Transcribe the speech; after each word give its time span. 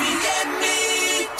We 0.00 0.06
day. 0.22 0.39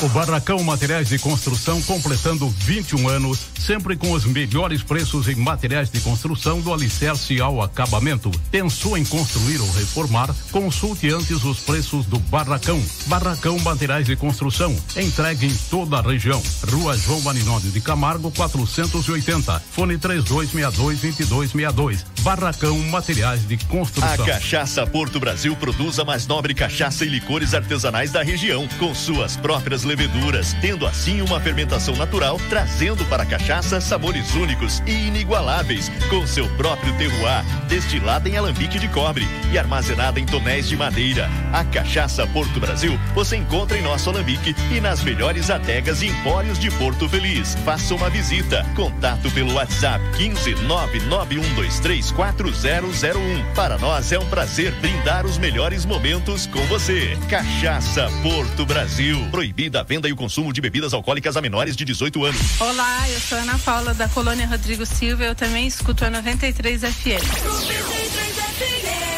O 0.02 0.08
Barracão 0.08 0.64
Materiais 0.64 1.10
de 1.10 1.18
Construção 1.18 1.82
completando 1.82 2.48
21 2.48 3.06
anos, 3.06 3.38
sempre 3.58 3.98
com 3.98 4.12
os 4.12 4.24
melhores 4.24 4.82
preços 4.82 5.28
em 5.28 5.34
materiais 5.34 5.90
de 5.90 6.00
construção 6.00 6.62
do 6.62 6.72
alicerce 6.72 7.38
ao 7.38 7.60
acabamento. 7.60 8.30
Pensou 8.50 8.96
em 8.96 9.04
construir 9.04 9.60
ou 9.60 9.70
reformar? 9.72 10.34
Consulte 10.50 11.10
antes 11.10 11.44
os 11.44 11.60
preços 11.60 12.06
do 12.06 12.18
Barracão. 12.18 12.82
Barracão 13.08 13.58
Materiais 13.58 14.06
de 14.06 14.16
Construção, 14.16 14.74
entregue 14.96 15.48
em 15.48 15.54
toda 15.68 15.98
a 15.98 16.02
região. 16.02 16.42
Rua 16.70 16.96
João 16.96 17.20
Marinode 17.20 17.70
de 17.70 17.82
Camargo, 17.82 18.30
480. 18.30 19.62
Fone 19.70 19.98
3262-2262. 19.98 22.06
Barracão 22.22 22.78
Materiais 22.78 23.46
de 23.46 23.58
Construção. 23.66 24.24
A 24.24 24.26
Cachaça 24.26 24.86
Porto 24.86 25.20
Brasil 25.20 25.54
produz 25.56 25.98
a 25.98 26.06
mais 26.06 26.26
nobre 26.26 26.54
cachaça 26.54 27.04
e 27.04 27.08
licores 27.10 27.52
artesanais 27.52 28.10
da 28.10 28.22
região, 28.22 28.66
com 28.78 28.94
suas 28.94 29.36
próprias 29.36 29.89
leveduras, 29.90 30.54
tendo 30.60 30.86
assim 30.86 31.20
uma 31.20 31.40
fermentação 31.40 31.96
natural, 31.96 32.40
trazendo 32.48 33.04
para 33.06 33.24
a 33.24 33.26
cachaça 33.26 33.80
sabores 33.80 34.32
únicos 34.36 34.80
e 34.86 35.08
inigualáveis, 35.08 35.90
com 36.08 36.24
seu 36.24 36.48
próprio 36.50 36.96
terroir, 36.96 37.44
destilada 37.68 38.28
em 38.28 38.36
alambique 38.36 38.78
de 38.78 38.86
cobre 38.86 39.26
e 39.50 39.58
armazenada 39.58 40.20
em 40.20 40.26
tonéis 40.26 40.68
de 40.68 40.76
madeira. 40.76 41.28
A 41.52 41.64
Cachaça 41.64 42.24
Porto 42.28 42.60
Brasil 42.60 42.96
você 43.14 43.36
encontra 43.36 43.76
em 43.76 43.82
nosso 43.82 44.08
alambique 44.10 44.54
e 44.70 44.80
nas 44.80 45.02
melhores 45.02 45.50
adegas 45.50 46.02
e 46.02 46.06
empórios 46.06 46.56
de 46.56 46.70
Porto 46.70 47.08
Feliz. 47.08 47.56
Faça 47.64 47.92
uma 47.92 48.08
visita. 48.08 48.64
Contato 48.76 49.28
pelo 49.32 49.54
WhatsApp 49.54 50.04
15 50.16 50.54
991234001. 50.54 53.54
Para 53.56 53.76
nós 53.76 54.12
é 54.12 54.20
um 54.20 54.26
prazer 54.26 54.70
brindar 54.76 55.26
os 55.26 55.36
melhores 55.36 55.84
momentos 55.84 56.46
com 56.46 56.64
você. 56.66 57.18
Cachaça 57.28 58.08
Porto 58.22 58.64
Brasil. 58.64 59.26
Proibida 59.32 59.79
a 59.80 59.82
venda 59.82 60.08
e 60.08 60.12
o 60.12 60.16
consumo 60.16 60.52
de 60.52 60.60
bebidas 60.60 60.92
alcoólicas 60.92 61.36
a 61.36 61.40
menores 61.40 61.74
de 61.74 61.84
18 61.84 62.24
anos. 62.24 62.60
Olá, 62.60 63.08
eu 63.08 63.20
sou 63.20 63.38
Ana 63.38 63.58
Paula 63.58 63.94
da 63.94 64.08
Colônia 64.08 64.46
Rodrigo 64.46 64.84
Silva. 64.84 65.24
Eu 65.24 65.34
também 65.34 65.66
escuto 65.66 66.04
a 66.04 66.10
93 66.10 66.82
FM. 66.82 66.86
93 66.86 68.34
FM. 68.34 69.09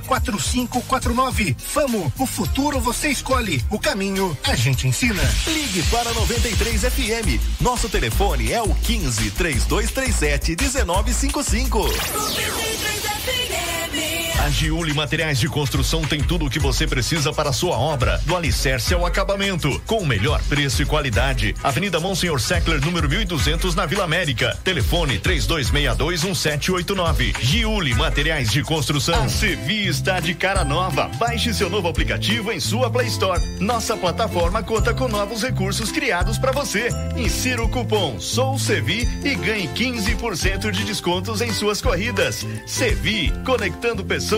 quatro 0.00 0.40
cinco 0.40 0.80
quatro 0.82 1.14
nove. 1.14 1.56
Famo, 1.58 2.12
o 2.18 2.26
futuro 2.26 2.80
você 2.80 3.08
escolhe, 3.08 3.64
o 3.70 3.78
caminho 3.78 4.36
a 4.44 4.54
gente 4.54 4.86
ensina. 4.86 5.22
Ligue 5.46 5.82
para 5.84 6.12
93 6.12 6.82
FM. 6.82 7.60
Nosso 7.60 7.88
telefone 7.88 8.52
é 8.52 8.62
o 8.62 8.74
15 8.74 9.30
3237 9.32 10.56
1955. 10.60 11.78
93 11.78 13.00
FM. 13.02 14.27
Giuli 14.50 14.92
Materiais 14.94 15.38
de 15.38 15.48
Construção 15.48 16.02
tem 16.02 16.22
tudo 16.22 16.46
o 16.46 16.50
que 16.50 16.58
você 16.58 16.86
precisa 16.86 17.32
para 17.32 17.50
a 17.50 17.52
sua 17.52 17.78
obra, 17.78 18.20
do 18.24 18.34
alicerce 18.36 18.94
ao 18.94 19.06
acabamento, 19.06 19.80
com 19.86 19.98
o 19.98 20.06
melhor 20.06 20.42
preço 20.44 20.82
e 20.82 20.86
qualidade. 20.86 21.54
Avenida 21.62 22.00
Monsenhor 22.00 22.40
Seckler, 22.40 22.80
número 22.80 23.08
1200, 23.08 23.74
na 23.74 23.86
Vila 23.86 24.04
América. 24.04 24.56
Telefone 24.64 25.18
32621789. 25.18 27.34
Giuli 27.40 27.94
Materiais 27.94 28.50
de 28.50 28.62
Construção. 28.62 29.24
A 29.24 29.28
Sevi 29.28 29.86
está 29.86 30.20
de 30.20 30.34
cara 30.34 30.64
nova. 30.64 31.10
Baixe 31.18 31.52
seu 31.54 31.68
novo 31.68 31.88
aplicativo 31.88 32.52
em 32.52 32.60
sua 32.60 32.88
Play 32.90 33.08
Store. 33.08 33.40
Nossa 33.60 33.96
plataforma 33.96 34.62
conta 34.62 34.94
com 34.94 35.08
novos 35.08 35.42
recursos 35.42 35.90
criados 35.92 36.38
para 36.38 36.52
você. 36.52 36.88
Insira 37.16 37.62
o 37.62 37.68
cupom 37.68 38.18
Sou 38.20 38.58
Sevi 38.58 39.08
e 39.24 39.34
ganhe 39.34 39.68
15% 39.68 40.70
de 40.70 40.84
descontos 40.84 41.40
em 41.40 41.52
suas 41.52 41.80
corridas. 41.80 42.46
Sevi, 42.66 43.32
conectando 43.44 44.04
pessoas, 44.04 44.37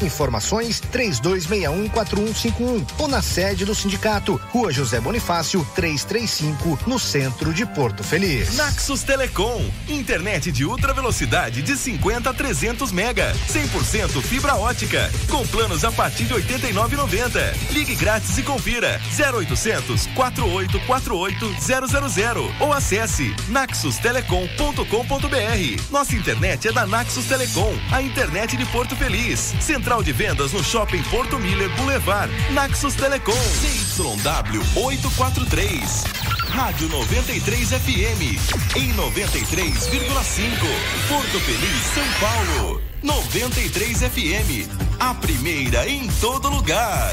Informações 0.00 0.80
32614151 0.92 2.86
ou 2.98 3.08
na 3.08 3.20
sede 3.20 3.64
do 3.64 3.74
sindicato, 3.74 4.40
Rua 4.50 4.72
José 4.72 5.00
Bonifácio, 5.00 5.66
335, 5.74 6.78
no 6.86 6.98
centro 6.98 7.52
de 7.52 7.66
Porto 7.66 8.04
Feliz. 8.04 8.56
Naxos 8.56 9.02
Telecom, 9.02 9.64
internet 9.88 10.52
de 10.52 10.64
ultra 10.64 10.92
velocidade 10.92 11.62
de 11.62 11.76
50 11.76 12.30
a 12.30 12.34
300 12.34 12.92
mega, 12.92 13.34
100% 13.48 14.22
fibra 14.22 14.54
ótica, 14.54 15.10
com 15.28 15.44
planos 15.46 15.84
a 15.84 15.92
partir 15.92 16.24
de 16.24 16.34
89,90. 16.34 17.72
Ligue 17.72 17.94
grátis 17.94 18.36
e 18.38 18.42
confira 18.42 19.00
0800 19.18 20.06
4848 20.08 21.54
000 22.10 22.54
ou 22.60 22.72
acesse 22.72 23.34
naxustelecom.com.br. 23.48 25.90
Nossa 25.90 26.14
internet 26.14 26.68
é 26.68 26.72
da 26.72 26.86
Naxos 26.86 27.26
Telecom, 27.26 27.74
a 27.90 28.02
internet 28.02 28.56
de 28.56 28.64
Porto 28.66 28.94
Feliz. 28.96 29.53
Central 29.60 30.02
de 30.02 30.12
vendas 30.12 30.52
no 30.52 30.62
Shopping 30.62 31.02
Porto 31.04 31.38
Miller 31.38 31.70
Boulevard. 31.76 32.30
Naxos 32.52 32.94
Telecom. 32.94 33.32
CYW 33.32 34.60
843. 34.84 36.04
Rádio 36.48 36.88
93 36.88 37.70
FM. 37.70 38.76
Em 38.76 38.92
93,5. 38.94 41.08
Porto 41.08 41.40
Feliz, 41.40 41.82
São 41.94 42.04
Paulo. 42.20 42.80
93 43.02 44.02
FM. 44.02 44.68
A 45.00 45.14
primeira 45.14 45.88
em 45.88 46.06
todo 46.20 46.48
lugar. 46.48 47.12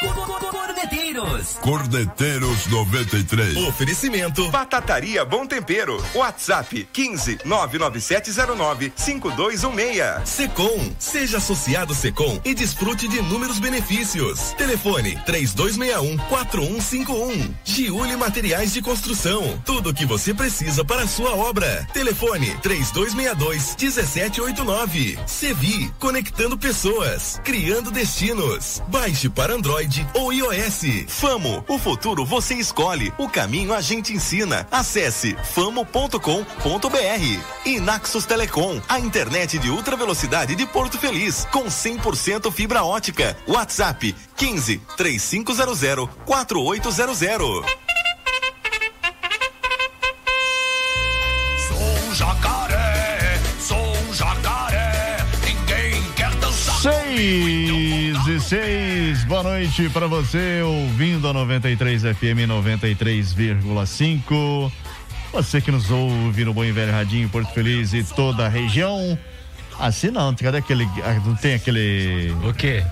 Cordeteiros. 0.00 1.54
Cordeteiros 1.60 2.66
93. 2.68 3.56
Oferecimento. 3.66 4.48
Batataria 4.48 5.24
Bom 5.24 5.44
Tempero. 5.44 6.00
WhatsApp 6.14 6.88
15 6.92 7.38
99709 7.44 8.92
5216. 8.94 10.28
Secom. 10.28 10.92
Seja 11.00 11.38
associado 11.38 11.94
Secom 11.96 12.40
e 12.44 12.54
desfrute 12.54 13.08
de 13.08 13.18
inúmeros 13.18 13.58
benefícios. 13.58 14.52
Telefone 14.52 15.20
3261 15.26 16.16
4151. 16.28 17.54
Giuli 17.64 18.16
Materiais 18.16 18.72
de 18.72 18.80
Construção. 18.80 19.60
Tudo 19.64 19.90
o 19.90 19.94
que 19.94 20.06
você 20.06 20.32
precisa 20.32 20.84
para 20.84 21.02
a 21.02 21.08
sua 21.08 21.34
obra. 21.34 21.88
Telefone 21.92 22.56
3262 22.62 23.74
1789. 23.76 25.18
Sevi. 25.26 25.92
Conectando 25.98 26.56
pessoas. 26.56 27.40
Criando 27.42 27.90
destinos. 27.90 28.80
Baixe 28.86 29.28
para 29.28 29.54
Android 29.54 29.87
ou 30.14 30.32
iOS. 30.32 31.04
Famo. 31.06 31.64
O 31.68 31.78
futuro 31.78 32.24
você 32.24 32.54
escolhe. 32.54 33.12
O 33.18 33.28
caminho 33.28 33.72
a 33.74 33.80
gente 33.80 34.12
ensina. 34.12 34.66
Acesse 34.70 35.36
famo.com.br. 35.52 36.18
E 37.64 37.80
Naxos 37.80 38.24
Telecom. 38.24 38.80
A 38.88 38.98
internet 38.98 39.58
de 39.58 39.70
ultra 39.70 39.96
velocidade 39.96 40.54
de 40.54 40.66
Porto 40.66 40.98
Feliz. 40.98 41.46
Com 41.50 41.64
100% 41.64 42.50
fibra 42.52 42.84
ótica. 42.84 43.36
WhatsApp 43.46 44.14
15 44.36 44.80
3500 44.96 46.08
4800. 46.24 47.66
Sou 51.68 51.76
um 51.76 52.14
jacaré, 52.14 53.38
sou 53.60 53.76
um 53.78 54.14
jacaré. 54.14 55.18
Ninguém 55.44 56.02
quer 56.16 56.34
dançar. 56.36 56.80
Seis 56.80 58.26
e 58.26 58.40
seis, 58.40 58.77
boa 59.28 59.42
noite 59.42 59.88
para 59.90 60.06
você, 60.06 60.60
ouvindo 60.62 61.28
a 61.28 61.32
93 61.32 62.02
FM 62.02 62.46
93,5. 62.48 64.72
Você 65.32 65.60
que 65.60 65.70
nos 65.70 65.90
ouve 65.90 66.44
no 66.44 66.54
Bom 66.54 66.64
e 66.64 66.72
Velho 66.72 66.90
Radinho, 66.92 67.28
Porto 67.28 67.52
Feliz 67.52 67.92
e 67.92 68.02
toda 68.02 68.46
a 68.46 68.48
região. 68.48 69.18
Assim 69.78 70.10
não, 70.10 70.34
cadê 70.34 70.58
aquele. 70.58 70.84
ah, 71.04 71.20
Não 71.24 71.36
tem 71.36 71.54
aquele. 71.54 72.34
O 72.42 72.52
quê? 72.54 72.82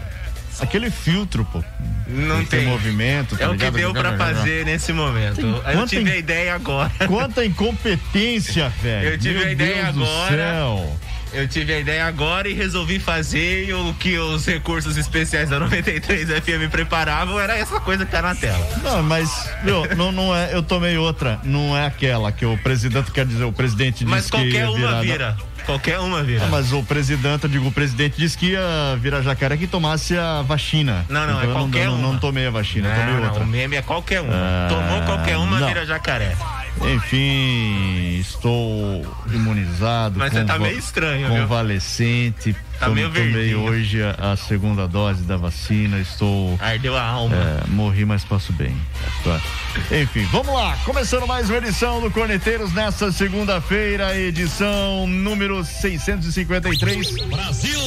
Aquele 0.60 0.90
filtro, 0.90 1.44
pô. 1.46 1.62
Não 2.06 2.44
tem. 2.44 2.64
movimento. 2.66 3.36
tá 3.36 3.44
É 3.44 3.48
o 3.48 3.56
que 3.56 3.70
deu 3.70 3.92
pra 3.92 4.16
fazer 4.16 4.64
nesse 4.64 4.92
momento. 4.92 5.36
Tem 5.36 5.62
Eu 5.74 5.86
tive 5.86 6.10
in- 6.10 6.12
a 6.12 6.16
ideia 6.16 6.54
agora. 6.54 6.90
Quanta 7.06 7.44
incompetência, 7.44 8.68
velho. 8.82 9.08
Eu 9.10 9.18
tive 9.18 9.38
Meu 9.38 9.48
a 9.48 9.52
ideia 9.52 9.82
Deus 9.84 9.94
do 9.96 10.04
agora. 10.04 10.36
céu. 10.36 10.96
Eu 11.32 11.46
tive 11.48 11.74
a 11.74 11.80
ideia 11.80 12.06
agora 12.06 12.48
e 12.48 12.54
resolvi 12.54 12.98
fazer 12.98 13.68
e 13.68 13.72
o 13.74 13.92
que 13.94 14.16
os 14.18 14.46
recursos 14.46 14.96
especiais 14.96 15.50
da 15.50 15.58
93 15.58 16.28
FM 16.30 16.70
preparavam 16.70 17.38
era 17.38 17.56
essa 17.58 17.78
coisa 17.80 18.06
que 18.06 18.12
tá 18.12 18.22
na 18.22 18.34
tela. 18.34 18.66
Não, 18.82 19.02
mas, 19.02 19.50
meu, 19.62 19.86
não, 19.96 20.10
não 20.12 20.34
é. 20.34 20.54
Eu 20.54 20.62
tomei 20.62 20.96
outra. 20.96 21.38
Não 21.44 21.76
é 21.76 21.84
aquela 21.86 22.30
que 22.32 22.46
o 22.46 22.56
presidente 22.58 23.10
quer 23.10 23.26
dizer, 23.26 23.44
o 23.44 23.52
presidente 23.52 24.04
disse 24.04 24.10
Mas 24.10 24.24
que 24.26 24.30
qualquer 24.30 24.68
uma 24.68 24.78
virar- 24.78 25.00
vira. 25.02 25.36
Qualquer 25.66 25.98
uma 25.98 26.22
vira. 26.22 26.44
Ah, 26.44 26.48
mas 26.48 26.72
o 26.72 26.82
presidente, 26.82 27.42
eu 27.44 27.50
digo, 27.50 27.66
o 27.68 27.72
presidente 27.72 28.16
disse 28.16 28.38
que 28.38 28.52
ia 28.52 28.96
virar 29.00 29.20
jacaré 29.20 29.56
que 29.56 29.66
tomasse 29.66 30.16
a 30.16 30.40
vacina. 30.42 31.04
Não, 31.08 31.26
não, 31.26 31.34
é 31.40 31.44
Então 31.44 31.48
eu 31.48 31.52
qualquer 31.54 31.86
não, 31.86 31.94
uma. 31.96 32.12
não 32.12 32.18
tomei 32.18 32.46
a 32.46 32.50
vacina, 32.50 32.88
Não, 32.88 32.96
tomei 32.96 33.14
não, 33.14 33.24
outra. 33.24 33.42
o 33.42 33.46
meme 33.46 33.74
é 33.76 33.82
qualquer 33.82 34.20
uma. 34.20 34.32
Ah, 34.32 34.68
Tomou 34.68 35.02
qualquer 35.02 35.36
uma, 35.36 35.58
não. 35.58 35.66
vira 35.66 35.84
jacaré. 35.84 36.36
Enfim, 36.94 38.18
estou 38.20 39.04
imunizado. 39.32 40.18
Mas 40.18 40.32
você 40.32 40.44
tá 40.44 40.58
meio 40.58 40.78
estranho, 40.78 41.32
viu? 41.32 41.46
Tá 42.78 42.88
meio 42.88 43.08
Tomei 43.08 43.32
verdinho. 43.32 43.60
hoje 43.60 44.02
a, 44.02 44.32
a 44.32 44.36
segunda 44.36 44.86
dose 44.86 45.22
da 45.22 45.36
vacina. 45.36 45.98
Estou. 45.98 46.58
Ardeu 46.60 46.96
a 46.96 47.02
alma. 47.02 47.34
É, 47.36 47.66
morri, 47.68 48.04
mas 48.04 48.24
passo 48.24 48.52
bem. 48.52 48.76
Tá. 49.24 49.40
Enfim, 49.96 50.26
vamos 50.30 50.52
lá. 50.54 50.76
Começando 50.84 51.26
mais 51.26 51.48
uma 51.48 51.58
edição 51.58 52.00
do 52.00 52.10
Corneteiros 52.10 52.72
nessa 52.72 53.10
segunda-feira, 53.12 54.16
edição 54.16 55.06
número 55.06 55.64
653. 55.64 57.26
Brasil! 57.26 57.80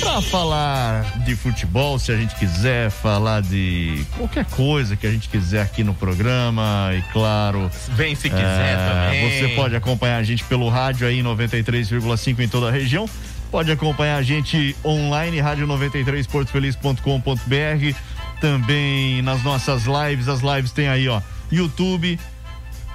Pra 0.00 0.20
falar 0.20 1.24
de 1.24 1.34
futebol, 1.34 1.98
se 1.98 2.12
a 2.12 2.16
gente 2.16 2.34
quiser 2.34 2.90
falar 2.90 3.40
de 3.40 4.04
qualquer 4.16 4.44
coisa 4.44 4.96
que 4.96 5.06
a 5.06 5.10
gente 5.10 5.28
quiser 5.28 5.62
aqui 5.62 5.82
no 5.82 5.94
programa, 5.94 6.90
e 6.92 7.00
claro. 7.12 7.70
Vem 7.90 8.14
se 8.14 8.28
quiser 8.28 8.76
também. 8.76 9.40
Você 9.40 9.48
pode 9.54 9.74
acompanhar 9.74 10.18
a 10.18 10.22
gente 10.22 10.44
pelo 10.44 10.68
rádio 10.68 11.06
aí 11.06 11.22
93,5 11.22 12.40
em 12.40 12.48
toda 12.48 12.68
a 12.68 12.70
região. 12.70 13.08
Pode 13.54 13.70
acompanhar 13.70 14.16
a 14.16 14.22
gente 14.22 14.74
online, 14.84 15.36
rádio93portofeliz.com.br. 15.36 17.96
Também 18.40 19.22
nas 19.22 19.44
nossas 19.44 19.84
lives. 19.84 20.26
As 20.26 20.40
lives 20.40 20.72
tem 20.72 20.88
aí, 20.88 21.08
ó, 21.08 21.22
YouTube, 21.52 22.18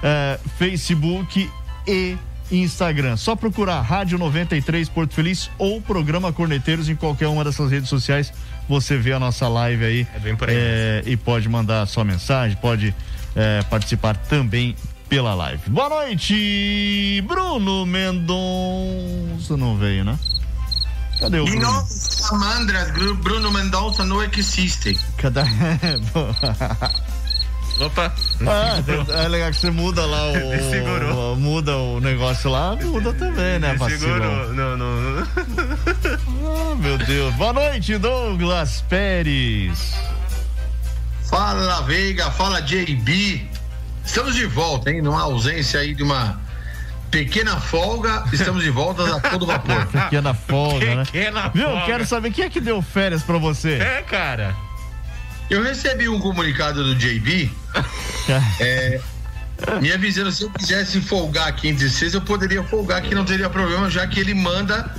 eh, 0.02 0.38
Facebook 0.58 1.50
e 1.88 2.14
Instagram. 2.52 3.16
Só 3.16 3.34
procurar 3.34 3.80
Rádio 3.80 4.18
93 4.18 4.86
Porto 4.90 5.14
Feliz 5.14 5.50
ou 5.56 5.80
Programa 5.80 6.30
Corneteiros 6.30 6.90
em 6.90 6.94
qualquer 6.94 7.28
uma 7.28 7.42
dessas 7.42 7.70
redes 7.70 7.88
sociais. 7.88 8.30
Você 8.68 8.98
vê 8.98 9.14
a 9.14 9.18
nossa 9.18 9.48
live 9.48 9.82
aí. 9.82 10.06
É 10.14 10.18
bem 10.18 10.36
por 10.36 10.50
aí 10.50 10.56
eh, 10.58 11.02
e 11.06 11.16
pode 11.16 11.48
mandar 11.48 11.86
sua 11.86 12.04
mensagem, 12.04 12.54
pode 12.58 12.94
eh, 13.34 13.64
participar 13.70 14.14
também 14.14 14.76
pela 15.08 15.32
live. 15.32 15.70
Boa 15.70 15.88
noite, 15.88 17.24
Bruno 17.26 17.86
Mendonça. 17.86 19.56
Não 19.56 19.78
veio, 19.78 20.04
né? 20.04 20.18
Cadê 21.20 21.38
o 21.38 21.46
E 21.46 21.50
Bruno? 21.50 21.62
não, 21.72 21.86
Samandra, 21.86 22.84
Bruno 23.22 23.52
Mendonça 23.52 24.04
não 24.04 24.22
existe. 24.22 24.98
Cadê? 25.18 25.42
Opa! 27.80 28.12
Ah, 28.46 29.22
é 29.24 29.28
legal 29.28 29.50
que 29.50 29.56
você 29.56 29.70
muda 29.70 30.04
lá 30.04 30.32
o. 30.32 30.34
Me 30.50 30.70
segurou. 30.70 31.36
Muda 31.36 31.76
o 31.76 32.00
negócio 32.00 32.50
lá, 32.50 32.76
muda 32.76 33.12
também, 33.14 33.58
né, 33.58 33.72
Me 33.72 33.90
segurou. 33.90 34.52
Não, 34.52 34.76
não, 34.76 35.00
não. 35.00 35.26
Ah, 36.44 36.74
meu 36.76 36.98
Deus. 36.98 37.34
Boa 37.36 37.52
noite, 37.54 37.96
Douglas 37.96 38.82
Pérez. 38.88 39.94
Fala 41.28 41.80
Veiga, 41.82 42.30
fala 42.32 42.60
JB. 42.60 43.48
Estamos 44.04 44.34
de 44.34 44.44
volta, 44.46 44.90
hein? 44.90 45.00
Numa 45.00 45.22
ausência 45.22 45.80
aí 45.80 45.94
de 45.94 46.02
uma 46.02 46.38
pequena 47.10 47.60
folga, 47.60 48.24
estamos 48.32 48.62
de 48.62 48.70
volta 48.70 49.16
a 49.16 49.20
todo 49.20 49.46
vapor. 49.46 49.86
Pequena 49.90 50.32
folga, 50.32 50.94
né? 50.94 51.04
Pequena 51.04 51.48
Viu? 51.48 51.66
folga. 51.66 51.86
Quero 51.86 52.06
saber 52.06 52.30
quem 52.30 52.44
é 52.44 52.50
que 52.50 52.60
deu 52.60 52.80
férias 52.80 53.22
pra 53.22 53.38
você. 53.38 53.72
É, 53.74 54.02
cara. 54.02 54.54
Eu 55.50 55.62
recebi 55.62 56.08
um 56.08 56.20
comunicado 56.20 56.84
do 56.84 56.94
JB 56.94 57.50
é, 58.60 59.00
me 59.80 59.92
avisando 59.92 60.30
se 60.30 60.44
eu 60.44 60.50
quisesse 60.50 61.00
folgar 61.00 61.48
aqui 61.48 61.68
entre 61.68 61.88
vocês, 61.88 62.14
eu 62.14 62.20
poderia 62.20 62.62
folgar 62.62 63.02
que 63.02 63.14
não 63.14 63.24
teria 63.24 63.50
problema, 63.50 63.90
já 63.90 64.06
que 64.06 64.20
ele 64.20 64.32
manda 64.32 64.94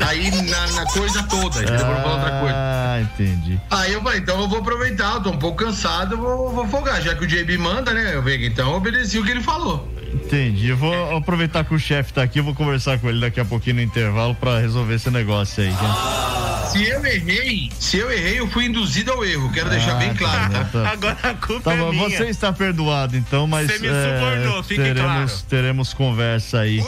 aí 0.00 0.30
na, 0.42 0.66
na 0.68 0.84
coisa 0.86 1.24
toda, 1.24 1.60
entendeu? 1.60 1.84
Pra 1.84 1.94
não 1.94 2.02
falar 2.02 2.14
outra 2.14 2.40
coisa. 2.40 2.54
Ah, 2.54 3.00
entendi. 3.00 3.60
Aí 3.68 3.92
eu 3.92 4.02
falei, 4.02 4.20
então 4.20 4.40
eu 4.40 4.48
vou 4.48 4.60
aproveitar, 4.60 5.14
eu 5.14 5.22
tô 5.22 5.30
um 5.30 5.38
pouco 5.38 5.64
cansado, 5.64 6.14
eu 6.14 6.18
vou, 6.18 6.52
vou 6.52 6.68
folgar, 6.68 7.02
já 7.02 7.14
que 7.16 7.24
o 7.24 7.26
JB 7.26 7.58
manda, 7.58 7.92
né, 7.92 8.14
eu? 8.14 8.28
Então 8.28 8.70
eu 8.70 8.76
obedeci 8.76 9.18
o 9.18 9.24
que 9.24 9.32
ele 9.32 9.42
falou. 9.42 9.95
Entendi. 10.24 10.68
Eu 10.68 10.76
vou 10.76 11.16
aproveitar 11.16 11.64
que 11.64 11.74
o 11.74 11.78
chefe 11.78 12.12
tá 12.12 12.22
aqui, 12.22 12.40
eu 12.40 12.44
vou 12.44 12.54
conversar 12.54 12.98
com 12.98 13.08
ele 13.08 13.20
daqui 13.20 13.38
a 13.40 13.44
pouquinho 13.44 13.76
no 13.76 13.82
intervalo 13.82 14.34
pra 14.34 14.58
resolver 14.58 14.94
esse 14.94 15.10
negócio 15.10 15.62
aí. 15.62 15.70
gente. 15.70 16.72
Se 16.72 16.82
eu 16.88 17.06
errei, 17.06 17.70
se 17.78 17.96
eu 17.98 18.10
errei, 18.10 18.40
eu 18.40 18.48
fui 18.48 18.64
induzido 18.66 19.12
ao 19.12 19.24
erro, 19.24 19.50
quero 19.52 19.70
deixar 19.70 19.92
Ah, 19.92 19.98
bem 19.98 20.08
tá 20.10 20.18
claro, 20.18 20.52
tá? 20.52 20.64
tá. 20.64 20.88
Agora 20.90 21.16
a 21.22 21.34
culpa 21.34 21.62
Tá 21.70 21.74
é 21.76 21.90
minha. 21.90 22.08
você 22.10 22.24
está 22.24 22.52
perdoado 22.52 23.16
então, 23.16 23.46
mas 23.46 23.70
Você 23.70 23.78
me 23.78 23.88
é, 23.88 24.18
subornou, 24.18 24.62
fique 24.64 24.82
teremos, 24.82 25.32
claro. 25.32 25.46
teremos 25.48 25.94
conversa 25.94 26.60
aí 26.60 26.82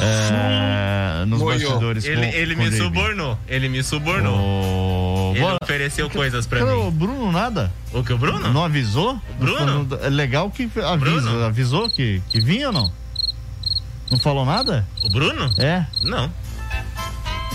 é, 0.00 1.24
nos 1.26 1.42
bastidores 1.42 2.04
Ele, 2.04 2.16
com, 2.16 2.36
ele 2.36 2.54
com 2.56 2.62
me 2.62 2.70
JB. 2.70 2.76
subornou. 2.78 3.38
Ele 3.48 3.68
me 3.68 3.82
subornou. 3.82 4.34
Ô, 4.38 4.97
Ele 5.38 5.44
bora. 5.46 5.58
ofereceu 5.62 6.08
coisas 6.10 6.46
pra 6.46 6.60
Cadê 6.60 6.72
o 6.72 6.84
mim. 6.84 6.90
Bruno 6.90 7.32
nada? 7.32 7.72
O 7.92 8.02
que, 8.04 8.12
o 8.12 8.18
Bruno? 8.18 8.52
Não 8.52 8.64
avisou? 8.64 9.20
Bruno? 9.38 9.84
Não- 9.84 9.98
É 10.02 10.08
legal 10.08 10.50
que 10.50 10.64
avisa. 10.64 10.96
Bruno? 10.96 11.44
Avisou 11.44 11.88
que, 11.90 12.22
que 12.28 12.40
vinha 12.40 12.68
ou 12.68 12.72
não? 12.72 12.92
Não 14.10 14.18
falou 14.18 14.44
nada? 14.44 14.86
O 15.02 15.10
Bruno? 15.10 15.52
É. 15.58 15.84
Não. 16.02 16.30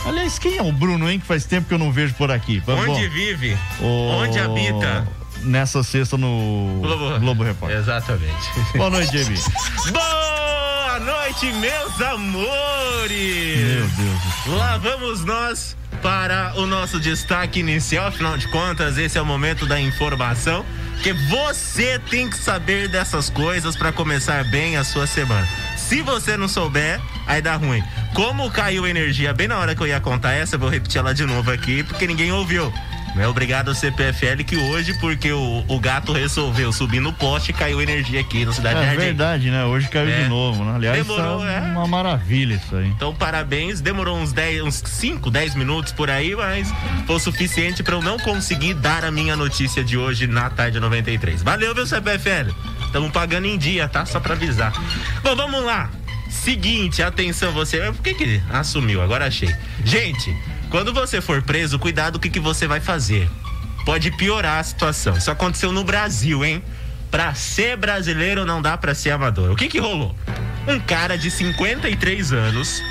Aliás, 0.05 0.37
quem 0.37 0.57
é 0.57 0.61
o 0.61 0.71
Bruno, 0.71 1.09
hein? 1.09 1.19
Que 1.19 1.25
faz 1.25 1.45
tempo 1.45 1.67
que 1.67 1.73
eu 1.73 1.77
não 1.79 1.91
vejo 1.91 2.13
por 2.15 2.29
aqui. 2.31 2.59
Bom, 2.65 2.73
Onde 2.75 3.07
vive? 3.07 3.57
o- 3.79 4.09
Onde 4.17 4.37
habita? 4.39 5.07
Nessa 5.43 5.83
sexta 5.83 6.17
no 6.17 6.79
Globo, 6.81 7.19
Globo 7.19 7.43
Repórter. 7.43 7.77
Exatamente. 7.77 8.49
Boa 8.75 8.89
noite, 8.89 9.11
JB. 9.11 9.33
Boa 9.91 10.99
noite, 10.99 11.51
meus 11.53 12.01
amores! 12.01 13.57
Meu 13.57 13.87
Deus 13.87 14.21
do 14.21 14.43
céu. 14.43 14.55
Lá 14.57 14.77
vamos 14.77 15.25
nós 15.25 15.75
para 16.03 16.53
o 16.57 16.67
nosso 16.67 17.00
destaque 17.00 17.62
inicial. 17.62 18.07
Afinal 18.07 18.38
de 18.38 18.48
contas, 18.50 18.98
esse 18.98 19.17
é 19.17 19.22
o 19.22 19.25
momento 19.25 19.65
da 19.65 19.79
informação. 19.79 20.65
Que 21.01 21.13
você 21.13 21.98
tem 22.10 22.29
que 22.29 22.38
saber 22.38 22.89
dessas 22.89 23.29
coisas 23.29 23.75
para 23.75 23.91
começar 23.91 24.43
bem 24.43 24.75
a 24.75 24.83
sua 24.83 25.07
semana. 25.07 25.48
Se 25.77 26.01
você 26.01 26.36
não 26.36 26.48
souber, 26.48 27.00
aí 27.25 27.41
dá 27.41 27.55
ruim. 27.55 27.81
Como 28.13 28.51
caiu 28.51 28.86
energia 28.86 29.33
bem 29.33 29.48
na 29.48 29.57
hora 29.57 29.74
que 29.74 29.81
eu 29.81 29.88
ia 29.88 30.00
contar 30.00 30.33
essa, 30.33 30.55
eu 30.55 30.60
vou 30.60 30.69
repetir 30.69 31.00
ela 31.00 31.13
de 31.13 31.25
novo 31.25 31.50
aqui, 31.50 31.83
porque 31.83 32.05
ninguém 32.05 32.31
ouviu. 32.31 32.72
É 33.15 33.27
obrigado 33.27 33.70
ao 33.70 33.75
CPFL 33.75 34.43
que 34.46 34.58
hoje, 34.58 34.93
porque 35.00 35.32
o, 35.32 35.63
o 35.67 35.79
gato 35.79 36.12
resolveu 36.13 36.72
subir 36.74 37.00
no 37.00 37.13
poste, 37.13 37.53
caiu 37.53 37.79
energia 37.79 38.20
aqui 38.22 38.43
na 38.43 38.51
cidade 38.51 38.79
É 38.79 38.86
Jardim. 38.86 38.98
verdade, 39.00 39.51
né? 39.51 39.63
Hoje 39.65 39.88
caiu 39.88 40.10
É. 40.10 40.24
de 40.24 40.29
novo, 40.29 40.63
né? 40.65 40.74
Aliás, 40.75 40.98
Demorou, 41.05 41.39
tá 41.41 41.51
é. 41.51 41.60
uma 41.62 41.88
maravilha 41.88 42.55
isso 42.55 42.75
aí. 42.75 42.88
Então, 42.88 43.13
parabéns. 43.13 43.82
Demorou 43.82 44.17
uns 44.17 44.34
10, 44.34 44.63
uns 44.63 44.82
5, 44.86 45.29
10 45.29 45.53
minutos 45.55 45.93
por 45.93 46.10
aí, 46.10 46.36
mas 46.36 46.74
foi 47.05 47.15
o 47.15 47.20
suficiente 47.20 47.84
para 47.84 47.96
eu 47.96 48.01
não 48.01 48.17
conseguir 48.17 48.74
dar 48.74 49.05
a 49.05 49.12
minha 49.12 49.36
notícia 49.36 49.84
de 49.84 49.96
hoje 49.98 50.25
na 50.25 50.50
tarde 50.50 50.79
93. 50.79 51.43
Valeu, 51.43 51.75
meu 51.75 51.86
CPFL. 51.86 52.50
Estamos 52.86 53.12
pagando 53.12 53.46
em 53.46 53.58
dia, 53.58 53.88
tá? 53.88 54.05
Só 54.05 54.20
para 54.20 54.34
avisar. 54.34 54.74
Bom, 55.22 55.36
vamos 55.36 55.63
lá. 55.63 55.89
Seguinte, 56.29 57.03
atenção 57.03 57.51
você. 57.51 57.79
Por 57.91 58.01
que 58.01 58.13
que 58.15 58.41
assumiu? 58.51 59.01
Agora 59.03 59.27
achei. 59.27 59.53
Gente, 59.86 60.36
quando 60.74 60.92
você 60.92 61.22
for 61.22 61.39
preso, 61.44 61.77
cuidado 61.77 62.15
o 62.15 62.20
que 62.20 62.32
que 62.32 62.39
você 62.39 62.65
vai 62.65 62.80
fazer. 62.80 63.30
Pode 63.86 64.10
piorar 64.10 64.58
a 64.58 64.63
situação. 64.63 65.15
Isso 65.15 65.30
aconteceu 65.30 65.72
no 65.72 65.84
Brasil, 65.84 66.44
hein? 66.44 66.63
Pra 67.12 67.36
ser 67.36 67.77
brasileiro 67.77 68.44
não 68.44 68.60
dá 68.60 68.75
pra 68.75 68.96
ser 68.96 69.12
amador. 69.12 69.51
O 69.51 69.56
que 69.56 69.68
que 69.68 69.77
rolou? 69.77 70.15
Um 70.68 70.80
cara 70.80 71.15
de 71.15 71.30
53 71.30 72.34
anos 72.34 72.82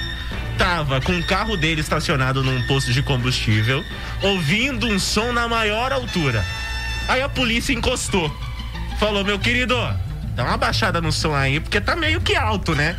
tava 0.57 1.01
com 1.01 1.19
o 1.19 1.25
carro 1.25 1.57
dele 1.57 1.81
estacionado 1.81 2.41
num 2.45 2.65
posto 2.69 2.93
de 2.93 3.03
combustível, 3.03 3.85
ouvindo 4.23 4.87
um 4.87 4.97
som 4.97 5.33
na 5.33 5.49
maior 5.49 5.93
altura. 5.93 6.47
Aí 7.09 7.21
a 7.21 7.29
polícia 7.29 7.73
encostou. 7.73 8.33
Falou, 9.01 9.25
meu 9.25 9.41
querido, 9.41 9.75
dá 10.37 10.45
uma 10.45 10.57
baixada 10.57 11.01
no 11.01 11.11
som 11.11 11.35
aí, 11.35 11.59
porque 11.59 11.81
tá 11.81 11.97
meio 11.97 12.21
que 12.21 12.37
alto, 12.37 12.77
né? 12.77 12.97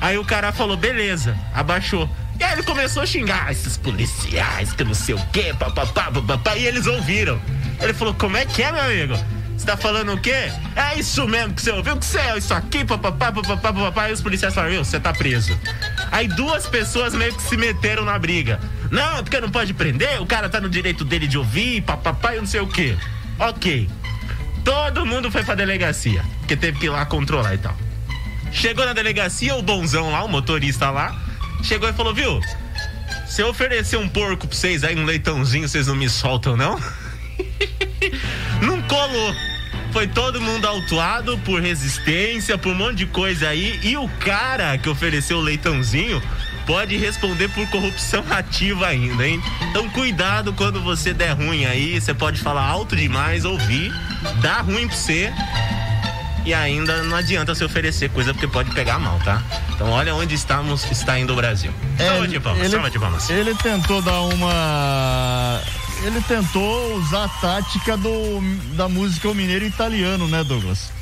Aí 0.00 0.18
o 0.18 0.24
cara 0.24 0.50
falou, 0.50 0.76
beleza, 0.76 1.38
abaixou. 1.54 2.10
Aí 2.44 2.52
ele 2.52 2.62
começou 2.62 3.02
a 3.02 3.06
xingar 3.06 3.46
"Ah, 3.46 3.52
esses 3.52 3.76
policiais, 3.76 4.72
que 4.72 4.84
não 4.84 4.94
sei 4.94 5.14
o 5.14 5.26
quê, 5.32 5.54
papapá, 5.58 6.10
papapá, 6.10 6.56
e 6.56 6.66
eles 6.66 6.86
ouviram. 6.86 7.40
Ele 7.80 7.94
falou, 7.94 8.14
como 8.14 8.36
é 8.36 8.44
que 8.44 8.62
é, 8.62 8.70
meu 8.70 8.82
amigo? 8.82 9.14
Você 9.56 9.66
tá 9.66 9.76
falando 9.76 10.12
o 10.12 10.20
quê? 10.20 10.50
É 10.76 10.98
isso 10.98 11.26
mesmo 11.26 11.54
que 11.54 11.62
você 11.62 11.70
ouviu? 11.70 11.96
Que 11.96 12.04
você 12.04 12.18
é 12.18 12.36
isso 12.36 12.52
aqui, 12.52 12.84
papapá, 12.84 13.32
papapá, 13.32 13.72
papapá. 13.72 14.10
E 14.10 14.12
os 14.12 14.20
policiais 14.20 14.54
falaram, 14.54 14.84
você 14.84 15.00
tá 15.00 15.12
preso. 15.12 15.58
Aí 16.12 16.28
duas 16.28 16.66
pessoas 16.66 17.14
meio 17.14 17.34
que 17.34 17.42
se 17.42 17.56
meteram 17.56 18.04
na 18.04 18.18
briga. 18.18 18.60
Não, 18.90 19.22
porque 19.22 19.40
não 19.40 19.50
pode 19.50 19.72
prender, 19.72 20.20
o 20.20 20.26
cara 20.26 20.48
tá 20.48 20.60
no 20.60 20.68
direito 20.68 21.04
dele 21.04 21.26
de 21.26 21.38
ouvir, 21.38 21.80
papapá 21.82 22.34
e 22.34 22.38
não 22.38 22.46
sei 22.46 22.60
o 22.60 22.66
quê. 22.66 22.96
Ok. 23.38 23.88
Todo 24.64 25.06
mundo 25.06 25.30
foi 25.30 25.42
pra 25.44 25.54
delegacia, 25.54 26.24
porque 26.40 26.56
teve 26.56 26.78
que 26.78 26.86
ir 26.86 26.90
lá 26.90 27.04
controlar 27.06 27.54
e 27.54 27.58
tal. 27.58 27.76
Chegou 28.52 28.84
na 28.84 28.92
delegacia, 28.92 29.54
o 29.56 29.62
bonzão 29.62 30.10
lá, 30.10 30.24
o 30.24 30.28
motorista 30.28 30.90
lá, 30.90 31.14
chegou 31.64 31.88
e 31.88 31.92
falou, 31.92 32.14
viu? 32.14 32.40
Se 33.26 33.42
eu 33.42 33.48
oferecer 33.48 33.96
um 33.96 34.08
porco 34.08 34.46
pra 34.46 34.56
vocês 34.56 34.84
aí, 34.84 34.96
um 34.96 35.04
leitãozinho, 35.04 35.68
vocês 35.68 35.86
não 35.86 35.96
me 35.96 36.08
soltam, 36.08 36.56
não? 36.56 36.78
não 38.60 38.82
colou. 38.82 39.34
Foi 39.92 40.06
todo 40.06 40.40
mundo 40.40 40.66
autuado 40.66 41.38
por 41.38 41.60
resistência, 41.60 42.58
por 42.58 42.72
um 42.72 42.74
monte 42.74 42.96
de 42.96 43.06
coisa 43.06 43.48
aí. 43.48 43.78
E 43.82 43.96
o 43.96 44.08
cara 44.08 44.76
que 44.76 44.88
ofereceu 44.88 45.38
o 45.38 45.40
leitãozinho 45.40 46.20
pode 46.66 46.96
responder 46.96 47.48
por 47.48 47.68
corrupção 47.70 48.24
ativa 48.30 48.88
ainda, 48.88 49.26
hein? 49.26 49.42
Então 49.70 49.88
cuidado 49.90 50.52
quando 50.52 50.80
você 50.80 51.14
der 51.14 51.32
ruim 51.32 51.64
aí. 51.64 52.00
Você 52.00 52.12
pode 52.12 52.40
falar 52.40 52.66
alto 52.66 52.94
demais, 52.96 53.44
ouvir, 53.44 53.92
dá 54.40 54.60
ruim 54.60 54.86
pra 54.86 54.96
você. 54.96 55.32
E 56.44 56.52
ainda 56.52 57.02
não 57.04 57.16
adianta 57.16 57.54
se 57.54 57.64
oferecer 57.64 58.10
coisa 58.10 58.34
porque 58.34 58.46
pode 58.46 58.70
pegar 58.72 58.98
mal, 58.98 59.18
tá? 59.24 59.42
Então 59.74 59.88
olha 59.90 60.14
onde 60.14 60.34
estamos, 60.34 60.84
está 60.90 61.18
indo 61.18 61.32
o 61.32 61.36
Brasil. 61.36 61.72
salva 61.96 62.28
de 62.28 62.38
palmas, 62.38 62.60
ele, 62.62 62.70
salva 62.70 62.90
de 62.90 62.98
palmas. 62.98 63.30
ele 63.30 63.54
tentou 63.54 64.02
dar 64.02 64.20
uma. 64.22 65.60
Ele 66.04 66.20
tentou 66.22 66.96
usar 66.96 67.24
a 67.24 67.28
tática 67.28 67.96
do, 67.96 68.40
da 68.76 68.88
música 68.90 69.26
O 69.30 69.34
Mineiro 69.34 69.64
Italiano, 69.64 70.28
né, 70.28 70.44
Douglas? 70.44 70.92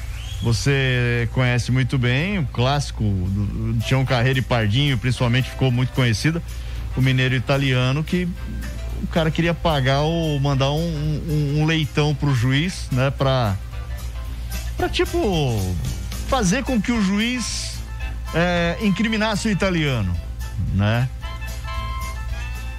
Você 0.43 1.29
conhece 1.33 1.73
muito 1.73 1.99
bem, 1.99 2.39
o 2.39 2.47
clássico 2.47 3.03
do 3.03 3.73
do 3.73 3.81
Tião 3.85 4.05
Carreiro 4.05 4.39
e 4.39 4.43
Pardinho, 4.43 4.97
principalmente, 4.99 5.51
ficou 5.51 5.71
muito 5.73 5.93
conhecida. 5.93 6.41
O 6.97 7.01
Mineiro 7.01 7.35
Italiano, 7.35 8.05
que 8.05 8.29
o 9.03 9.07
cara 9.09 9.31
queria 9.31 9.55
pagar 9.55 10.01
ou 10.03 10.39
mandar 10.39 10.71
um, 10.71 10.79
um- 10.79 11.61
um 11.63 11.67
leitão 11.67 12.15
pro 12.15 12.33
juiz, 12.35 12.87
né, 12.93 13.11
pra. 13.11 13.57
Pra 14.83 14.89
tipo. 14.89 15.77
fazer 16.29 16.65
com 16.65 16.81
que 16.81 16.91
o 16.91 17.01
juiz 17.01 17.75
é, 18.35 18.77
incriminasse 18.81 19.47
o 19.47 19.51
italiano, 19.51 20.19
né? 20.75 21.09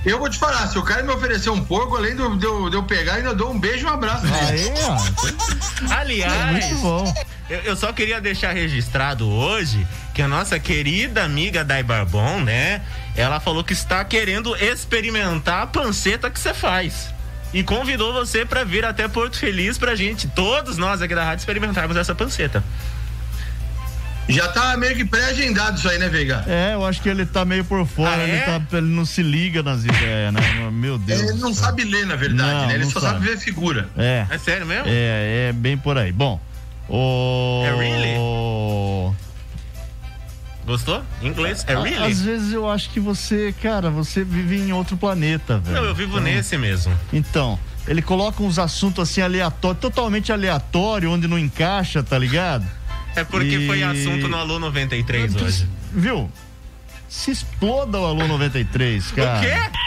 Eu 0.05 0.19
vou 0.19 0.29
te 0.29 0.37
falar, 0.37 0.67
se 0.67 0.77
o 0.77 0.83
cara 0.83 1.01
me 1.01 1.13
oferecer 1.13 1.49
um 1.49 1.63
porco, 1.63 1.95
além 1.95 2.13
de 2.13 2.21
eu, 2.21 2.69
de 2.69 2.75
eu- 2.75 2.83
pegar, 2.83 3.13
ainda 3.13 3.33
dou 3.33 3.53
um 3.53 3.57
beijo 3.59 3.85
e 3.87 3.89
um 3.89 3.93
abraço. 3.93 4.25
Aí, 4.25 4.69
ó. 4.83 5.95
Aliás, 5.95 6.65
Muito 6.65 6.81
bom. 6.81 7.13
Eu, 7.49 7.59
eu 7.59 7.75
só 7.77 7.93
queria 7.93 8.19
deixar 8.19 8.51
registrado 8.53 9.29
hoje 9.29 9.87
que 10.13 10.21
a 10.21 10.27
nossa 10.27 10.59
querida 10.59 11.23
amiga 11.23 11.63
Dai 11.63 11.83
Barbon, 11.83 12.41
né? 12.41 12.81
Ela 13.15 13.39
falou 13.39 13.63
que 13.63 13.71
está 13.71 14.03
querendo 14.03 14.53
experimentar 14.57 15.61
a 15.63 15.67
panceta 15.67 16.29
que 16.29 16.39
você 16.39 16.53
faz. 16.53 17.13
E 17.53 17.63
convidou 17.63 18.11
você 18.13 18.45
para 18.45 18.63
vir 18.63 18.83
até 18.83 19.07
Porto 19.07 19.37
Feliz 19.37 19.77
pra 19.77 19.95
gente, 19.95 20.27
todos 20.27 20.77
nós 20.77 21.01
aqui 21.01 21.13
da 21.13 21.23
rádio, 21.23 21.41
experimentarmos 21.41 21.95
essa 21.95 22.15
panceta. 22.15 22.63
Já 24.27 24.47
tá 24.47 24.77
meio 24.77 24.95
que 24.95 25.03
pré-agendado 25.03 25.77
isso 25.77 25.87
aí, 25.89 25.99
né, 25.99 26.07
Veiga? 26.07 26.45
É, 26.47 26.73
eu 26.73 26.85
acho 26.85 27.01
que 27.01 27.09
ele 27.09 27.25
tá 27.25 27.43
meio 27.43 27.65
por 27.65 27.85
fora, 27.85 28.21
Ah, 28.21 28.23
ele, 28.23 28.37
é? 28.37 28.41
tá- 28.41 28.61
ele 28.77 28.87
não 28.87 29.05
se 29.05 29.21
liga 29.21 29.61
nas 29.61 29.83
ideias, 29.83 30.33
né? 30.33 30.39
Meu 30.71 30.97
Deus. 30.97 31.21
Ele 31.21 31.33
não 31.33 31.53
sabe 31.53 31.83
ler, 31.83 32.05
na 32.05 32.15
verdade, 32.15 32.53
Não, 32.53 32.67
né? 32.67 32.73
Ele 32.75 32.85
só 32.85 33.01
sabe. 33.01 33.15
sabe 33.15 33.25
ver 33.27 33.37
figura. 33.37 33.89
É. 33.97 34.25
É 34.29 34.37
sério 34.37 34.65
mesmo? 34.65 34.85
É, 34.87 35.49
é 35.49 35.53
bem 35.53 35.77
por 35.77 35.97
aí. 35.97 36.13
Bom, 36.13 36.39
o. 36.87 37.63
É 37.67 37.75
really? 37.75 38.17
Gostou? 40.65 41.03
Inglês? 41.21 41.63
É 41.67 41.75
really? 41.75 42.11
Às 42.11 42.21
vezes 42.21 42.53
eu 42.53 42.69
acho 42.69 42.89
que 42.89 42.99
você, 42.99 43.53
cara, 43.61 43.89
você 43.89 44.23
vive 44.23 44.57
em 44.59 44.71
outro 44.71 44.95
planeta, 44.95 45.57
velho. 45.59 45.75
Não, 45.75 45.83
eu 45.85 45.93
vivo 45.95 46.13
Então- 46.19 46.23
nesse 46.23 46.57
mesmo. 46.57 46.97
Então, 47.11 47.59
ele 47.87 48.01
coloca 48.01 48.41
uns 48.41 48.57
assuntos 48.57 49.09
assim 49.09 49.21
aleatórios, 49.21 49.81
totalmente 49.81 50.31
aleatório, 50.31 51.11
onde 51.11 51.27
não 51.27 51.37
encaixa, 51.37 52.01
tá 52.01 52.17
ligado? 52.17 52.65
É 53.15 53.23
porque 53.23 53.57
E- 53.57 53.67
foi 53.67 53.83
assunto 53.83 54.27
no 54.27 54.37
Alô 54.37 54.57
93 54.57 55.35
hoje. 55.35 55.67
Viu? 55.91 56.31
Se 57.09 57.29
exploda 57.29 57.99
o 57.99 58.05
Alô 58.05 58.25
93, 58.27 59.11
cara. 59.11 59.37
O 59.37 59.41
quê? 59.41 59.79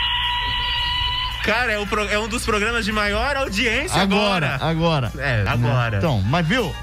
Cara, 1.43 1.73
é, 1.73 1.79
o 1.79 1.87
é 2.11 2.19
um 2.19 2.29
dos 2.29 2.45
programas 2.45 2.85
de 2.85 2.93
maior 2.93 3.37
audiência 3.37 4.01
agora. 4.03 4.57
Agora, 4.57 5.11
agora. 5.11 5.13
É, 5.19 5.45
agora. 5.47 5.99
Então, 5.99 6.21
mas 6.23 6.47
viu? 6.47 6.75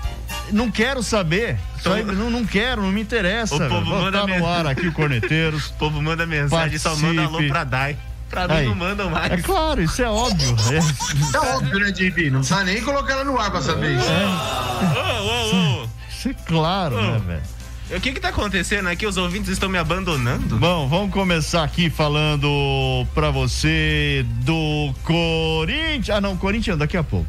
Não 0.51 0.69
quero 0.69 1.01
saber. 1.01 1.57
Só- 1.81 1.95
não, 1.97 2.29
não 2.29 2.45
quero, 2.45 2.81
não 2.81 2.91
me 2.91 3.01
interessa. 3.01 3.55
O 3.55 3.59
povo 3.59 3.69
velho. 3.69 3.85
Manda 3.85 4.21
botar 4.21 4.39
no 4.39 4.47
ar 4.47 4.67
aqui, 4.67 4.91
corneteiros. 4.91 5.67
O 5.71 5.73
povo 5.73 6.01
manda 6.01 6.25
mensagem, 6.25 6.77
só 6.77 6.95
manda 6.95 7.21
alô 7.21 7.31
Participe. 7.31 7.49
pra 7.49 7.63
Dai. 7.63 7.97
Pra 8.29 8.47
mim 8.47 8.53
Aí. 8.55 8.65
não 8.65 8.75
mandam 8.75 9.09
mais. 9.11 9.31
É 9.31 9.37
claro, 9.37 9.81
isso 9.81 10.01
é 10.01 10.09
óbvio. 10.09 10.55
É, 10.71 11.37
É 11.37 11.39
óbvio, 11.55 11.79
né, 11.79 11.91
JB? 11.91 12.29
Não 12.31 12.39
precisa 12.39 12.63
nem 12.63 12.81
colocar 12.81 13.13
ela 13.13 13.23
no 13.23 13.37
ar 13.39 13.51
dessa 13.51 13.75
vez. 13.75 14.01
Ô, 14.01 15.79
ô, 15.79 15.83
ô. 15.83 15.87
isso 16.09 16.29
é 16.29 16.33
claro, 16.33 16.95
né, 17.01 17.21
velho? 17.25 17.97
O 17.97 18.01
que 18.01 18.11
que 18.11 18.19
tá 18.19 18.29
acontecendo 18.29 18.87
aqui? 18.89 19.05
Os 19.05 19.17
ouvintes 19.17 19.49
estão 19.51 19.69
me 19.69 19.77
abandonando? 19.77 20.57
Bom, 20.57 20.87
vamos 20.87 21.11
começar 21.13 21.63
aqui 21.63 21.89
falando 21.91 23.05
pra 23.13 23.29
você 23.29 24.25
do 24.43 24.91
Corinthians. 25.03 26.09
Ah, 26.17 26.21
não, 26.21 26.35
Corinthians 26.35 26.77
daqui 26.77 26.97
a 26.97 27.03
pouco. 27.03 27.27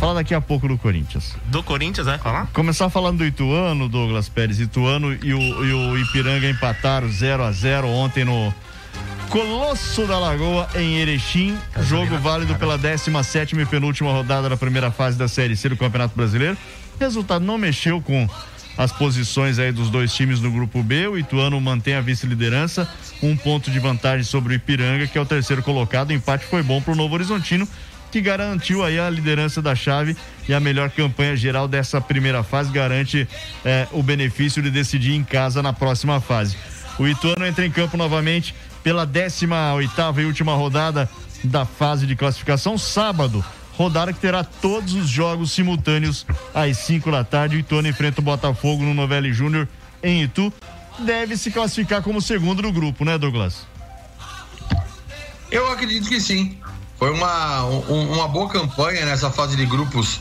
Fala 0.00 0.14
daqui 0.14 0.32
a 0.32 0.40
pouco 0.40 0.66
do 0.66 0.78
Corinthians. 0.78 1.36
Do 1.48 1.62
Corinthians, 1.62 2.06
vai 2.06 2.16
falar? 2.16 2.46
Começar 2.54 2.88
falando 2.88 3.18
do 3.18 3.26
Ituano, 3.26 3.86
Douglas 3.86 4.30
Pérez. 4.30 4.58
Ituano 4.58 5.12
e 5.12 5.34
o, 5.34 5.38
e 5.38 5.72
o 5.74 5.98
Ipiranga 5.98 6.48
empataram 6.48 7.06
0 7.06 7.44
a 7.44 7.52
0 7.52 7.86
ontem 7.86 8.24
no 8.24 8.52
Colosso 9.28 10.06
da 10.06 10.18
Lagoa, 10.18 10.70
em 10.74 10.96
Erechim. 10.96 11.54
Jogo 11.82 12.16
válido 12.16 12.54
pela 12.54 12.78
17 12.78 13.54
e 13.54 13.66
penúltima 13.66 14.10
rodada 14.10 14.48
da 14.48 14.56
primeira 14.56 14.90
fase 14.90 15.18
da 15.18 15.28
Série 15.28 15.54
C 15.54 15.68
do 15.68 15.76
Campeonato 15.76 16.16
Brasileiro. 16.16 16.56
Resultado 16.98 17.44
não 17.44 17.58
mexeu 17.58 18.00
com 18.00 18.26
as 18.78 18.90
posições 18.92 19.58
aí 19.58 19.70
dos 19.70 19.90
dois 19.90 20.14
times 20.14 20.40
no 20.40 20.50
grupo 20.50 20.82
B. 20.82 21.08
O 21.08 21.18
Ituano 21.18 21.60
mantém 21.60 21.92
a 21.92 22.00
vice-liderança, 22.00 22.88
um 23.22 23.36
ponto 23.36 23.70
de 23.70 23.78
vantagem 23.78 24.24
sobre 24.24 24.54
o 24.54 24.56
Ipiranga, 24.56 25.06
que 25.06 25.18
é 25.18 25.20
o 25.20 25.26
terceiro 25.26 25.62
colocado. 25.62 26.08
O 26.08 26.12
empate 26.14 26.46
foi 26.46 26.62
bom 26.62 26.80
para 26.80 26.94
o 26.94 26.96
Novo 26.96 27.14
Horizontino, 27.14 27.68
que 28.10 28.20
garantiu 28.20 28.84
aí 28.84 28.98
a 28.98 29.08
liderança 29.08 29.62
da 29.62 29.74
chave 29.74 30.16
e 30.48 30.54
a 30.54 30.60
melhor 30.60 30.90
campanha 30.90 31.36
geral 31.36 31.68
dessa 31.68 32.00
primeira 32.00 32.42
fase 32.42 32.72
garante 32.72 33.28
eh, 33.64 33.86
o 33.92 34.02
benefício 34.02 34.62
de 34.62 34.70
decidir 34.70 35.14
em 35.14 35.24
casa 35.24 35.62
na 35.62 35.72
próxima 35.72 36.20
fase. 36.20 36.56
O 36.98 37.06
Ituano 37.06 37.46
entra 37.46 37.64
em 37.64 37.70
campo 37.70 37.96
novamente 37.96 38.54
pela 38.82 39.06
18 39.06 39.54
oitava 39.76 40.20
e 40.22 40.24
última 40.24 40.54
rodada 40.54 41.08
da 41.44 41.64
fase 41.64 42.06
de 42.06 42.16
classificação 42.16 42.76
sábado. 42.76 43.44
Rodada 43.76 44.12
que 44.12 44.20
terá 44.20 44.44
todos 44.44 44.92
os 44.94 45.08
jogos 45.08 45.52
simultâneos 45.52 46.26
às 46.54 46.76
5 46.78 47.10
da 47.10 47.24
tarde. 47.24 47.56
O 47.56 47.58
Ituano 47.58 47.88
enfrenta 47.88 48.20
o 48.20 48.24
Botafogo 48.24 48.82
no 48.82 48.92
Novelli 48.92 49.32
Júnior 49.32 49.66
em 50.02 50.22
Itu. 50.22 50.52
Deve 50.98 51.36
se 51.36 51.50
classificar 51.50 52.02
como 52.02 52.20
segundo 52.20 52.60
do 52.60 52.72
grupo, 52.72 53.04
né, 53.04 53.16
Douglas? 53.16 53.66
Eu 55.50 55.70
acredito 55.72 56.08
que 56.08 56.20
sim. 56.20 56.58
Foi 57.00 57.10
uma, 57.10 57.64
um, 57.64 58.12
uma 58.12 58.28
boa 58.28 58.46
campanha 58.46 59.06
nessa 59.06 59.30
fase 59.30 59.56
de 59.56 59.64
grupos 59.64 60.20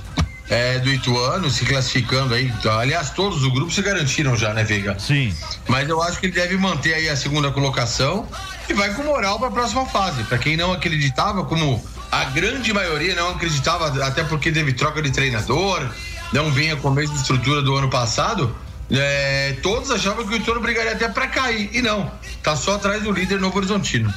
é, 0.50 0.80
do 0.80 0.90
Ituano, 0.90 1.50
se 1.50 1.66
classificando 1.66 2.34
aí. 2.34 2.50
Aliás, 2.80 3.10
todos 3.10 3.44
os 3.44 3.52
grupos 3.52 3.76
se 3.76 3.82
garantiram 3.82 4.34
já, 4.38 4.54
né, 4.54 4.64
Veiga? 4.64 4.98
Sim. 4.98 5.36
Mas 5.68 5.90
eu 5.90 6.02
acho 6.02 6.22
que 6.22 6.28
ele 6.28 6.34
deve 6.34 6.58
manter 6.58 6.94
aí 6.94 7.10
a 7.10 7.18
segunda 7.18 7.52
colocação 7.52 8.26
e 8.70 8.74
vai 8.74 8.94
com 8.94 9.04
moral 9.04 9.38
para 9.38 9.50
a 9.50 9.52
próxima 9.52 9.86
fase. 9.88 10.24
Para 10.24 10.38
quem 10.38 10.56
não 10.56 10.72
acreditava, 10.72 11.44
como 11.44 11.84
a 12.10 12.24
grande 12.24 12.72
maioria 12.72 13.14
não 13.14 13.32
acreditava, 13.32 13.88
até 14.06 14.24
porque 14.24 14.50
teve 14.50 14.72
troca 14.72 15.02
de 15.02 15.12
treinador, 15.12 15.86
não 16.32 16.50
vinha 16.50 16.78
com 16.78 16.88
a 16.88 16.92
mesma 16.92 17.18
estrutura 17.18 17.62
do 17.62 17.76
ano 17.76 17.90
passado. 17.90 18.56
É, 18.90 19.58
todos 19.62 19.92
achavam 19.92 20.26
que 20.26 20.34
o 20.34 20.38
Ituano 20.38 20.62
brigaria 20.62 20.94
até 20.94 21.10
para 21.10 21.28
cair. 21.28 21.72
E 21.74 21.82
não, 21.82 22.10
tá 22.42 22.56
só 22.56 22.76
atrás 22.76 23.04
do 23.04 23.12
líder 23.12 23.42
Novo 23.42 23.58
Horizontino. 23.58 24.14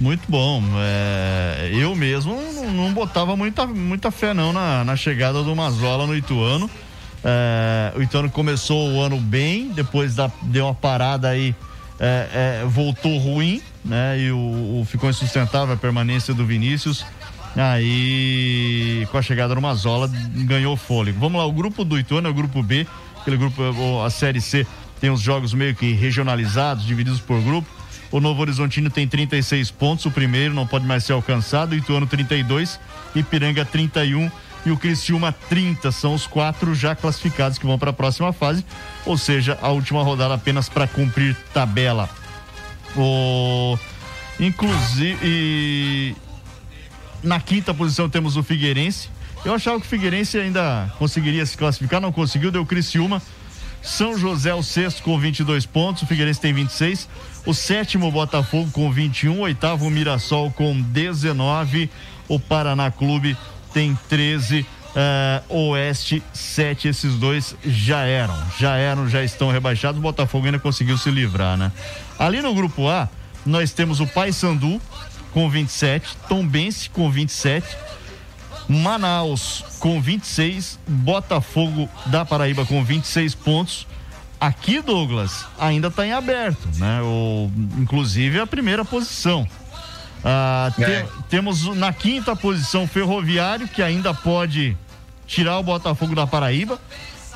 Muito 0.00 0.22
bom. 0.28 0.62
É, 0.78 1.70
eu 1.72 1.94
mesmo 1.94 2.36
não, 2.52 2.70
não, 2.70 2.92
botava 2.92 3.36
muita, 3.36 3.66
muita 3.66 4.10
fé 4.10 4.32
não 4.32 4.52
na, 4.52 4.84
na 4.84 4.96
chegada 4.96 5.42
do 5.42 5.54
Mazola 5.56 6.06
no 6.06 6.16
Ituano. 6.16 6.70
É, 7.24 7.92
o 7.96 8.02
Ituano 8.02 8.30
começou 8.30 8.92
o 8.92 9.02
ano 9.02 9.18
bem, 9.18 9.68
depois 9.70 10.14
da, 10.14 10.30
deu 10.42 10.66
uma 10.66 10.74
parada 10.74 11.28
aí, 11.28 11.54
é, 11.98 12.60
é 12.62 12.64
voltou 12.66 13.18
ruim, 13.18 13.60
né? 13.84 14.20
E 14.20 14.30
o, 14.30 14.36
o, 14.80 14.86
ficou 14.88 15.10
insustentável 15.10 15.74
a 15.74 15.76
permanência 15.76 16.32
do 16.32 16.46
Vinícius. 16.46 17.04
Aí, 17.56 19.04
com 19.10 19.18
a 19.18 19.22
chegada 19.22 19.52
do 19.52 19.60
Mazola, 19.60 20.08
ganhou 20.46 20.76
fôlego. 20.76 21.18
Vamos 21.18 21.40
lá, 21.40 21.46
o 21.46 21.52
grupo 21.52 21.84
do 21.84 21.98
Ituano 21.98 22.28
é 22.28 22.30
o 22.30 22.34
grupo 22.34 22.62
B, 22.62 22.86
aquele 23.20 23.36
grupo, 23.36 23.62
a 24.04 24.10
Série 24.10 24.40
C 24.40 24.64
tem 25.00 25.10
os 25.10 25.20
jogos 25.20 25.54
meio 25.54 25.74
que 25.74 25.92
regionalizados, 25.92 26.84
divididos 26.84 27.20
por 27.20 27.40
grupo. 27.40 27.68
O 28.10 28.20
Novo 28.20 28.40
Horizontino 28.40 28.88
tem 28.88 29.06
36 29.06 29.70
pontos, 29.70 30.06
o 30.06 30.10
primeiro 30.10 30.54
não 30.54 30.66
pode 30.66 30.86
mais 30.86 31.04
ser 31.04 31.12
alcançado, 31.12 31.74
Ituano 31.74 32.06
32, 32.06 32.80
Ipiranga 33.14 33.64
31 33.64 34.30
e 34.64 34.70
o 34.70 34.76
Criciúma 34.76 35.32
30. 35.48 35.92
São 35.92 36.14
os 36.14 36.26
quatro 36.26 36.74
já 36.74 36.94
classificados 36.94 37.58
que 37.58 37.66
vão 37.66 37.78
para 37.78 37.90
a 37.90 37.92
próxima 37.92 38.32
fase, 38.32 38.64
ou 39.04 39.18
seja, 39.18 39.58
a 39.60 39.68
última 39.68 40.02
rodada 40.02 40.34
apenas 40.34 40.68
para 40.68 40.86
cumprir 40.86 41.36
tabela. 41.52 42.08
O 42.96 43.78
inclusive 44.40 45.18
e... 45.22 46.16
na 47.22 47.40
quinta 47.40 47.74
posição 47.74 48.08
temos 48.08 48.36
o 48.36 48.42
Figueirense. 48.42 49.10
Eu 49.44 49.54
achava 49.54 49.78
que 49.78 49.86
o 49.86 49.88
Figueirense 49.88 50.38
ainda 50.38 50.92
conseguiria 50.98 51.44
se 51.44 51.56
classificar, 51.56 52.00
não 52.00 52.12
conseguiu, 52.12 52.50
deu 52.50 52.64
Criciúma. 52.64 53.22
São 53.82 54.18
José 54.18 54.52
o 54.54 54.62
sexto 54.62 55.02
com 55.02 55.18
22 55.18 55.64
pontos, 55.64 56.02
o 56.02 56.06
Figueirense 56.06 56.40
tem 56.40 56.52
26. 56.52 57.08
O 57.46 57.54
sétimo 57.54 58.10
Botafogo 58.10 58.70
com 58.72 58.90
21, 58.90 59.40
oitavo 59.40 59.88
Mirassol 59.90 60.50
com 60.50 60.80
19, 60.80 61.90
o 62.28 62.38
Paraná 62.38 62.90
Clube 62.90 63.36
tem 63.72 63.98
13. 64.08 64.60
Uh, 64.60 64.66
eh, 64.96 65.42
Oeste 65.48 66.22
7, 66.32 66.88
esses 66.88 67.14
dois 67.16 67.54
já 67.64 68.00
eram, 68.00 68.36
já 68.58 68.76
eram, 68.76 69.08
já 69.08 69.22
estão 69.22 69.50
rebaixados. 69.50 69.98
O 69.98 70.02
Botafogo 70.02 70.46
ainda 70.46 70.58
conseguiu 70.58 70.98
se 70.98 71.10
livrar, 71.10 71.56
né? 71.56 71.70
Ali 72.18 72.40
no 72.40 72.54
grupo 72.54 72.88
A, 72.88 73.08
nós 73.46 73.70
temos 73.70 74.00
o 74.00 74.06
Paysandu 74.06 74.80
com 75.32 75.48
27, 75.48 76.16
Tombense 76.28 76.90
com 76.90 77.10
27, 77.10 77.66
Manaus 78.68 79.64
com 79.78 80.00
26, 80.00 80.78
Botafogo 80.86 81.88
da 82.06 82.24
Paraíba 82.24 82.66
com 82.66 82.82
26 82.84 83.34
pontos. 83.34 83.86
Aqui, 84.40 84.80
Douglas, 84.80 85.46
ainda 85.58 85.88
está 85.88 86.06
em 86.06 86.12
aberto, 86.12 86.68
né? 86.76 87.00
O, 87.02 87.50
inclusive 87.78 88.38
a 88.38 88.46
primeira 88.46 88.84
posição. 88.84 89.48
Ah, 90.24 90.72
é. 90.78 91.06
temos 91.28 91.64
na 91.76 91.92
quinta 91.92 92.34
posição 92.34 92.86
Ferroviário, 92.86 93.68
que 93.68 93.82
ainda 93.82 94.12
pode 94.12 94.76
tirar 95.26 95.58
o 95.58 95.62
Botafogo 95.62 96.14
da 96.14 96.26
Paraíba. 96.26 96.78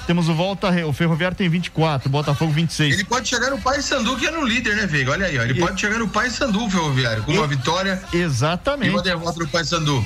Temos 0.06 0.28
o 0.28 0.34
Volta, 0.34 0.68
o 0.84 0.92
Ferroviário 0.92 1.36
tem 1.36 1.48
24, 1.48 2.08
o 2.08 2.10
Botafogo 2.10 2.52
26. 2.52 2.94
Ele 2.94 3.04
pode 3.04 3.28
chegar 3.28 3.50
no 3.50 3.60
Paysandu, 3.60 4.16
que 4.16 4.26
é 4.26 4.30
no 4.32 4.44
líder, 4.44 4.74
né, 4.74 4.86
Veiga? 4.86 5.12
Olha 5.12 5.26
aí, 5.26 5.38
ó. 5.38 5.42
Ele 5.42 5.54
e... 5.54 5.60
pode 5.60 5.80
chegar 5.80 5.98
no 5.98 6.08
Paysandu, 6.08 6.68
Ferroviário, 6.68 7.22
com 7.22 7.32
e... 7.32 7.38
uma 7.38 7.46
vitória. 7.46 8.02
Exatamente. 8.12 8.88
E 8.88 8.90
uma 8.90 9.02
derrota 9.02 9.38
no 9.38 9.48
Paysandu. 9.48 10.04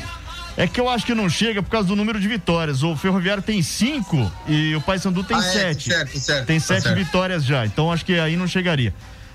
É 0.56 0.66
que 0.66 0.80
eu 0.80 0.88
acho 0.88 1.04
que 1.04 1.14
não 1.14 1.28
chega 1.28 1.62
por 1.62 1.68
causa 1.68 1.86
do 1.86 1.94
número 1.94 2.18
de 2.18 2.26
vitórias. 2.26 2.82
O 2.82 2.96
Ferroviário 2.96 3.42
tem 3.42 3.60
cinco 3.62 4.30
e 4.48 4.74
o 4.74 4.80
Paysandu 4.80 5.22
tem 5.22 5.36
ah, 5.36 5.40
é, 5.40 5.42
sete. 5.42 5.92
É, 5.92 5.96
certo, 5.96 6.18
certo, 6.18 6.46
tem 6.46 6.58
tá 6.58 6.66
sete 6.66 6.82
certo. 6.84 6.96
vitórias 6.96 7.44
já. 7.44 7.66
Então 7.66 7.92
acho 7.92 8.04
que 8.04 8.18
aí 8.18 8.36
não 8.36 8.48
chegaria. 8.48 8.94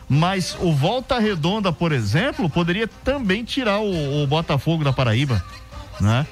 Mas 0.10 0.58
o 0.60 0.74
Volta 0.74 1.20
Redonda, 1.20 1.72
por 1.72 1.92
exemplo, 1.92 2.50
poderia 2.50 2.88
também 2.88 3.44
tirar 3.44 3.80
o, 3.80 4.24
o 4.24 4.28
Botafogo 4.28 4.84
da 4.84 4.92
Paraíba, 4.92 5.44
né? 6.02 6.26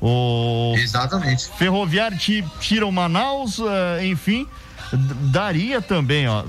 O 0.00 0.74
Exatamente. 0.76 1.48
Ferroviário 1.56 2.18
tira 2.60 2.86
o 2.86 2.92
Manaus, 2.92 3.58
uh, 3.58 3.66
enfim, 4.04 4.46
daria 4.96 5.80
também, 5.80 6.28
ó. 6.28 6.44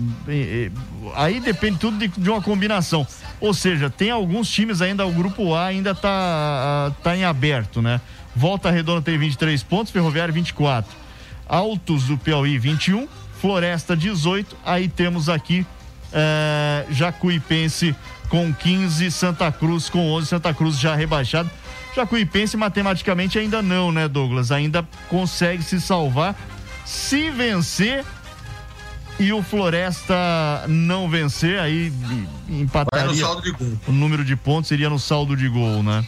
Aí 1.15 1.39
depende 1.39 1.77
tudo 1.79 1.97
de, 1.97 2.07
de 2.07 2.29
uma 2.29 2.41
combinação. 2.41 3.05
Ou 3.39 3.53
seja, 3.53 3.89
tem 3.89 4.11
alguns 4.11 4.49
times 4.49 4.81
ainda, 4.81 5.05
o 5.05 5.11
grupo 5.11 5.53
A 5.53 5.65
ainda 5.65 5.93
tá, 5.93 6.91
tá 7.03 7.15
em 7.15 7.23
aberto, 7.23 7.81
né? 7.81 8.01
Volta 8.35 8.71
Redonda 8.71 9.01
tem 9.01 9.17
23 9.17 9.61
pontos, 9.63 9.91
Ferroviário 9.91 10.33
24. 10.33 10.91
Altos 11.47 12.05
do 12.05 12.17
Piauí 12.17 12.57
21, 12.57 13.07
Floresta 13.39 13.95
18. 13.95 14.57
Aí 14.65 14.87
temos 14.87 15.29
aqui 15.29 15.65
é, 16.11 16.85
Jacuipense 16.89 17.95
com 18.29 18.53
15, 18.53 19.11
Santa 19.11 19.51
Cruz 19.51 19.89
com 19.89 20.11
11, 20.11 20.27
Santa 20.27 20.53
Cruz 20.53 20.79
já 20.79 20.95
rebaixado. 20.95 21.49
Jacuipense 21.95 22.57
matematicamente 22.57 23.39
ainda 23.39 23.61
não, 23.61 23.91
né, 23.91 24.07
Douglas? 24.07 24.51
Ainda 24.51 24.85
consegue 25.09 25.63
se 25.63 25.79
salvar 25.79 26.35
se 26.85 27.31
vencer 27.31 28.05
e 29.19 29.31
o 29.31 29.41
Floresta 29.41 30.15
não 30.67 31.09
vencer, 31.09 31.59
aí 31.59 31.91
empataria. 32.49 33.27
O 33.87 33.91
número 33.91 34.23
de 34.23 34.35
pontos 34.35 34.67
seria 34.67 34.89
no 34.89 34.99
saldo 34.99 35.35
de 35.35 35.47
gol, 35.47 35.81
né? 35.83 36.05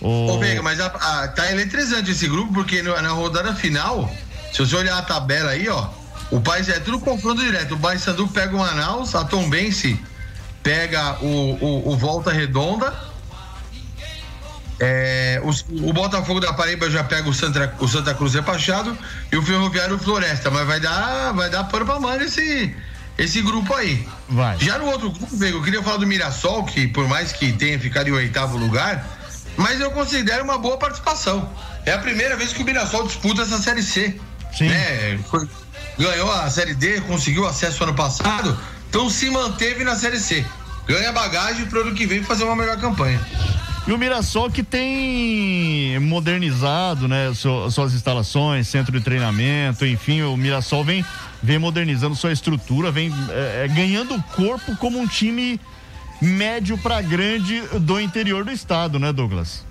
O... 0.00 0.32
Ô, 0.32 0.38
Vega, 0.38 0.62
mas 0.62 0.80
a, 0.80 0.86
a, 0.86 1.28
tá 1.28 1.50
eletrizante 1.50 2.10
esse 2.10 2.26
grupo, 2.26 2.52
porque 2.52 2.82
no, 2.82 3.00
na 3.00 3.10
rodada 3.10 3.54
final, 3.54 4.10
se 4.52 4.58
você 4.58 4.76
olhar 4.76 4.98
a 4.98 5.02
tabela 5.02 5.50
aí, 5.50 5.68
ó, 5.68 5.88
o 6.30 6.40
país 6.40 6.68
é 6.68 6.80
tudo 6.80 6.98
confronto 7.00 7.42
direto. 7.42 7.74
O 7.74 7.78
Paysandu 7.78 8.26
pega 8.28 8.54
o 8.54 8.58
Manaus, 8.58 9.14
a 9.14 9.24
Tombense 9.24 9.98
pega 10.62 11.18
o, 11.22 11.26
o, 11.60 11.92
o 11.92 11.96
Volta 11.96 12.30
Redonda 12.30 13.09
é, 14.82 15.38
o, 15.44 15.88
o, 15.88 15.92
Botafogo 15.92 16.40
da 16.40 16.54
Paraíba 16.54 16.90
já 16.90 17.04
pega 17.04 17.28
o 17.28 17.34
Santa, 17.34 17.74
o 17.78 17.86
Santa 17.86 18.14
Cruz 18.14 18.32
repachado 18.32 18.96
e 19.30 19.36
o 19.36 19.42
Ferroviário 19.42 19.98
Floresta, 19.98 20.50
mas 20.50 20.66
vai 20.66 20.80
dar, 20.80 21.32
vai 21.32 21.50
dar 21.50 21.64
pano 21.64 21.84
pra 21.84 22.00
mano 22.00 22.24
esse, 22.24 22.74
esse 23.18 23.42
grupo 23.42 23.74
aí. 23.74 24.08
Vai. 24.26 24.58
Já 24.58 24.78
no 24.78 24.86
outro 24.86 25.10
grupo, 25.10 25.44
eu 25.44 25.62
queria 25.62 25.82
falar 25.82 25.98
do 25.98 26.06
Mirassol, 26.06 26.64
que 26.64 26.88
por 26.88 27.06
mais 27.06 27.30
que 27.30 27.52
tenha 27.52 27.78
ficado 27.78 28.08
em 28.08 28.12
oitavo 28.12 28.56
lugar, 28.56 29.04
mas 29.54 29.78
eu 29.82 29.90
considero 29.90 30.44
uma 30.44 30.56
boa 30.56 30.78
participação. 30.78 31.46
É 31.84 31.92
a 31.92 31.98
primeira 31.98 32.34
vez 32.34 32.54
que 32.54 32.62
o 32.62 32.64
Mirassol 32.64 33.06
disputa 33.06 33.42
essa 33.42 33.58
Série 33.58 33.82
C. 33.82 34.18
Sim. 34.56 34.70
Né? 34.70 35.20
Ganhou 35.98 36.32
a 36.32 36.48
Série 36.48 36.72
D, 36.72 37.02
conseguiu 37.02 37.46
acesso 37.46 37.84
ano 37.84 37.92
passado, 37.92 38.58
então 38.88 39.10
se 39.10 39.28
manteve 39.28 39.84
na 39.84 39.94
Série 39.94 40.18
C. 40.18 40.42
Ganha 40.86 41.12
bagagem 41.12 41.66
para 41.66 41.80
o 41.80 41.82
ano 41.82 41.94
que 41.94 42.06
vem 42.06 42.22
fazer 42.22 42.44
uma 42.44 42.56
melhor 42.56 42.80
campanha. 42.80 43.20
E 43.86 43.92
o 43.92 43.98
Mirassol 43.98 44.50
que 44.50 44.62
tem 44.62 45.98
modernizado, 46.00 47.08
né, 47.08 47.32
suas 47.34 47.92
instalações, 47.92 48.68
centro 48.68 48.92
de 48.92 49.02
treinamento, 49.02 49.86
enfim, 49.86 50.22
o 50.22 50.36
Mirassol 50.36 50.84
vem, 50.84 51.04
vem 51.42 51.58
modernizando 51.58 52.14
sua 52.14 52.32
estrutura, 52.32 52.90
vem 52.90 53.12
é, 53.30 53.66
ganhando 53.68 54.22
corpo 54.34 54.76
como 54.76 54.98
um 54.98 55.06
time 55.06 55.58
médio 56.20 56.76
para 56.78 57.00
grande 57.00 57.60
do 57.80 57.98
interior 57.98 58.44
do 58.44 58.52
estado, 58.52 58.98
né, 58.98 59.12
Douglas? 59.12 59.64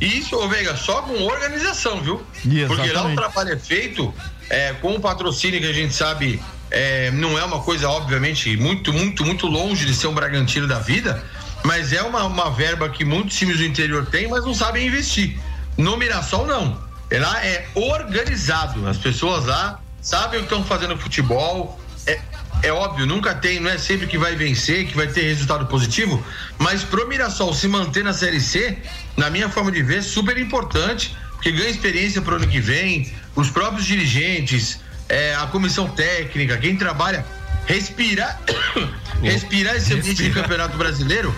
Isso, 0.00 0.36
ô 0.36 0.48
Veiga, 0.48 0.76
só 0.76 1.02
com 1.02 1.22
organização, 1.22 2.00
viu? 2.00 2.22
Exatamente. 2.44 2.66
Porque 2.66 2.92
lá 2.92 3.06
o 3.06 3.14
trabalho 3.14 3.52
é 3.52 3.58
feito 3.58 4.12
é, 4.50 4.72
com 4.74 4.94
o 4.94 5.00
patrocínio 5.00 5.60
que 5.60 5.66
a 5.66 5.72
gente 5.72 5.94
sabe 5.94 6.40
é, 6.70 7.10
não 7.12 7.38
é 7.38 7.44
uma 7.44 7.60
coisa, 7.60 7.88
obviamente, 7.88 8.56
muito, 8.56 8.92
muito, 8.92 9.24
muito 9.24 9.46
longe 9.46 9.86
de 9.86 9.94
ser 9.94 10.08
um 10.08 10.14
Bragantino 10.14 10.66
da 10.66 10.78
vida, 10.78 11.24
mas 11.64 11.92
é 11.92 12.02
uma, 12.02 12.24
uma 12.24 12.50
verba 12.50 12.88
que 12.88 13.04
muitos 13.04 13.36
times 13.36 13.58
do 13.58 13.64
interior 13.64 14.06
têm, 14.06 14.28
mas 14.28 14.44
não 14.44 14.54
sabem 14.54 14.86
investir. 14.86 15.38
No 15.76 15.96
Mirassol, 15.96 16.46
não. 16.46 16.80
Lá 17.10 17.44
é 17.44 17.68
organizado. 17.74 18.86
As 18.88 18.98
pessoas 18.98 19.44
lá 19.44 19.80
sabem 20.00 20.40
o 20.40 20.42
que 20.42 20.46
estão 20.46 20.64
fazendo 20.64 20.94
no 20.94 21.00
futebol. 21.00 21.78
É, 22.06 22.18
é 22.62 22.72
óbvio, 22.72 23.06
nunca 23.06 23.34
tem, 23.34 23.60
não 23.60 23.70
é 23.70 23.78
sempre 23.78 24.06
que 24.06 24.16
vai 24.16 24.34
vencer, 24.34 24.86
que 24.86 24.96
vai 24.96 25.06
ter 25.06 25.22
resultado 25.22 25.66
positivo, 25.66 26.24
mas 26.58 26.82
pro 26.82 27.06
Mirassol 27.08 27.52
se 27.52 27.68
manter 27.68 28.02
na 28.02 28.12
Série 28.12 28.40
C, 28.40 28.78
na 29.16 29.28
minha 29.28 29.48
forma 29.48 29.70
de 29.70 29.82
ver, 29.82 30.02
super 30.02 30.38
importante, 30.38 31.16
porque 31.32 31.52
ganha 31.52 31.68
experiência 31.68 32.22
pro 32.22 32.36
ano 32.36 32.46
que 32.46 32.60
vem, 32.60 33.12
os 33.34 33.50
próprios 33.50 33.84
dirigentes, 33.84 34.80
é, 35.08 35.34
a 35.34 35.46
comissão 35.46 35.88
técnica, 35.88 36.56
quem 36.56 36.76
trabalha 36.76 37.24
respirar, 37.66 38.40
respirar 39.20 39.76
esse 39.76 39.92
ambiente 39.92 40.22
de 40.22 40.30
campeonato 40.30 40.76
brasileiro 40.76 41.34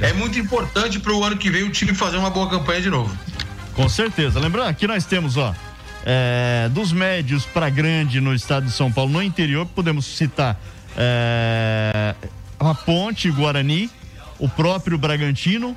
é 0.00 0.12
muito 0.12 0.38
importante 0.38 1.00
para 1.00 1.12
o 1.12 1.24
ano 1.24 1.36
que 1.36 1.50
vem 1.50 1.64
o 1.64 1.70
time 1.70 1.94
fazer 1.94 2.16
uma 2.16 2.30
boa 2.30 2.48
campanha 2.48 2.80
de 2.80 2.90
novo. 2.90 3.16
Com 3.74 3.88
certeza. 3.88 4.38
Lembrando, 4.38 4.68
aqui 4.68 4.86
nós 4.86 5.04
temos, 5.06 5.36
ó, 5.36 5.54
é, 6.04 6.68
dos 6.70 6.92
médios 6.92 7.44
para 7.46 7.68
grande 7.70 8.20
no 8.20 8.34
estado 8.34 8.66
de 8.66 8.72
São 8.72 8.92
Paulo, 8.92 9.12
no 9.12 9.22
interior, 9.22 9.66
podemos 9.66 10.04
citar 10.04 10.60
é, 10.96 12.14
a 12.58 12.74
Ponte, 12.74 13.30
Guarani, 13.30 13.90
o 14.38 14.48
próprio 14.48 14.98
Bragantino. 14.98 15.76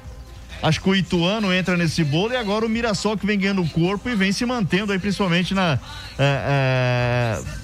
Acho 0.62 0.80
que 0.82 0.90
o 0.90 0.96
Ituano 0.96 1.54
entra 1.54 1.76
nesse 1.76 2.06
bolo 2.06 2.32
e 2.32 2.38
agora 2.38 2.66
o 2.66 2.70
Mirassol 2.70 3.18
que 3.18 3.26
vem 3.26 3.38
ganhando 3.38 3.66
corpo 3.70 4.10
e 4.10 4.16
vem 4.16 4.32
se 4.32 4.46
mantendo 4.46 4.94
aí, 4.94 5.00
principalmente 5.00 5.54
na. 5.54 5.78
É, 6.18 7.40
é, 7.40 7.63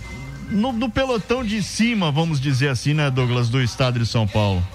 no, 0.49 0.71
no, 0.73 0.89
pelotão 0.89 1.43
de 1.43 1.61
cima, 1.61 2.11
vamos 2.11 2.39
dizer 2.39 2.69
assim, 2.69 2.93
né, 2.93 3.09
Douglas, 3.09 3.49
do 3.49 3.61
estado 3.61 3.99
de 3.99 4.05
São 4.05 4.27
Paulo. 4.27 4.65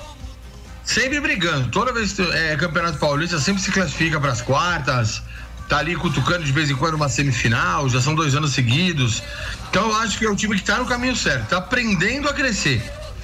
Sempre 0.84 1.20
brigando. 1.20 1.68
Toda 1.70 1.92
vez 1.92 2.12
que 2.12 2.22
é 2.22 2.56
Campeonato 2.56 2.98
Paulista, 2.98 3.38
sempre 3.38 3.62
se 3.62 3.72
classifica 3.72 4.20
para 4.20 4.32
as 4.32 4.42
quartas. 4.42 5.22
Tá 5.68 5.78
ali 5.78 5.96
cutucando 5.96 6.44
de 6.44 6.52
vez 6.52 6.70
em 6.70 6.76
quando 6.76 6.94
uma 6.94 7.08
semifinal, 7.08 7.88
já 7.88 8.00
são 8.00 8.14
dois 8.14 8.34
anos 8.34 8.52
seguidos. 8.52 9.22
Então 9.70 9.88
eu 9.88 9.96
acho 9.96 10.18
que 10.18 10.26
é 10.26 10.30
o 10.30 10.37
time 10.37 10.56
que 10.56 10.62
tá 10.62 10.78
no 10.78 10.87
caminho 10.87 11.16
certo, 11.16 11.48
tá 11.48 11.56
aprendendo 11.56 12.28
a 12.28 12.34
crescer. 12.34 12.82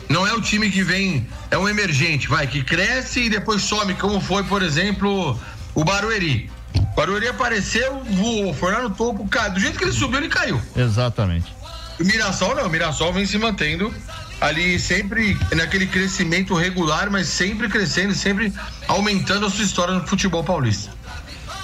Não 0.09 0.27
é 0.27 0.33
o 0.33 0.41
time 0.41 0.71
que 0.71 0.83
vem, 0.83 1.29
é 1.51 1.59
um 1.59 1.69
emergente, 1.69 2.27
vai, 2.27 2.47
que 2.47 2.65
cresce 2.65 3.25
e 3.25 3.31
depois 3.31 3.63
some, 3.63 3.95
como 3.95 4.21
foi, 4.21 4.43
por 4.43 4.63
exemplo, 4.63 5.39
o 5.75 5.85
Barueri. 5.85 6.51
O 6.75 6.97
Barueri 6.97 7.29
apareceu, 7.29 8.03
voou, 8.05 8.53
foi 8.55 8.73
lá 8.73 8.83
no 8.83 8.91
topo, 8.91 9.29
caiu. 9.29 9.53
Do 9.53 9.61
jeito 9.61 9.79
que 9.79 9.85
ele 9.85 9.93
subiu, 9.93 10.19
ele 10.19 10.29
caiu. 10.29 10.61
Exatamente. 10.75 11.60
O 12.01 12.05
Mirassol 12.05 12.55
não, 12.55 12.67
o 12.67 12.71
Mirassol 12.71 13.13
vem 13.13 13.27
se 13.27 13.37
mantendo 13.37 13.93
ali 14.41 14.81
sempre 14.81 15.37
naquele 15.55 15.87
crescimento 15.87 16.55
regular, 16.55 17.11
mas 17.11 17.29
sempre 17.29 17.69
crescendo, 17.69 18.15
sempre 18.15 18.53
aumentando 18.89 19.45
a 19.45 19.51
sua 19.51 19.65
história 19.65 19.93
no 19.93 20.07
futebol 20.07 20.43
paulista. 20.43 20.91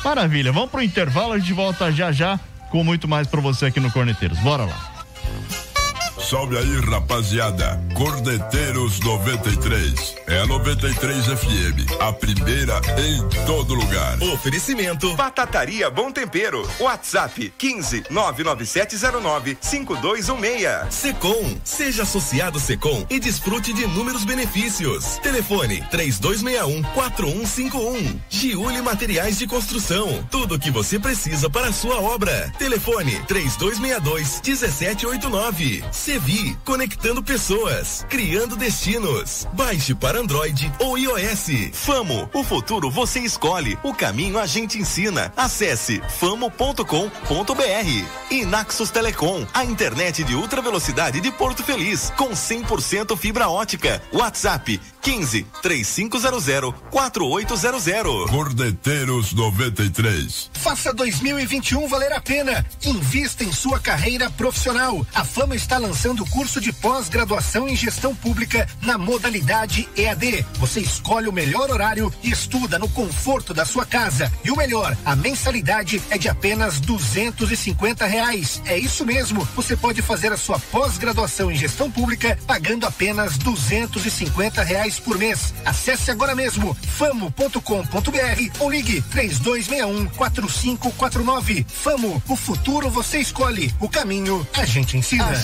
Maravilha, 0.05 0.53
vamos 0.53 0.71
pro 0.71 0.83
intervalo, 0.83 1.33
a 1.33 1.39
gente 1.39 1.55
volta 1.55 1.91
já 1.91 2.13
já 2.13 2.39
com 2.71 2.85
muito 2.85 3.09
mais 3.09 3.27
para 3.27 3.41
você 3.41 3.67
aqui 3.67 3.81
no 3.81 3.91
Corneteiros. 3.91 4.39
Bora 4.41 4.65
lá. 4.65 5.07
Salve 6.29 6.59
aí, 6.59 6.81
rapaziada. 6.81 7.81
Cordeteiros 7.95 8.99
93. 8.99 10.17
É 10.27 10.41
a 10.41 10.47
93 10.47 11.25
FM. 11.25 12.01
A 12.01 12.13
primeira 12.13 12.81
em 12.99 13.47
todo 13.47 13.75
lugar. 13.75 14.21
Oferecimento: 14.21 15.15
Batataria 15.15 15.89
Bom 15.89 16.11
Tempero. 16.11 16.69
WhatsApp: 16.81 17.55
15 17.57 18.07
99709 18.11 19.57
5216. 19.61 20.93
Secom. 20.93 21.57
Seja 21.63 22.03
associado 22.03 22.59
Secom 22.59 23.07
e 23.09 23.21
desfrute 23.21 23.73
de 23.73 23.85
inúmeros 23.85 24.25
benefícios. 24.25 25.19
Telefone: 25.19 25.81
3261 25.93 26.83
4151. 26.93 28.21
Giuli 28.29 28.83
Materiais 28.83 29.39
de 29.39 29.47
Construção. 29.47 30.27
Tudo 30.29 30.57
o 30.57 30.59
que 30.59 30.73
você 30.73 30.99
precisa 30.99 31.49
para 31.49 31.69
a 31.69 31.73
sua 31.73 32.01
obra. 32.01 32.53
Telefone: 32.59 33.13
3262 33.29 34.41
1789. 34.45 35.85
Sevi, 36.17 36.57
conectando 36.65 37.23
pessoas, 37.23 38.07
criando 38.09 38.57
destinos. 38.57 39.47
Baixe 39.53 39.95
para 39.95 40.19
Android 40.19 40.73
ou 40.79 40.97
iOS. 40.97 41.69
Famo, 41.75 42.31
o 42.33 42.43
futuro 42.43 42.91
você 42.91 43.21
escolhe, 43.21 43.79
o 43.83 43.93
caminho 43.93 44.39
a 44.39 44.47
gente 44.47 44.79
ensina. 44.79 45.31
Acesse 45.37 46.01
famo.com.br. 46.19 46.87
E 48.31 48.47
Naxos 48.47 48.91
Telecom, 48.91 49.47
a 49.53 49.63
internet 49.63 50.25
de 50.25 50.35
ultra 50.35 50.63
velocidade 50.63 51.21
de 51.21 51.31
Porto 51.31 51.63
Feliz, 51.63 52.11
com 52.17 52.31
100% 52.31 53.15
fibra 53.15 53.51
ótica. 53.51 54.03
WhatsApp 54.11 54.81
15 55.03 55.47
3500 55.61 56.75
4800. 56.91 58.31
Cordeteiros 58.31 59.35
93. 59.35 60.51
Faça 60.55 60.95
2021 60.95 61.87
valer 61.87 62.15
a 62.15 62.23
pena. 62.23 62.65
Invista 62.83 63.45
em 63.45 63.53
sua 63.53 63.79
carreira 63.79 64.31
profissional. 64.31 65.07
A 65.15 65.23
Fama 65.23 65.55
está 65.55 65.77
lançando 65.77 66.06
o 66.11 66.31
curso 66.31 66.61
de 66.61 66.73
pós-graduação 66.73 67.69
em 67.69 67.77
gestão 67.77 68.15
pública 68.15 68.67
na 68.83 68.97
modalidade 68.97 69.89
EAD. 69.97 70.45
Você 70.59 70.81
escolhe 70.81 71.29
o 71.29 71.33
melhor 71.33 71.71
horário 71.71 72.13
e 72.23 72.31
estuda 72.31 72.79
no 72.79 72.89
conforto 72.89 73.53
da 73.53 73.65
sua 73.65 73.85
casa. 73.85 74.33
E 74.45 74.51
o 74.51 74.57
melhor, 74.57 74.97
a 75.05 75.15
mensalidade 75.15 76.01
é 76.09 76.17
de 76.17 76.29
apenas 76.29 76.81
duzentos 76.81 77.51
e 77.51 77.57
cinquenta 77.57 78.07
reais. 78.07 78.63
É 78.65 78.79
isso 78.79 79.05
mesmo. 79.05 79.47
Você 79.55 79.77
pode 79.77 80.01
fazer 80.01 80.33
a 80.33 80.37
sua 80.37 80.59
pós-graduação 80.59 81.51
em 81.51 81.57
gestão 81.57 81.91
pública 81.91 82.39
pagando 82.47 82.87
apenas 82.87 83.37
duzentos 83.37 84.07
e 84.07 84.11
cinquenta 84.11 84.63
reais 84.63 84.99
por 84.99 85.19
mês. 85.19 85.53
Acesse 85.65 86.11
agora 86.11 86.35
mesmo 86.35 86.75
famo.com.br 86.97 87.61
ou 88.61 88.71
ligue 88.71 89.01
três 89.03 89.39
dois 89.39 89.67
um 89.87 90.07
quatro 90.07 90.49
cinco 90.49 90.91
quatro 90.93 91.25
nove. 91.25 91.67
Famo, 91.69 92.23
o 92.29 92.37
futuro 92.37 92.89
você 92.89 93.19
escolhe. 93.19 93.75
O 93.81 93.89
caminho 93.89 94.47
a 94.55 94.65
gente 94.65 94.97
ensina. 94.97 95.27
A 95.27 95.35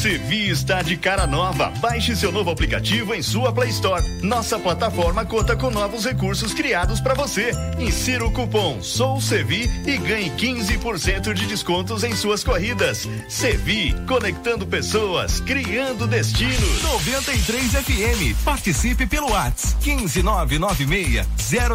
Sevi 0.42 0.50
está 0.50 0.82
de 0.82 0.96
cara 0.96 1.26
nova. 1.26 1.72
Baixe 1.78 2.16
seu 2.16 2.32
novo 2.32 2.50
aplicativo 2.50 3.14
em 3.14 3.22
sua 3.22 3.52
Play 3.52 3.70
Store. 3.70 4.02
Nossa 4.22 4.58
plataforma 4.58 5.24
conta 5.24 5.56
com 5.56 5.70
novos 5.70 6.04
recursos 6.04 6.52
criados 6.52 7.00
para 7.00 7.14
você. 7.14 7.52
Insira 7.78 8.24
o 8.24 8.32
cupom 8.32 8.82
Sou 8.82 9.20
Sevi 9.20 9.70
e 9.86 9.96
ganhe 9.98 10.30
15% 10.30 11.32
de 11.32 11.46
descontos 11.46 12.02
em 12.02 12.14
suas 12.16 12.42
corridas. 12.42 13.08
Sevi, 13.28 13.94
conectando 14.06 14.66
pessoas, 14.66 15.40
criando 15.40 16.06
destinos. 16.06 16.82
93 16.82 17.72
FM. 17.72 18.44
Participe 18.44 19.06
pelo 19.06 19.30
WhatsApp 19.30 19.76
15996 19.82 21.26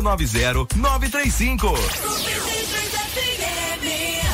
090 0.04 0.76
935. 0.76 1.68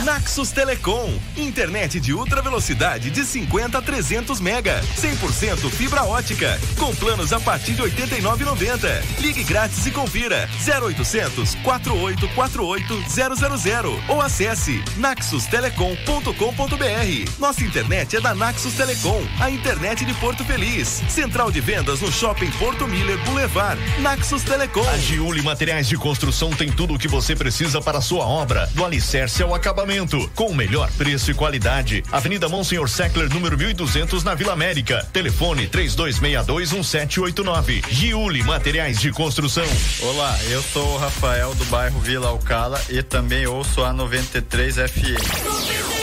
Naxos 0.03 0.51
Telecom, 0.51 1.17
internet 1.37 1.97
de 1.97 2.13
ultra 2.13 2.41
velocidade 2.41 3.09
de 3.09 3.23
50 3.23 3.77
a 3.77 3.81
300 3.81 4.41
mega, 4.41 4.81
100% 4.97 5.69
fibra 5.69 6.03
ótica, 6.03 6.59
com 6.77 6.93
planos 6.93 7.31
a 7.31 7.39
partir 7.39 7.71
de 7.71 7.81
89,90. 7.83 9.01
Ligue 9.19 9.45
grátis 9.45 9.85
e 9.85 9.91
confira 9.91 10.49
0800 10.67 11.55
4848 11.55 13.57
000 13.57 14.03
ou 14.09 14.21
acesse 14.21 14.83
naxustelecom.com.br. 14.97 17.39
Nossa 17.39 17.63
internet 17.63 18.17
é 18.17 18.19
da 18.19 18.35
Naxos 18.35 18.73
Telecom, 18.73 19.23
a 19.39 19.49
internet 19.49 20.03
de 20.03 20.13
Porto 20.15 20.43
Feliz. 20.43 21.01
Central 21.07 21.49
de 21.49 21.61
vendas 21.61 22.01
no 22.01 22.11
Shopping 22.11 22.51
Porto 22.59 22.85
Miller 22.89 23.23
Boulevard. 23.23 23.79
Naxos 24.01 24.43
Telecom. 24.43 24.85
A 24.89 24.97
Giuli 24.97 25.41
Materiais 25.41 25.87
de 25.87 25.95
Construção 25.95 26.49
tem 26.49 26.69
tudo 26.69 26.95
o 26.95 26.99
que 26.99 27.07
você 27.07 27.37
precisa 27.37 27.81
para 27.81 27.99
a 27.99 28.01
sua 28.01 28.25
obra, 28.25 28.69
do 28.73 28.83
alicerce 28.83 29.41
ao 29.41 29.55
acabamento 29.55 29.92
com 30.33 30.47
o 30.47 30.55
melhor 30.55 30.89
preço 30.93 31.29
e 31.29 31.35
qualidade. 31.35 32.03
Avenida 32.11 32.49
Monsenhor 32.49 32.89
Seckler, 32.89 33.31
número 33.31 33.55
1200, 33.55 34.23
na 34.23 34.33
Vila 34.33 34.51
América. 34.51 35.07
Telefone 35.13 35.67
32621789. 35.67 37.83
Giuli 37.91 38.41
Materiais 38.41 38.99
de 38.99 39.11
Construção. 39.11 39.67
Olá, 40.01 40.35
eu 40.49 40.63
sou 40.63 40.95
o 40.95 40.97
Rafael 40.97 41.53
do 41.53 41.65
bairro 41.65 41.99
Vila 41.99 42.29
Alcala 42.29 42.81
e 42.89 43.03
também 43.03 43.45
ouço 43.45 43.83
a 43.83 43.93
93 43.93 44.77
FM. 44.77 46.02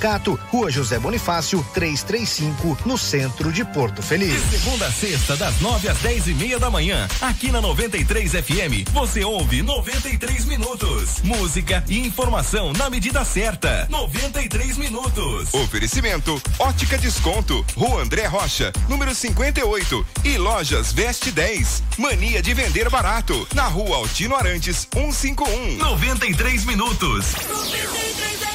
Sindicato, 0.00 0.40
Rua 0.50 0.70
José 0.70 0.98
Bonifácio, 0.98 1.62
335, 1.74 2.78
no 2.86 2.96
centro 2.96 3.52
de 3.52 3.62
Porto 3.66 4.02
Feliz. 4.02 4.32
De 4.32 4.58
segunda 4.58 4.86
a 4.86 4.90
sexta, 4.90 5.36
das 5.36 5.60
9 5.60 5.88
às 5.90 5.98
10 5.98 6.28
e 6.28 6.34
meia 6.34 6.58
da 6.58 6.70
manhã, 6.70 7.06
aqui 7.20 7.52
na 7.52 7.60
93 7.60 8.32
FM, 8.32 8.88
você 8.92 9.22
ouve 9.22 9.60
93 9.62 10.46
minutos. 10.46 11.20
Música 11.22 11.84
e 11.86 11.98
informação 11.98 12.72
na 12.72 12.88
medida 12.88 13.22
certa. 13.26 13.86
93 13.90 14.78
minutos. 14.78 15.52
Oferecimento: 15.52 16.40
Ótica 16.58 16.96
Desconto, 16.96 17.62
Rua 17.76 18.00
André 18.02 18.24
Rocha, 18.24 18.72
número 18.88 19.14
58 19.14 20.06
e 20.24 20.38
Lojas 20.38 20.94
Veste 20.94 21.30
10. 21.30 21.82
Mania 21.98 22.40
de 22.40 22.54
vender 22.54 22.88
barato, 22.88 23.46
na 23.54 23.66
Rua 23.66 23.98
Altino 23.98 24.34
Arantes, 24.34 24.88
151. 24.90 25.76
93 25.76 26.64
minutos. 26.64 27.34
93 27.34 28.40
FM. 28.40 28.49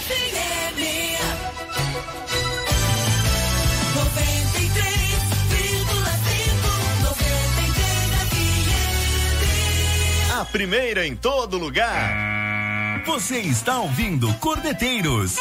Primeira 10.45 11.05
em 11.05 11.15
todo 11.15 11.57
lugar. 11.57 13.03
Você 13.05 13.39
está 13.39 13.79
ouvindo 13.79 14.33
Cordeteiros 14.35 15.37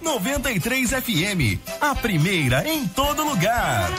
93 0.00 0.90
FM, 0.90 1.58
a 1.80 1.94
primeira 1.94 2.66
em 2.68 2.86
todo 2.86 3.24
lugar. 3.24 3.90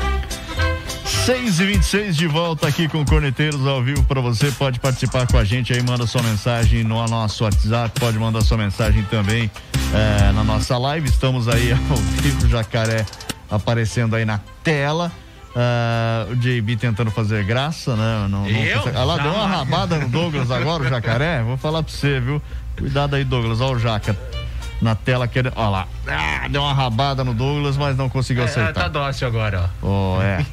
6 1.25 1.59
e 1.59 1.65
26 1.65 2.15
de 2.17 2.27
volta 2.27 2.67
aqui 2.67 2.87
com 2.87 3.05
Corneteiros 3.05 3.67
ao 3.67 3.83
vivo 3.83 4.03
para 4.05 4.19
você. 4.19 4.51
Pode 4.51 4.79
participar 4.79 5.27
com 5.27 5.37
a 5.37 5.43
gente 5.43 5.73
aí, 5.73 5.83
manda 5.83 6.07
sua 6.07 6.23
mensagem 6.23 6.83
no 6.83 7.05
nosso 7.07 7.43
WhatsApp, 7.43 7.99
pode 7.99 8.17
mandar 8.17 8.41
sua 8.41 8.57
mensagem 8.57 9.03
também 9.03 9.51
é, 9.93 10.31
na 10.31 10.43
nossa 10.43 10.77
live. 10.77 11.07
Estamos 11.07 11.47
aí 11.47 11.71
ao 11.89 11.97
vivo, 12.21 12.47
Jacaré 12.47 13.05
aparecendo 13.49 14.15
aí 14.15 14.25
na 14.25 14.39
tela. 14.63 15.11
Uh, 15.55 16.31
o 16.31 16.35
JB 16.35 16.75
tentando 16.77 17.09
fazer 17.11 17.43
graça, 17.43 17.95
né? 17.95 18.27
Não, 18.29 18.43
não 18.43 18.47
Eu? 18.47 18.77
consegue- 18.79 18.97
Ah, 18.97 19.03
lá 19.03 19.17
deu 19.17 19.31
uma 19.31 19.47
rabada 19.47 19.97
no 19.97 20.07
Douglas 20.07 20.51
agora, 20.51 20.83
o 20.83 20.87
jacaré. 20.87 21.41
Vou 21.41 21.57
falar 21.57 21.81
pra 21.83 21.91
você, 21.91 22.19
viu? 22.19 22.41
Cuidado 22.77 23.15
aí, 23.15 23.23
Douglas. 23.23 23.59
Olha 23.59 23.75
o 23.75 23.79
jaca 23.79 24.15
na 24.81 24.93
tela 24.95 25.27
querendo. 25.27 25.53
Olha 25.55 25.69
lá. 25.69 25.87
Ah, 26.07 26.47
deu 26.47 26.61
uma 26.61 26.71
rabada 26.73 27.23
no 27.23 27.33
Douglas, 27.33 27.75
mas 27.77 27.97
não 27.97 28.07
conseguiu 28.07 28.43
É, 28.43 28.45
acertar. 28.45 28.73
tá 28.73 28.87
dócil 28.87 29.27
agora, 29.27 29.69
ó. 29.81 29.87
Oh, 30.17 30.21
é. 30.21 30.45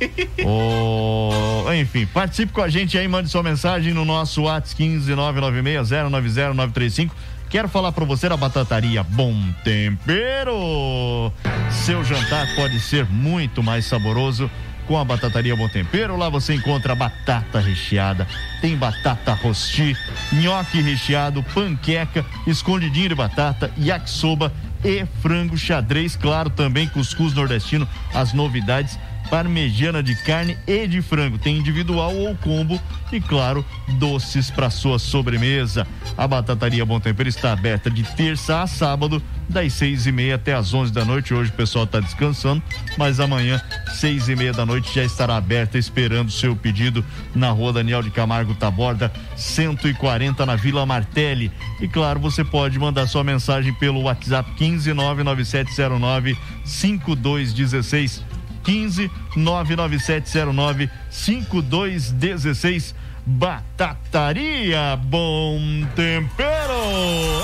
Oh, 0.45 1.73
enfim, 1.75 2.07
participe 2.07 2.53
com 2.53 2.63
a 2.63 2.69
gente 2.69 2.97
aí, 2.99 3.07
mande 3.07 3.29
sua 3.29 3.43
mensagem 3.43 3.93
no 3.93 4.05
nosso 4.05 4.43
WhatsApp 4.43 4.77
15 4.77 5.15
996 5.15 7.11
Quero 7.49 7.69
falar 7.69 7.93
pra 7.93 8.05
você 8.05 8.29
da 8.29 8.37
batataria 8.37 9.05
Bom 9.05 9.33
Tempero. 9.63 11.33
Seu 11.71 12.03
jantar 12.03 12.45
pode 12.57 12.81
ser 12.81 13.05
muito 13.07 13.63
mais 13.63 13.85
saboroso 13.87 14.51
com 14.87 14.99
a 14.99 15.05
batataria 15.05 15.57
Bom 15.57 15.69
Tempero. 15.69 16.17
Lá 16.17 16.29
você 16.29 16.55
encontra 16.55 16.95
batata 16.95 17.61
recheada, 17.61 18.27
tem 18.61 18.77
batata 18.77 19.33
rosti, 19.33 19.97
nhoque 20.33 20.81
recheado, 20.81 21.43
panqueca, 21.43 22.25
escondidinho 22.47 23.09
de 23.09 23.15
batata, 23.15 23.71
yakisoba 23.79 24.53
e 24.85 25.05
frango 25.21 25.57
xadrez, 25.57 26.17
claro, 26.17 26.51
também 26.51 26.89
cuscuz 26.89 27.35
nordestino, 27.35 27.89
as 28.15 28.33
novidades 28.33 28.99
parmegiana 29.31 30.03
de 30.03 30.15
carne 30.23 30.57
e 30.67 30.87
de 30.87 31.03
frango. 31.03 31.39
Tem 31.39 31.57
individual 31.57 32.15
ou 32.15 32.37
combo 32.37 32.81
e, 33.13 33.21
claro, 33.21 33.65
doces 33.99 34.51
para 34.51 34.71
sua 34.71 34.99
sobremesa. 34.99 35.87
A 36.17 36.27
Batataria 36.27 36.85
Bom 36.85 36.99
Tempero 36.99 37.29
está 37.29 37.53
aberta 37.53 37.91
de 37.91 38.03
terça 38.03 38.63
a 38.63 38.67
sábado, 38.67 39.23
das 39.49 39.73
seis 39.75 40.07
e 40.07 40.13
meia 40.13 40.37
até 40.37 40.55
as 40.55 40.73
onze 40.75 40.93
da 40.93 41.05
noite. 41.05 41.35
Hoje 41.35 41.51
o 41.51 41.55
pessoal 41.55 41.85
está 41.85 42.01
descansando, 42.01 42.63
mas 42.97 43.21
amanhã, 43.21 43.61
seis 43.95 44.29
e 44.29 44.35
meia 44.35 44.53
da 44.53 44.67
noite, 44.67 44.95
já 44.95 45.05
estará 45.05 45.37
aberta 45.37 45.79
esperando 45.79 46.29
o 46.29 46.33
seu 46.33 46.57
pedido 46.57 47.05
na 47.35 47.51
rua 47.51 47.73
Daniel 47.73 48.03
de 48.03 48.11
Camargo 48.11 48.55
Taborda, 48.55 49.13
140 49.37 50.45
na 50.47 50.57
Vila 50.57 50.85
Martelli. 50.87 51.51
E 51.81 51.87
claro, 51.89 52.19
você 52.19 52.45
pode 52.45 52.79
mandar 52.79 53.07
sua 53.07 53.23
mensagem 53.23 53.73
pelo 53.75 54.03
WhatsApp 54.03 54.51
15 54.57 54.93
99709 54.93 56.37
5216. 56.65 58.36
15 58.67 59.11
99709 59.37 60.91
5216. 61.09 62.95
Batataria 63.25 64.97
Bom 64.97 65.85
Tempero. 65.95 66.75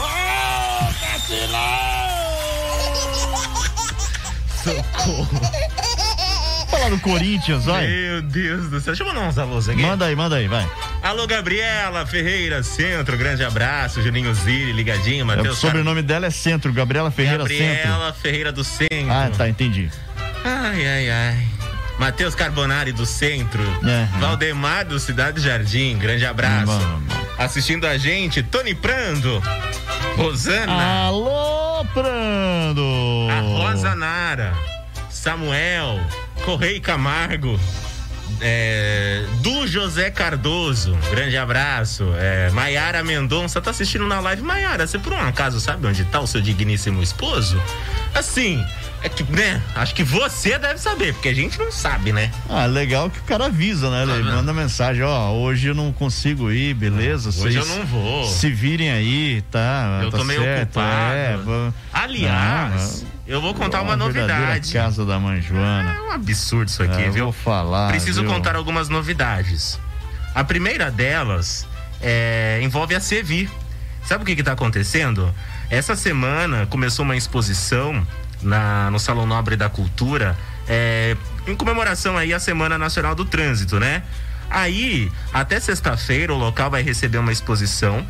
Ah, 0.01 0.91
Socorro. 4.63 5.41
Falar 6.71 6.89
do 6.91 6.99
Corinthians, 7.01 7.65
vai. 7.65 7.87
Meu 7.87 8.23
Deus 8.23 8.71
do 8.71 8.81
céu. 8.81 8.95
Deixa 8.95 9.03
eu 9.03 9.07
mandar 9.07 9.29
uns 9.29 9.39
alôs 9.39 9.69
aqui. 9.69 9.83
Manda 9.83 10.07
aí, 10.07 10.17
manda 10.17 10.37
aí, 10.37 10.49
vai. 10.49 10.69
Alô, 11.03 11.27
Gabriela 11.27 12.07
Ferreira 12.07 12.63
Centro, 12.63 13.17
grande 13.17 13.45
abraço. 13.45 14.03
Juninho 14.03 14.33
Ziri, 14.35 14.73
ligadinho. 14.73 15.25
o 15.25 15.27
Matheus 15.27 15.59
sobrenome 15.59 16.03
dela 16.03 16.27
é 16.27 16.31
Centro, 16.31 16.73
Gabriela 16.73 17.11
Ferreira 17.11 17.47
Centro. 17.47 17.59
Gabriela 17.59 18.13
Ferreira 18.13 18.53
do 18.53 18.65
Centro. 18.65 19.11
Ah, 19.11 19.31
tá, 19.37 19.49
entendi. 19.49 19.91
Ai, 20.45 20.87
ai, 20.87 21.11
ai. 21.11 21.47
Matheus 21.99 22.35
Carbonari 22.35 22.93
do 22.93 23.07
Centro. 23.07 23.63
Uhum. 23.63 24.21
Valdemar 24.21 24.85
do 24.85 24.99
Cidade 24.99 25.41
Jardim, 25.41 25.97
grande 25.99 26.27
abraço. 26.27 26.81
Assistindo 27.39 27.87
a 27.87 27.97
gente, 27.97 28.43
Tony 28.43 28.75
Prando. 28.75 29.43
Rosana. 30.17 31.07
Alô, 31.07 31.85
Prando. 31.93 32.83
A 33.31 33.41
Rosa 33.41 33.95
Nara. 33.95 34.53
Samuel. 35.11 36.01
Correio 36.45 36.81
Camargo. 36.81 37.59
É, 38.41 39.25
do 39.41 39.69
José 39.69 40.11
Cardoso, 40.11 40.99
grande 41.11 41.37
abraço. 41.37 42.13
É, 42.17 42.51
Maiara 42.51 43.05
Mendonça 43.05 43.61
tá 43.61 43.71
assistindo 43.71 44.07
na 44.09 44.19
live. 44.19 44.43
Maiara, 44.43 44.85
você 44.85 44.99
por 44.99 45.13
um 45.13 45.21
acaso 45.21 45.61
sabe 45.61 45.87
onde 45.87 46.05
tá 46.07 46.19
o 46.19 46.27
seu 46.27 46.41
digníssimo 46.41 47.01
esposo? 47.01 47.63
Assim, 48.13 48.65
é 49.03 49.09
que, 49.09 49.23
né? 49.25 49.61
Acho 49.75 49.95
que 49.95 50.03
você 50.05 50.59
deve 50.59 50.79
saber, 50.79 51.13
porque 51.15 51.29
a 51.29 51.35
gente 51.35 51.59
não 51.59 51.73
sabe, 51.73 52.13
né? 52.13 52.31
Ah, 52.49 52.67
legal 52.67 53.11
que 53.11 53.19
o 53.19 53.23
cara 53.25 53.47
avisa, 53.47 53.91
né? 53.91 54.03
Ele 54.15 54.23
manda 54.23 54.53
mensagem, 54.53 55.03
ó, 55.03 55.33
hoje 55.33 55.69
eu 55.69 55.75
não 55.75 55.93
consigo 55.93 56.51
ir, 56.53 56.75
beleza? 56.75 57.29
Hoje 57.31 57.39
Vocês 57.39 57.55
eu 57.57 57.67
não 57.77 57.87
vou. 57.87 58.25
Se 58.29 58.51
virem 58.51 58.91
aí, 58.91 59.43
tá? 59.51 60.01
Eu 60.03 60.11
tá 60.11 60.19
tô 60.19 60.25
meio 60.25 60.41
certo, 60.41 60.63
ocupado. 60.79 61.15
É, 61.15 61.37
vou- 61.37 61.75
Aliás, 61.93 63.05
Ah, 63.05 63.09
eu 63.27 63.41
vou 63.41 63.55
contar 63.55 63.83
uma 63.83 63.97
verdadeira 63.97 64.39
novidade. 64.39 64.73
Casa 64.73 65.05
da 65.05 65.19
mãe 65.19 65.41
Joana. 65.41 65.95
É 65.95 66.01
um 66.01 66.11
absurdo 66.13 66.69
isso 66.69 66.83
aqui, 66.83 67.03
É, 67.03 67.09
eu 67.09 67.13
viu? 67.13 67.25
Vou 67.25 67.33
falar. 67.33 67.89
Preciso 67.89 68.23
viu? 68.23 68.31
contar 68.31 68.55
algumas 68.57 68.89
novidades. 68.89 69.79
A 70.35 70.45
primeira 70.45 70.91
delas 70.91 71.67
é, 72.01 72.61
envolve 72.63 72.95
a 72.95 73.01
Sevi. 73.01 73.49
Sabe 74.05 74.23
o 74.23 74.27
que 74.27 74.33
está 74.33 74.53
acontecendo? 74.53 75.33
Essa 75.71 75.95
semana 75.95 76.67
começou 76.67 77.05
uma 77.05 77.17
exposição 77.17 78.07
na, 78.43 78.91
no 78.91 78.99
Salão 78.99 79.27
Nobre 79.27 79.57
da 79.57 79.69
Cultura 79.69 80.37
é, 80.69 81.17
em 81.47 81.55
comemoração 81.55 82.17
aí 82.17 82.33
à 82.33 82.39
Semana 82.39 82.79
Nacional 82.79 83.15
do 83.15 83.25
Trânsito, 83.25 83.79
né? 83.81 84.03
Aí, 84.51 85.11
até 85.33 85.59
sexta-feira, 85.59 86.33
o 86.33 86.37
local 86.37 86.71
vai 86.71 86.83
receber 86.83 87.19
uma 87.19 87.33
exposição 87.33 88.07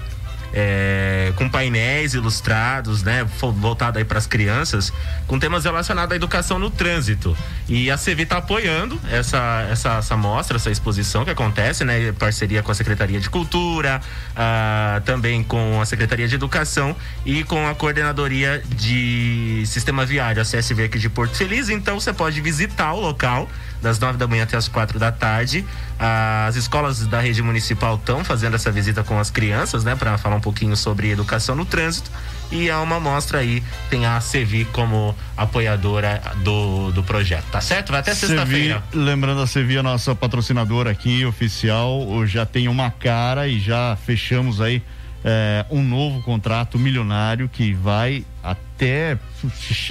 é, 0.52 1.32
com 1.36 1.48
painéis 1.48 2.14
ilustrados, 2.14 3.02
né, 3.02 3.24
voltado 3.54 3.98
aí 3.98 4.04
para 4.04 4.18
as 4.18 4.26
crianças, 4.26 4.92
com 5.26 5.38
temas 5.38 5.64
relacionados 5.64 6.12
à 6.12 6.16
educação 6.16 6.58
no 6.58 6.70
trânsito. 6.70 7.36
E 7.68 7.90
a 7.90 7.96
CV 7.96 8.22
está 8.22 8.38
apoiando 8.38 9.00
essa, 9.10 9.66
essa, 9.70 9.96
essa 9.98 10.16
mostra, 10.16 10.56
essa 10.56 10.70
exposição 10.70 11.24
que 11.24 11.30
acontece, 11.30 11.84
né, 11.84 12.08
em 12.08 12.12
parceria 12.12 12.62
com 12.62 12.70
a 12.70 12.74
Secretaria 12.74 13.20
de 13.20 13.30
Cultura, 13.30 14.00
ah, 14.36 15.00
também 15.04 15.42
com 15.42 15.80
a 15.80 15.86
Secretaria 15.86 16.28
de 16.28 16.34
Educação 16.34 16.94
e 17.24 17.44
com 17.44 17.66
a 17.66 17.74
Coordenadoria 17.74 18.62
de 18.76 19.62
Sistema 19.66 20.04
Viário, 20.04 20.42
a 20.42 20.44
CSV 20.44 20.84
aqui 20.84 20.98
de 20.98 21.08
Porto 21.08 21.36
Feliz. 21.36 21.68
Então 21.68 21.98
você 21.98 22.12
pode 22.12 22.40
visitar 22.40 22.92
o 22.92 23.00
local 23.00 23.48
das 23.82 23.98
nove 23.98 24.16
da 24.16 24.26
manhã 24.26 24.44
até 24.44 24.56
as 24.56 24.68
quatro 24.68 24.98
da 24.98 25.10
tarde. 25.12 25.64
As 25.98 26.56
escolas 26.56 27.06
da 27.06 27.20
rede 27.20 27.42
municipal 27.42 27.96
estão 27.96 28.24
fazendo 28.24 28.54
essa 28.54 28.70
visita 28.70 29.02
com 29.02 29.18
as 29.18 29.30
crianças, 29.30 29.84
né, 29.84 29.94
para 29.94 30.16
falar 30.16 30.36
um 30.36 30.40
pouquinho 30.40 30.76
sobre 30.76 31.10
educação 31.10 31.54
no 31.54 31.64
trânsito. 31.64 32.10
E 32.50 32.68
é 32.68 32.76
uma 32.76 33.00
mostra 33.00 33.38
aí, 33.38 33.62
tem 33.90 34.06
a 34.06 34.20
Sevi 34.20 34.64
como 34.66 35.14
apoiadora 35.36 36.20
do, 36.44 36.92
do 36.92 37.02
projeto, 37.02 37.46
tá 37.50 37.60
certo? 37.60 37.90
Vai 37.90 38.00
até 38.00 38.14
sexta-feira. 38.14 38.82
lembrando 38.92 39.40
a 39.40 39.46
Sevi, 39.46 39.78
a 39.78 39.82
nossa 39.82 40.14
patrocinadora 40.14 40.90
aqui, 40.90 41.24
oficial, 41.24 42.06
já 42.26 42.44
tem 42.46 42.68
uma 42.68 42.90
cara 42.90 43.48
e 43.48 43.58
já 43.58 43.96
fechamos 44.04 44.60
aí 44.60 44.82
é, 45.24 45.64
um 45.70 45.82
novo 45.82 46.22
contrato 46.22 46.78
milionário 46.78 47.48
que 47.48 47.72
vai 47.72 48.24
até, 48.42 49.18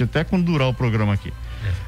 até 0.00 0.24
quando 0.24 0.44
durar 0.44 0.68
o 0.68 0.74
programa 0.74 1.14
aqui. 1.14 1.32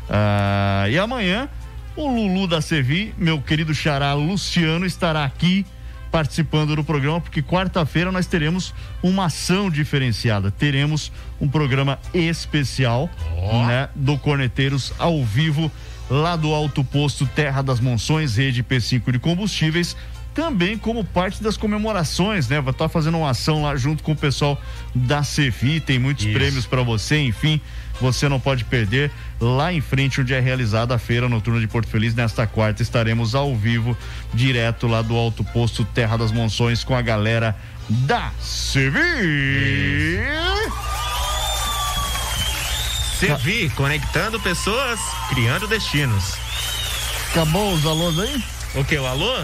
Ah, 0.09 0.87
e 0.89 0.99
amanhã, 0.99 1.49
o 1.97 2.09
Lulu 2.09 2.47
da 2.47 2.61
Sevi, 2.61 3.15
meu 3.17 3.41
querido 3.41 3.75
xará 3.75 4.13
Luciano, 4.15 4.85
estará 4.85 5.25
aqui 5.25 5.65
participando 6.11 6.77
do 6.77 6.85
programa, 6.85 7.21
porque 7.21 7.43
quarta-feira 7.43 8.13
nós 8.13 8.27
teremos 8.27 8.73
uma 9.03 9.25
ação 9.25 9.69
diferenciada. 9.69 10.49
Teremos 10.49 11.11
um 11.41 11.49
programa 11.49 11.99
especial, 12.13 13.11
né, 13.67 13.89
do 13.97 14.17
Corneteiros 14.17 14.93
ao 14.97 15.25
vivo, 15.25 15.71
lá 16.09 16.37
do 16.37 16.55
Alto 16.55 16.85
Posto 16.85 17.27
Terra 17.27 17.63
das 17.63 17.81
Monções, 17.81 18.37
rede 18.37 18.63
P5 18.63 19.11
de 19.11 19.19
combustíveis. 19.19 19.97
Também 20.33 20.79
como 20.79 21.05
parte 21.05 21.43
das 21.43 21.57
comemorações, 21.57 22.49
né? 22.49 22.61
Vai 22.61 22.73
estar 22.73 22.89
fazendo 22.89 23.19
uma 23.19 23.31
ação 23.31 23.63
lá 23.63 23.77
junto 23.77 24.03
com 24.03 24.13
o 24.13 24.17
pessoal 24.17 24.61
da 24.95 25.23
Cevi, 25.23 25.81
tem 25.81 25.99
muitos 25.99 26.27
prêmios 26.27 26.67
para 26.67 26.83
você, 26.83 27.19
enfim, 27.19 27.61
você 28.01 28.29
não 28.29 28.41
pode 28.41 28.65
perder. 28.65 29.11
Lá 29.41 29.73
em 29.73 29.81
frente, 29.81 30.21
onde 30.21 30.35
é 30.35 30.41
realizada 30.41 30.95
a 30.95 30.99
Feira 30.99 31.29
Noturna 31.29 31.61
de 31.61 31.67
Porto 31.67 31.89
Feliz, 31.89 32.15
nesta 32.15 32.47
quarta 32.47 32.83
estaremos 32.83 33.35
ao 33.35 33.55
vivo, 33.55 33.97
direto 34.33 34.87
lá 34.87 35.03
do 35.03 35.15
Alto 35.15 35.45
Posto 35.45 35.85
Terra 35.85 36.17
das 36.17 36.33
Monções, 36.33 36.85
com 36.85 36.95
a 36.95 37.03
galera 37.03 37.57
da 37.89 38.31
Cevi. 38.41 40.21
Sevi, 43.19 43.71
conectando 43.71 44.41
pessoas, 44.41 45.01
criando 45.29 45.67
destinos. 45.67 46.35
Acabou 47.31 47.73
os 47.75 47.85
alôs 47.87 48.19
aí? 48.19 48.43
O 48.75 48.85
que? 48.85 48.97
O 48.97 49.07
alô? 49.07 49.35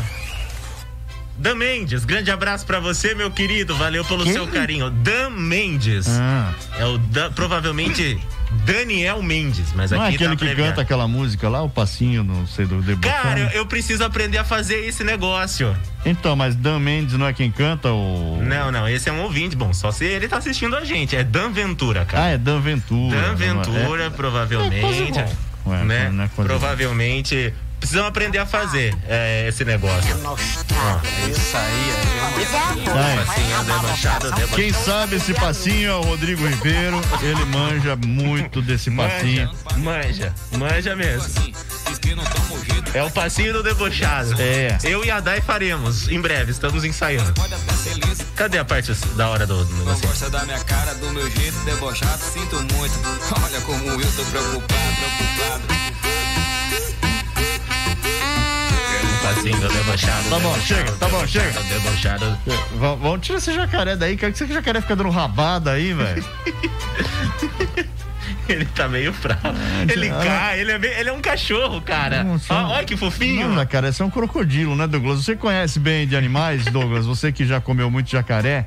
Dan 1.36 1.54
Mendes, 1.54 2.04
grande 2.04 2.30
abraço 2.30 2.66
pra 2.66 2.78
você, 2.80 3.14
meu 3.14 3.30
querido. 3.30 3.74
Valeu 3.74 4.04
pelo 4.04 4.24
Quem? 4.24 4.34
seu 4.34 4.46
carinho. 4.46 4.90
Dan 4.90 5.30
Mendes. 5.30 6.06
Ah. 6.08 6.52
É 6.78 6.84
o 6.84 6.98
Dan, 6.98 7.32
provavelmente 7.32 8.20
Daniel 8.64 9.22
Mendes, 9.22 9.72
mas 9.74 9.90
Não 9.90 10.02
é 10.02 10.06
aqui 10.08 10.16
aquele 10.16 10.30
tá 10.30 10.36
que 10.36 10.44
abreviado. 10.44 10.70
canta 10.70 10.82
aquela 10.82 11.06
música 11.08 11.48
lá, 11.48 11.62
o 11.62 11.68
passinho, 11.70 12.24
não 12.24 12.46
sei, 12.46 12.66
do 12.66 12.82
debutante? 12.82 13.12
Cara, 13.22 13.38
eu, 13.38 13.48
eu 13.50 13.66
preciso 13.66 14.04
aprender 14.04 14.38
a 14.38 14.44
fazer 14.44 14.86
esse 14.86 15.04
negócio. 15.04 15.74
Então, 16.04 16.34
mas 16.34 16.54
Dan 16.56 16.78
Mendes 16.78 17.14
não 17.16 17.26
é 17.26 17.32
quem 17.32 17.50
canta 17.50 17.90
ou. 17.90 18.42
Não, 18.42 18.72
não, 18.72 18.88
esse 18.88 19.08
é 19.08 19.12
um 19.12 19.22
ouvinte. 19.22 19.54
Bom, 19.56 19.72
só 19.72 19.90
se 19.92 20.04
ele 20.04 20.26
tá 20.28 20.38
assistindo 20.38 20.76
a 20.76 20.84
gente. 20.84 21.14
É 21.14 21.22
Dan 21.22 21.50
Ventura, 21.50 22.04
cara. 22.04 22.24
Ah, 22.24 22.28
é 22.30 22.38
Dan 22.38 22.60
Ventura. 22.60 23.16
Dan 23.16 23.26
não 23.26 23.32
é? 23.32 23.34
Ventura, 23.34 24.04
É- 24.04 24.10
provavelmente. 24.10 25.18
É. 25.18 25.28
Ué, 25.66 25.84
né? 25.84 26.10
é 26.24 26.28
provavelmente. 26.42 27.52
Precisamos 27.80 28.08
aprender 28.08 28.38
a 28.38 28.46
fazer 28.46 28.94
é, 29.08 29.48
esse 29.48 29.64
negócio. 29.64 30.14
Isso 31.28 31.56
aí 31.56 31.90
é 31.90 32.90
Vai. 32.90 33.24
passinho 33.24 33.64
debochado, 33.64 34.32
debochado. 34.32 34.56
Quem 34.56 34.72
sabe 34.72 35.16
esse 35.16 35.34
passinho 35.34 35.90
é 35.90 35.94
o 35.94 36.02
Rodrigo 36.02 36.46
Ribeiro. 36.46 37.00
Ele 37.22 37.44
manja 37.46 37.96
muito 37.96 38.60
desse 38.60 38.90
passinho. 38.90 39.50
Manja, 39.78 40.32
manja 40.52 40.94
mesmo. 40.94 41.28
É 42.92 43.02
o 43.02 43.10
passinho 43.10 43.52
do 43.52 43.62
debochado. 43.62 44.34
É. 44.40 44.76
Eu 44.82 45.04
e 45.04 45.10
a 45.10 45.20
Dai 45.20 45.40
faremos, 45.40 46.08
em 46.08 46.20
breve, 46.20 46.50
estamos 46.50 46.84
ensaiando. 46.84 47.32
Cadê 48.36 48.58
a 48.58 48.64
parte 48.64 48.92
da 49.16 49.28
hora 49.28 49.46
do 49.46 49.64
do 49.64 49.74
negócio? 49.76 50.06
Gosta 50.06 50.30
da 50.30 50.44
minha 50.44 50.58
cara, 50.60 50.94
do 50.94 51.10
meu 51.12 51.30
jeito 51.30 51.58
debochado, 51.64 52.22
sinto 52.22 52.56
muito. 52.74 52.94
Olha 53.44 53.60
como 53.62 53.84
eu 53.90 54.12
tô 54.12 54.24
preocupado, 54.24 54.66
preocupado. 54.66 55.89
Debochado. 59.34 60.28
Tá 60.28 60.38
bom, 60.38 60.52
debochado, 60.52 60.62
chega, 60.62 60.92
tá 60.92 61.08
bom, 61.08 61.26
chega. 61.26 61.60
Debochado. 61.62 62.38
V- 62.46 62.96
Vamos 63.00 63.20
tirar 63.26 63.38
esse 63.38 63.52
jacaré 63.54 63.96
daí, 63.96 64.16
cara. 64.16 64.32
Que 64.32 64.42
esse 64.42 64.52
jacaré 64.52 64.80
fica 64.80 64.96
dando 64.96 65.10
rabada 65.10 65.72
aí, 65.72 65.92
velho. 65.92 66.24
Ele 68.48 68.64
tá 68.64 68.88
meio 68.88 69.12
fraco. 69.12 69.46
Ele 69.88 70.08
ah. 70.10 70.20
cai, 70.24 70.60
ele 70.60 70.72
é, 70.72 70.78
bem- 70.78 70.90
ele 70.98 71.08
é 71.08 71.12
um 71.12 71.20
cachorro, 71.20 71.80
cara. 71.80 72.24
Nossa. 72.24 72.52
Ó, 72.52 72.70
Olha 72.72 72.84
que 72.84 72.96
fofinho. 72.96 73.48
Não, 73.48 73.54
jacaré, 73.54 73.88
esse 73.90 74.02
é 74.02 74.04
um 74.04 74.10
crocodilo, 74.10 74.74
né, 74.74 74.88
Douglas? 74.88 75.24
Você 75.24 75.36
conhece 75.36 75.78
bem 75.78 76.04
de 76.06 76.16
animais, 76.16 76.64
Douglas? 76.64 77.06
Você 77.06 77.30
que 77.30 77.46
já 77.46 77.60
comeu 77.60 77.88
muito 77.92 78.10
jacaré, 78.10 78.66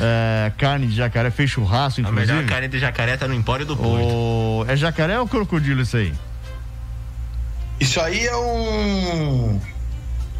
é, 0.00 0.50
carne 0.58 0.88
de 0.88 0.96
jacaré, 0.96 1.30
fez 1.30 1.48
churrasco, 1.48 2.00
A 2.00 2.02
inclusive. 2.02 2.32
melhor 2.32 2.48
carne 2.48 2.66
de 2.66 2.78
jacaré 2.80 3.16
tá 3.16 3.28
no 3.28 3.34
Empório 3.34 3.64
do 3.64 3.76
Porto. 3.76 4.02
O... 4.04 4.64
É 4.66 4.74
jacaré 4.74 5.18
ou 5.20 5.28
crocodilo 5.28 5.80
isso 5.82 5.96
aí? 5.96 6.12
Isso 7.78 8.00
aí 8.00 8.26
é 8.26 8.36
um. 8.36 9.60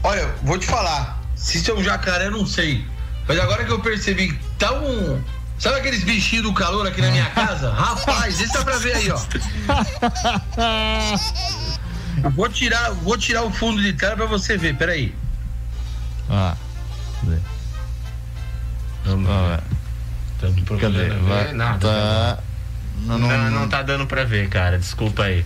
Olha, 0.03 0.27
vou 0.43 0.59
te 0.59 0.67
falar. 0.67 1.21
Se 1.35 1.59
isso 1.59 1.71
é 1.71 1.75
um 1.75 1.83
jacaré, 1.83 2.27
eu 2.27 2.31
não 2.31 2.47
sei. 2.47 2.85
Mas 3.27 3.39
agora 3.39 3.65
que 3.65 3.71
eu 3.71 3.81
percebi 3.81 4.33
que 4.33 4.39
tá 4.59 4.73
um. 4.73 5.23
Sabe 5.59 5.79
aqueles 5.79 6.03
bichinhos 6.05 6.45
do 6.45 6.55
calor 6.55 6.87
aqui 6.87 7.01
na 7.03 7.11
minha 7.11 7.27
casa? 7.37 7.71
Rapaz, 7.73 8.39
deixa 8.39 8.55
dá 8.55 8.65
pra 8.65 8.79
ver 8.79 8.95
aí, 8.95 9.11
ó. 9.11 9.19
Eu 12.25 12.31
vou 12.31 12.49
tirar, 12.49 12.91
vou 12.93 13.17
tirar 13.17 13.43
o 13.43 13.51
fundo 13.51 13.81
de 13.81 13.93
tela 13.93 14.17
pra 14.17 14.27
você 14.27 14.57
ver, 14.57 14.75
peraí. 14.77 15.15
Ah. 16.29 16.55
Cadê? 17.21 17.39
Ah, 19.07 19.61
Cadê? 20.81 21.09
Vai, 21.11 21.53
Nada, 21.53 21.79
tá... 21.79 22.39
Não, 23.03 23.19
Não, 23.19 23.29
não, 23.29 23.51
não, 23.51 23.69
tá 23.69 23.83
dando 23.83 24.07
pra 24.07 24.25
ver, 24.25 24.49
cara. 24.49 24.79
Desculpa 24.79 25.25
aí. 25.25 25.45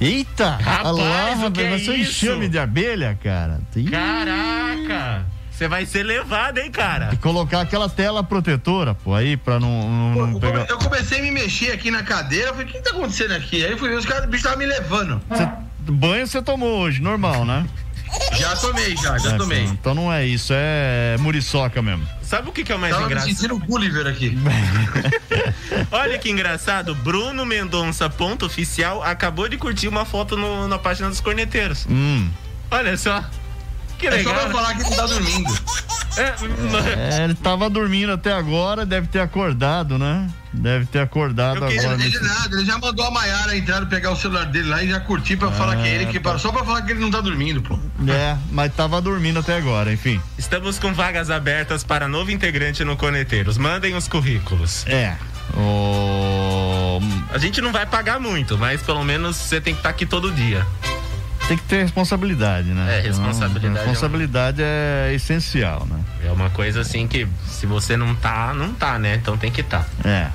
Eita! 0.00 0.56
Rapaz, 0.56 0.96
lá, 0.96 1.46
o 1.46 1.52
que 1.52 1.60
é 1.60 1.70
vai 1.70 1.78
ser 1.78 1.90
um 1.90 1.94
isso? 1.94 2.26
enxame 2.26 2.48
de 2.48 2.58
abelha, 2.58 3.18
cara. 3.22 3.60
Caraca! 3.90 5.26
Você 5.50 5.68
vai 5.68 5.84
ser 5.84 6.04
levado, 6.04 6.56
hein, 6.56 6.70
cara? 6.70 7.08
que 7.08 7.18
colocar 7.18 7.60
aquela 7.60 7.86
tela 7.86 8.24
protetora, 8.24 8.94
pô, 8.94 9.14
aí 9.14 9.36
pra 9.36 9.60
não, 9.60 10.14
não, 10.14 10.26
não 10.28 10.40
pegar. 10.40 10.64
Eu 10.70 10.78
comecei 10.78 11.18
a 11.18 11.22
me 11.22 11.30
mexer 11.30 11.72
aqui 11.72 11.90
na 11.90 12.02
cadeira, 12.02 12.48
eu 12.48 12.54
falei, 12.54 12.66
o 12.66 12.72
que 12.72 12.80
tá 12.80 12.90
acontecendo 12.92 13.32
aqui? 13.32 13.62
Aí 13.62 13.72
eu 13.72 13.76
fui 13.76 13.90
ver, 13.90 13.96
os 13.96 14.06
caras, 14.06 14.24
o 14.24 14.28
bicho 14.28 14.44
tava 14.44 14.56
me 14.56 14.64
levando. 14.64 15.20
Banho 15.80 16.26
você 16.26 16.40
tomou 16.40 16.78
hoje, 16.80 17.02
normal, 17.02 17.44
né? 17.44 17.66
Já 18.38 18.56
tomei, 18.56 18.96
já, 18.96 19.18
já 19.18 19.32
É, 19.34 19.36
tomei. 19.36 19.64
Então 19.64 19.94
não 19.94 20.12
é 20.12 20.26
isso, 20.26 20.52
é 20.54 21.16
muriçoca 21.20 21.80
mesmo. 21.82 22.06
Sabe 22.22 22.48
o 22.48 22.52
que, 22.52 22.62
que 22.64 22.72
é 22.72 22.76
o 22.76 22.78
mais 22.78 22.92
Tava 22.92 23.06
me 23.06 23.10
engraçado? 23.12 23.34
sentindo 23.34 23.58
Gulliver 23.58 24.06
aqui. 24.06 24.36
Olha 25.90 26.18
que 26.18 26.30
engraçado, 26.30 26.94
Bruno 26.94 27.44
Mendonça, 27.44 28.08
ponto 28.08 28.46
oficial, 28.46 29.02
acabou 29.02 29.48
de 29.48 29.56
curtir 29.56 29.88
uma 29.88 30.04
foto 30.04 30.36
no- 30.36 30.68
na 30.68 30.78
página 30.78 31.08
dos 31.08 31.20
corneteiros. 31.20 31.86
Hum. 31.88 32.28
Olha 32.70 32.96
só. 32.96 33.24
Que 33.98 34.06
É 34.06 34.10
só 34.10 34.16
legal. 34.30 34.34
pra 34.34 34.50
falar 34.50 34.74
que 34.74 34.82
ele 34.86 34.94
tá 34.96 35.06
dormindo. 35.06 35.52
É, 36.16 37.20
É, 37.20 37.24
ele 37.24 37.34
tava 37.34 37.68
dormindo 37.70 38.12
até 38.12 38.32
agora, 38.32 38.84
deve 38.84 39.06
ter 39.06 39.20
acordado, 39.20 39.98
né? 39.98 40.28
Deve 40.52 40.84
ter 40.86 40.98
acordado 40.98 41.58
agora. 41.58 41.72
ele 41.94 41.96
nesse- 41.96 42.20
nada, 42.22 42.56
ele 42.56 42.64
já 42.64 42.76
mandou 42.78 43.06
a 43.06 43.10
Maiara 43.10 43.56
entrar, 43.56 43.86
pegar 43.86 44.10
o 44.10 44.16
celular 44.16 44.46
dele 44.46 44.68
lá 44.68 44.82
e 44.82 44.88
já 44.88 44.98
curtir 44.98 45.36
pra 45.36 45.50
falar 45.52 45.76
que 45.76 45.86
é 45.88 45.94
ele 45.94 46.06
que 46.06 46.18
tá. 46.18 46.36
só 46.38 46.50
pra 46.50 46.64
falar 46.64 46.82
que 46.82 46.90
ele 46.92 47.00
não 47.00 47.10
tá 47.10 47.20
dormindo, 47.20 47.62
pô. 47.62 47.78
É, 48.08 48.36
mas 48.50 48.74
tava 48.74 49.00
dormindo 49.00 49.38
até 49.38 49.56
agora, 49.56 49.92
enfim. 49.92 50.20
Estamos 50.36 50.78
com 50.78 50.92
vagas 50.92 51.30
abertas 51.30 51.84
para 51.84 52.08
novo 52.08 52.30
integrante 52.32 52.82
no 52.84 52.96
Coneteiros. 52.96 53.56
Mandem 53.56 53.94
os 53.94 54.08
currículos. 54.08 54.84
É. 54.88 55.16
O... 55.56 57.00
A 57.32 57.38
gente 57.38 57.60
não 57.60 57.70
vai 57.72 57.86
pagar 57.86 58.18
muito, 58.20 58.58
mas 58.58 58.82
pelo 58.82 59.04
menos 59.04 59.36
você 59.36 59.60
tem 59.60 59.72
que 59.74 59.78
estar 59.80 59.90
aqui 59.90 60.04
todo 60.04 60.32
dia. 60.32 60.66
Tem 61.50 61.58
que 61.58 61.64
ter 61.64 61.82
responsabilidade, 61.82 62.68
né? 62.68 62.98
É, 62.98 63.00
responsabilidade 63.00 63.66
Então, 63.66 63.84
responsabilidade 63.84 64.62
é 64.62 65.10
essencial, 65.12 65.84
né? 65.84 65.98
É 66.24 66.30
uma 66.30 66.48
coisa 66.48 66.82
assim 66.82 67.08
que 67.08 67.26
se 67.44 67.66
você 67.66 67.96
não 67.96 68.14
tá, 68.14 68.54
não 68.54 68.72
tá, 68.72 69.00
né? 69.00 69.16
Então 69.16 69.36
tem 69.36 69.50
que 69.50 69.60
estar. 69.60 69.84
É. 70.04 70.28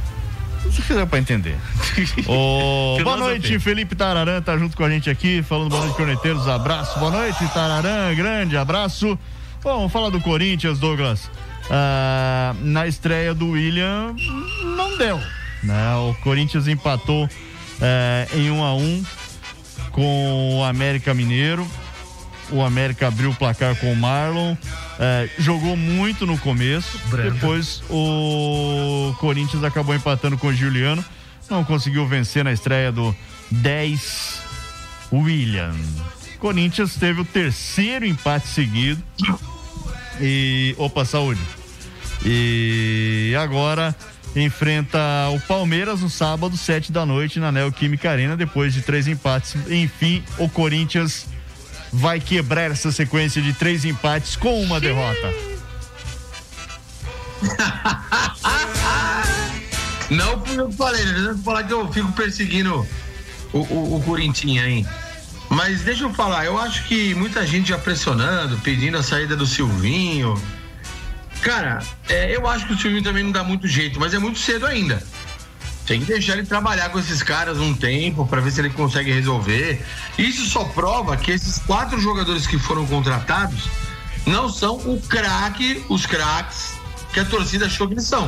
Se 0.69 0.82
fizer 0.82 1.06
pra 1.06 1.17
entender. 1.17 1.56
Ô, 2.28 3.01
boa 3.01 3.15
noite, 3.15 3.58
Felipe 3.60 3.95
Tararã 3.95 4.41
tá 4.41 4.58
junto 4.58 4.75
com 4.75 4.84
a 4.84 4.89
gente 4.89 5.10
aqui, 5.10 5.41
falando 5.41 5.69
boa 5.69 5.84
noite, 5.84 5.95
corneteiros. 5.95 6.49
Abraço, 6.49 6.99
boa 6.99 7.12
noite, 7.12 7.47
Tararã, 7.54 8.13
grande 8.13 8.58
abraço. 8.58 9.17
Bom, 9.63 9.78
vamos 9.78 9.93
falar 9.93 10.10
do 10.10 10.19
Corinthians, 10.19 10.80
Douglas. 10.80 11.32
Ah, 11.69 12.54
na 12.60 12.88
estreia 12.88 13.34
do 13.34 13.51
William, 13.51 14.13
não 14.75 14.97
deu. 14.97 15.17
Né? 15.63 15.95
O 15.95 16.13
Corinthians 16.15 16.67
empatou 16.67 17.30
eh, 17.82 18.28
em 18.34 18.51
1 18.51 18.62
a 18.62 18.75
1 18.75 19.06
com 19.95 20.60
o 20.60 20.63
América 20.65 21.13
Mineiro. 21.13 21.65
O 22.51 22.62
América 22.62 23.08
abriu 23.08 23.31
o 23.31 23.36
placar 23.36 23.75
com 23.77 23.91
o 23.91 23.95
Marlon. 23.95 24.55
eh, 24.99 25.29
jogou 25.39 25.75
muito 25.77 26.25
no 26.27 26.38
começo. 26.38 26.99
Depois 27.34 27.81
o 27.89 29.15
Corinthians 29.19 29.63
acabou 29.63 29.95
empatando 29.95 30.38
com 30.38 30.47
o 30.47 30.53
Juliano. 30.53 31.03
Não 31.49 31.63
conseguiu 31.63 32.05
vencer 32.05 32.43
na 32.43 32.51
estreia 32.51 32.91
do 32.91 33.15
10 33.49 34.41
William. 35.13 35.73
Corinthians 36.39 36.95
teve 36.95 37.21
o 37.21 37.25
terceiro 37.25 38.05
empate 38.05 38.47
seguido. 38.47 39.01
E. 40.19 40.75
Opa, 40.77 41.05
saúde. 41.05 41.41
E 42.23 43.36
agora 43.39 43.95
enfrenta 44.36 44.99
o 45.34 45.39
Palmeiras 45.41 46.01
no 46.01 46.10
sábado, 46.10 46.58
sete 46.58 46.91
da 46.91 47.06
noite, 47.06 47.39
na 47.39 47.51
Neoquímica 47.51 48.12
Arena, 48.12 48.36
depois 48.36 48.73
de 48.73 48.82
três 48.82 49.08
empates. 49.08 49.56
Enfim, 49.69 50.23
o 50.38 50.49
Corinthians 50.49 51.25
vai 51.91 52.19
quebrar 52.19 52.71
essa 52.71 52.91
sequência 52.91 53.41
de 53.41 53.54
três 53.54 53.86
empates 53.86 54.36
com 54.36 54.62
uma 54.62 54.80
derrota. 54.80 55.34
Não 60.10 60.45
fui 60.45 60.60
eu 60.60 60.71
falei, 60.71 61.04
né? 61.04 61.13
Deixa 61.13 61.30
eu 61.30 61.38
falar 61.39 61.63
que 61.63 61.73
eu 61.73 61.91
fico 61.91 62.12
perseguindo 62.12 62.86
o, 63.51 63.60
o, 63.60 63.95
o 63.95 64.04
Corinthians 64.04 64.63
aí. 64.63 64.86
Mas 65.49 65.82
deixa 65.82 66.04
eu 66.04 66.13
falar, 66.13 66.45
eu 66.45 66.60
acho 66.60 66.86
que 66.86 67.13
muita 67.15 67.45
gente 67.45 67.69
já 67.69 67.78
pressionando, 67.78 68.58
pedindo 68.60 68.97
a 68.97 69.04
saída 69.04 69.36
do 69.36 69.45
Silvinho. 69.45 70.39
Cara, 71.45 71.77
é, 72.10 72.36
eu 72.36 72.47
acho 72.47 72.65
que 72.65 72.73
o 72.73 72.77
Silvinho 72.77 73.03
também 73.03 73.23
não 73.23 73.31
dá 73.31 73.43
muito 73.43 73.67
jeito, 73.67 73.99
mas 73.99 74.15
é 74.15 74.17
muito 74.17 74.39
cedo 74.39 74.65
ainda. 74.65 75.03
Tem 75.86 75.99
que 75.99 76.08
deixar 76.08 76.34
ele 76.34 76.47
trabalhar 76.47 76.89
com 76.89 76.97
esses 76.97 77.21
caras 77.21 77.60
um 77.60 77.71
tempo 77.71 78.25
para 78.25 78.41
ver 78.41 78.49
se 78.49 78.62
ele 78.62 78.71
consegue 78.71 79.12
resolver. 79.12 79.79
Isso 80.17 80.43
só 80.47 80.63
prova 80.63 81.15
que 81.15 81.29
esses 81.29 81.60
quatro 81.60 82.01
jogadores 82.01 82.47
que 82.47 82.58
foram 82.58 82.84
contratados 82.88 83.69
não 84.25 84.49
são 84.49 84.77
o 84.77 84.99
craque, 85.08 85.86
os 85.88 86.08
craques 86.08 86.73
que 87.13 87.19
a 87.19 87.25
torcida 87.25 87.67
achou 87.67 87.87
que 87.87 87.93
eles 87.93 88.08
são. 88.08 88.25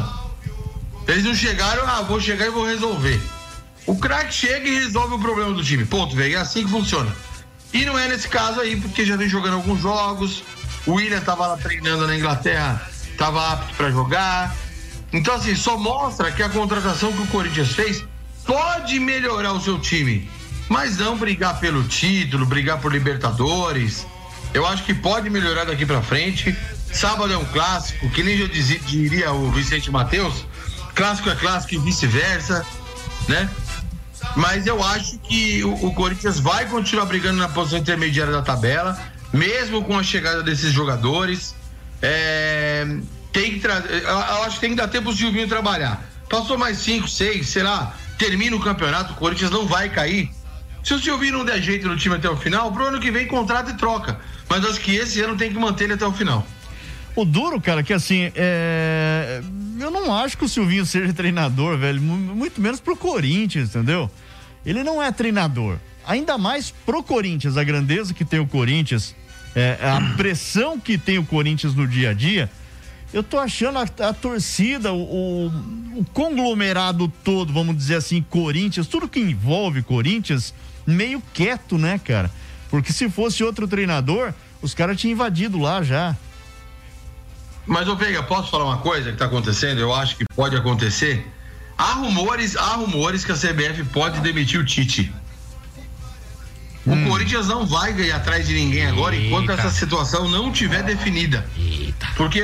Eles 1.07 1.23
não 1.23 1.33
chegaram, 1.33 1.87
ah, 1.87 2.03
vou 2.03 2.21
chegar 2.21 2.45
e 2.45 2.51
vou 2.51 2.67
resolver. 2.67 3.19
O 3.87 3.97
craque 3.97 4.31
chega 4.31 4.67
e 4.69 4.75
resolve 4.75 5.15
o 5.15 5.19
problema 5.19 5.53
do 5.53 5.63
time. 5.63 5.85
Ponto, 5.85 6.15
velho. 6.15 6.35
É 6.35 6.39
assim 6.39 6.65
que 6.65 6.69
funciona. 6.69 7.11
E 7.73 7.83
não 7.83 7.97
é 7.97 8.07
nesse 8.07 8.27
caso 8.27 8.59
aí, 8.59 8.79
porque 8.79 9.03
já 9.03 9.17
vem 9.17 9.27
jogando 9.27 9.55
alguns 9.55 9.81
jogos. 9.81 10.43
O 10.85 10.93
William 10.93 11.19
tava 11.21 11.47
lá 11.47 11.57
treinando 11.57 12.05
na 12.05 12.15
Inglaterra, 12.15 12.79
tava 13.17 13.53
apto 13.53 13.73
para 13.75 13.91
jogar. 13.91 14.55
Então, 15.11 15.35
assim, 15.35 15.55
só 15.55 15.77
mostra 15.77 16.31
que 16.31 16.43
a 16.43 16.49
contratação 16.49 17.11
que 17.11 17.21
o 17.21 17.27
Corinthians 17.27 17.73
fez 17.73 18.05
pode 18.45 18.99
melhorar 18.99 19.53
o 19.53 19.61
seu 19.61 19.79
time. 19.79 20.29
Mas 20.69 20.97
não 20.97 21.17
brigar 21.17 21.59
pelo 21.59 21.83
título, 21.83 22.45
brigar 22.45 22.79
por 22.79 22.91
Libertadores. 22.91 24.05
Eu 24.53 24.65
acho 24.65 24.83
que 24.83 24.93
pode 24.93 25.29
melhorar 25.29 25.65
daqui 25.65 25.85
para 25.85 26.01
frente. 26.01 26.55
Sábado 26.91 27.31
é 27.31 27.37
um 27.37 27.45
clássico, 27.45 28.09
que 28.09 28.23
nem 28.23 28.37
eu 28.37 28.47
diria 28.47 29.31
o 29.31 29.51
Vicente 29.51 29.91
Matheus, 29.91 30.45
clássico 30.95 31.29
é 31.29 31.35
clássico 31.35 31.75
e 31.75 31.77
vice-versa, 31.77 32.65
né? 33.27 33.49
Mas 34.35 34.65
eu 34.65 34.83
acho 34.83 35.17
que 35.19 35.63
o, 35.63 35.93
Corinthians 35.93 36.39
vai 36.39 36.65
continuar 36.65 37.05
brigando 37.05 37.37
na 37.37 37.49
posição 37.49 37.79
intermediária 37.79 38.33
da 38.33 38.41
tabela, 38.41 38.97
mesmo 39.33 39.83
com 39.83 39.97
a 39.97 40.03
chegada 40.03 40.41
desses 40.41 40.71
jogadores. 40.71 41.55
É, 42.01 42.85
tem 43.31 43.53
que 43.53 43.59
trazer. 43.59 44.03
Eu, 44.03 44.17
acho 44.43 44.55
que 44.55 44.61
tem 44.61 44.69
que 44.71 44.75
dar 44.75 44.87
tempo 44.87 45.05
pro 45.05 45.15
Silvinho 45.15 45.47
trabalhar. 45.47 46.03
Passou 46.29 46.57
mais 46.57 46.77
cinco, 46.79 47.07
seis, 47.07 47.47
sei 47.47 47.63
lá, 47.63 47.95
termina 48.17 48.55
o 48.55 48.59
campeonato, 48.59 49.13
o 49.13 49.15
Corinthians 49.15 49.51
não 49.51 49.65
vai 49.65 49.89
cair. 49.89 50.29
Se 50.83 50.93
o 50.93 50.99
Silvinho 50.99 51.39
não 51.39 51.45
der 51.45 51.61
jeito 51.61 51.87
no 51.87 51.97
time 51.97 52.15
até 52.15 52.29
o 52.29 52.37
final, 52.37 52.71
pro 52.71 52.85
ano 52.85 52.99
que 52.99 53.11
vem 53.11 53.27
contrata 53.27 53.71
e 53.71 53.73
troca. 53.75 54.19
Mas 54.49 54.65
acho 54.65 54.79
que 54.79 54.95
esse 54.95 55.21
ano 55.21 55.35
tem 55.35 55.51
que 55.51 55.59
manter 55.59 55.85
ele 55.85 55.93
até 55.93 56.05
o 56.05 56.13
final. 56.13 56.45
O 57.15 57.25
duro, 57.25 57.59
cara, 57.59 57.83
que 57.83 57.91
assim, 57.91 58.31
é... 58.35 59.41
eu 59.79 59.89
não 59.89 60.15
acho 60.15 60.37
que 60.37 60.45
o 60.45 60.47
Silvinho 60.47 60.85
seja 60.85 61.11
treinador, 61.11 61.77
velho, 61.77 62.01
muito 62.01 62.61
menos 62.61 62.79
pro 62.79 62.95
Corinthians, 62.95 63.69
entendeu? 63.69 64.09
Ele 64.65 64.83
não 64.83 65.01
é 65.01 65.11
treinador. 65.11 65.77
Ainda 66.05 66.37
mais 66.37 66.71
pro 66.85 67.03
Corinthians, 67.03 67.57
a 67.57 67.63
grandeza 67.63 68.13
que 68.13 68.23
tem 68.23 68.39
o 68.39 68.47
Corinthians, 68.47 69.15
é, 69.57 69.79
a 69.81 69.99
pressão 70.15 70.79
que 70.79 70.99
tem 70.99 71.17
o 71.17 71.25
Corinthians 71.25 71.73
no 71.73 71.87
dia 71.87 72.11
a 72.11 72.13
dia. 72.13 72.47
Eu 73.11 73.23
tô 73.23 73.39
achando 73.39 73.79
a, 73.79 74.07
a 74.07 74.13
torcida, 74.13 74.93
o, 74.93 75.01
o, 75.01 75.47
o, 75.99 76.05
conglomerado 76.13 77.11
todo, 77.23 77.51
vamos 77.51 77.75
dizer 77.75 77.95
assim, 77.95 78.21
Corinthians, 78.21 78.85
tudo 78.85 79.07
que 79.07 79.19
envolve 79.19 79.81
Corinthians, 79.81 80.53
meio 80.85 81.23
quieto, 81.33 81.75
né, 81.75 81.99
cara? 82.03 82.29
Porque 82.69 82.93
se 82.93 83.09
fosse 83.09 83.43
outro 83.43 83.67
treinador, 83.67 84.31
os 84.61 84.75
caras 84.75 84.99
tinham 84.99 85.13
invadido 85.13 85.57
lá 85.57 85.81
já. 85.81 86.15
Mas, 87.65 87.87
ô 87.87 87.95
Veiga, 87.95 88.21
posso 88.21 88.51
falar 88.51 88.65
uma 88.65 88.77
coisa 88.77 89.11
que 89.11 89.17
tá 89.17 89.25
acontecendo? 89.25 89.79
Eu 89.79 89.91
acho 89.91 90.17
que 90.17 90.25
pode 90.35 90.55
acontecer. 90.55 91.25
Há 91.75 91.93
rumores, 91.93 92.55
há 92.55 92.75
rumores 92.75 93.25
que 93.25 93.31
a 93.31 93.35
CBF 93.35 93.85
pode 93.85 94.19
demitir 94.19 94.59
o 94.59 94.65
Tite. 94.65 95.11
O 96.87 96.93
hum. 96.93 97.09
Corinthians 97.09 97.47
não 97.47 97.65
vai 97.65 97.91
ganhar 97.91 98.15
atrás 98.15 98.47
de 98.47 98.53
ninguém 98.53 98.85
agora 98.85 99.13
Eita. 99.13 99.27
enquanto 99.27 99.51
essa 99.51 99.69
situação 99.69 100.29
não 100.29 100.51
tiver 100.53 100.83
definida. 100.83 101.45
Eita. 101.57 102.07
Porque 102.15 102.41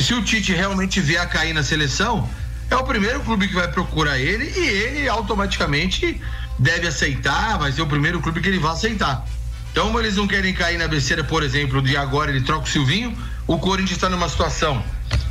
se 0.00 0.14
o 0.14 0.22
Tite 0.24 0.52
realmente 0.52 1.00
vier 1.00 1.22
a 1.22 1.26
cair 1.26 1.54
na 1.54 1.62
seleção, 1.62 2.28
é 2.68 2.74
o 2.76 2.82
primeiro 2.82 3.20
clube 3.20 3.46
que 3.46 3.54
vai 3.54 3.68
procurar 3.68 4.18
ele 4.18 4.52
e 4.56 4.68
ele 4.68 5.08
automaticamente 5.08 6.20
deve 6.58 6.88
aceitar, 6.88 7.56
vai 7.56 7.70
ser 7.70 7.82
o 7.82 7.86
primeiro 7.86 8.20
clube 8.20 8.40
que 8.40 8.48
ele 8.48 8.58
vai 8.58 8.72
aceitar. 8.72 9.24
Então, 9.70 9.96
eles 9.98 10.16
não 10.16 10.26
querem 10.26 10.52
cair 10.52 10.76
na 10.76 10.88
besteira, 10.88 11.22
por 11.22 11.44
exemplo, 11.44 11.80
de 11.80 11.96
agora 11.96 12.32
ele 12.32 12.40
troca 12.40 12.66
o 12.66 12.68
Silvinho, 12.68 13.16
o 13.46 13.58
Corinthians 13.58 13.96
está 13.96 14.08
numa 14.08 14.28
situação 14.28 14.82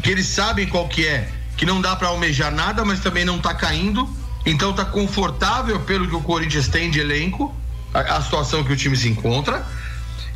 que 0.01 0.09
eles 0.09 0.25
sabem 0.25 0.67
qual 0.67 0.87
que 0.87 1.05
é, 1.05 1.29
que 1.57 1.65
não 1.65 1.81
dá 1.81 1.95
para 1.97 2.07
almejar 2.07 2.51
nada, 2.51 2.85
mas 2.85 3.01
também 3.01 3.25
não 3.25 3.37
está 3.37 3.53
caindo, 3.53 4.09
então 4.45 4.71
está 4.71 4.85
confortável 4.85 5.81
pelo 5.81 6.07
que 6.07 6.15
o 6.15 6.21
Corinthians 6.21 6.67
tem 6.67 6.89
de 6.89 6.99
elenco, 6.99 7.53
a, 7.93 8.17
a, 8.17 8.21
situação 8.21 8.63
que 8.63 8.73
o 8.73 8.77
time 8.77 8.95
se 8.95 9.09
encontra. 9.09 9.65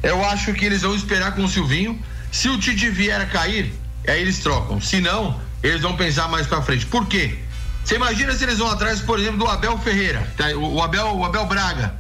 Eu 0.04 0.24
acho 0.26 0.54
que 0.54 0.66
eles 0.66 0.82
vão 0.82 0.96
esperar 0.96 1.34
com 1.34 1.44
o 1.44 1.48
Silvinho. 1.48 2.00
Se 2.32 2.50
o 2.50 2.60
Tite 2.60 2.90
vier 2.90 3.20
a 3.20 3.26
cair, 3.26 3.74
aí 4.08 4.22
eles 4.22 4.40
trocam. 4.40 4.80
Se 4.80 5.00
não, 5.00 5.40
eles 5.64 5.82
vão 5.82 5.96
pensar 5.96 6.28
mais 6.28 6.48
para 6.48 6.62
frente. 6.62 6.86
Por 6.86 7.08
quê? 7.08 7.40
Você 7.84 7.96
imagina 7.96 8.34
se 8.34 8.44
eles 8.44 8.58
vão 8.58 8.70
atrás, 8.70 9.00
por 9.00 9.20
exemplo, 9.20 9.38
do 9.38 9.48
Abel 9.48 9.78
Ferreira, 9.78 10.28
tá? 10.36 10.48
o, 10.56 10.82
Abel, 10.82 11.16
o 11.16 11.24
Abel 11.24 11.46
Braga, 11.46 11.94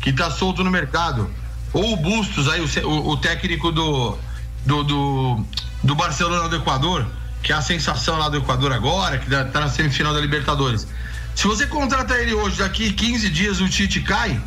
que 0.00 0.10
está 0.10 0.30
solto 0.30 0.62
no 0.62 0.70
mercado, 0.70 1.28
ou 1.72 1.94
o 1.94 1.96
Bustos, 1.96 2.48
aí, 2.48 2.60
o, 2.60 2.88
o, 2.88 3.08
o 3.10 3.16
técnico 3.16 3.72
do, 3.72 4.16
do, 4.64 4.84
do, 4.84 5.44
do, 5.82 5.94
Barcelona 5.96 6.48
do 6.48 6.56
Equador, 6.56 7.06
que 7.42 7.52
é 7.52 7.56
a 7.56 7.62
sensação 7.62 8.18
lá 8.18 8.28
do 8.28 8.36
Equador 8.36 8.72
agora, 8.72 9.18
que 9.18 9.32
está 9.32 9.60
na 9.60 9.68
semifinal 9.68 10.14
da 10.14 10.20
Libertadores. 10.20 10.86
Se 11.34 11.46
você 11.48 11.66
contrata 11.66 12.16
ele 12.18 12.34
hoje, 12.34 12.58
daqui 12.58 12.92
15 12.92 13.28
dias 13.30 13.60
o 13.60 13.68
Tite 13.68 14.00
cai, 14.00 14.40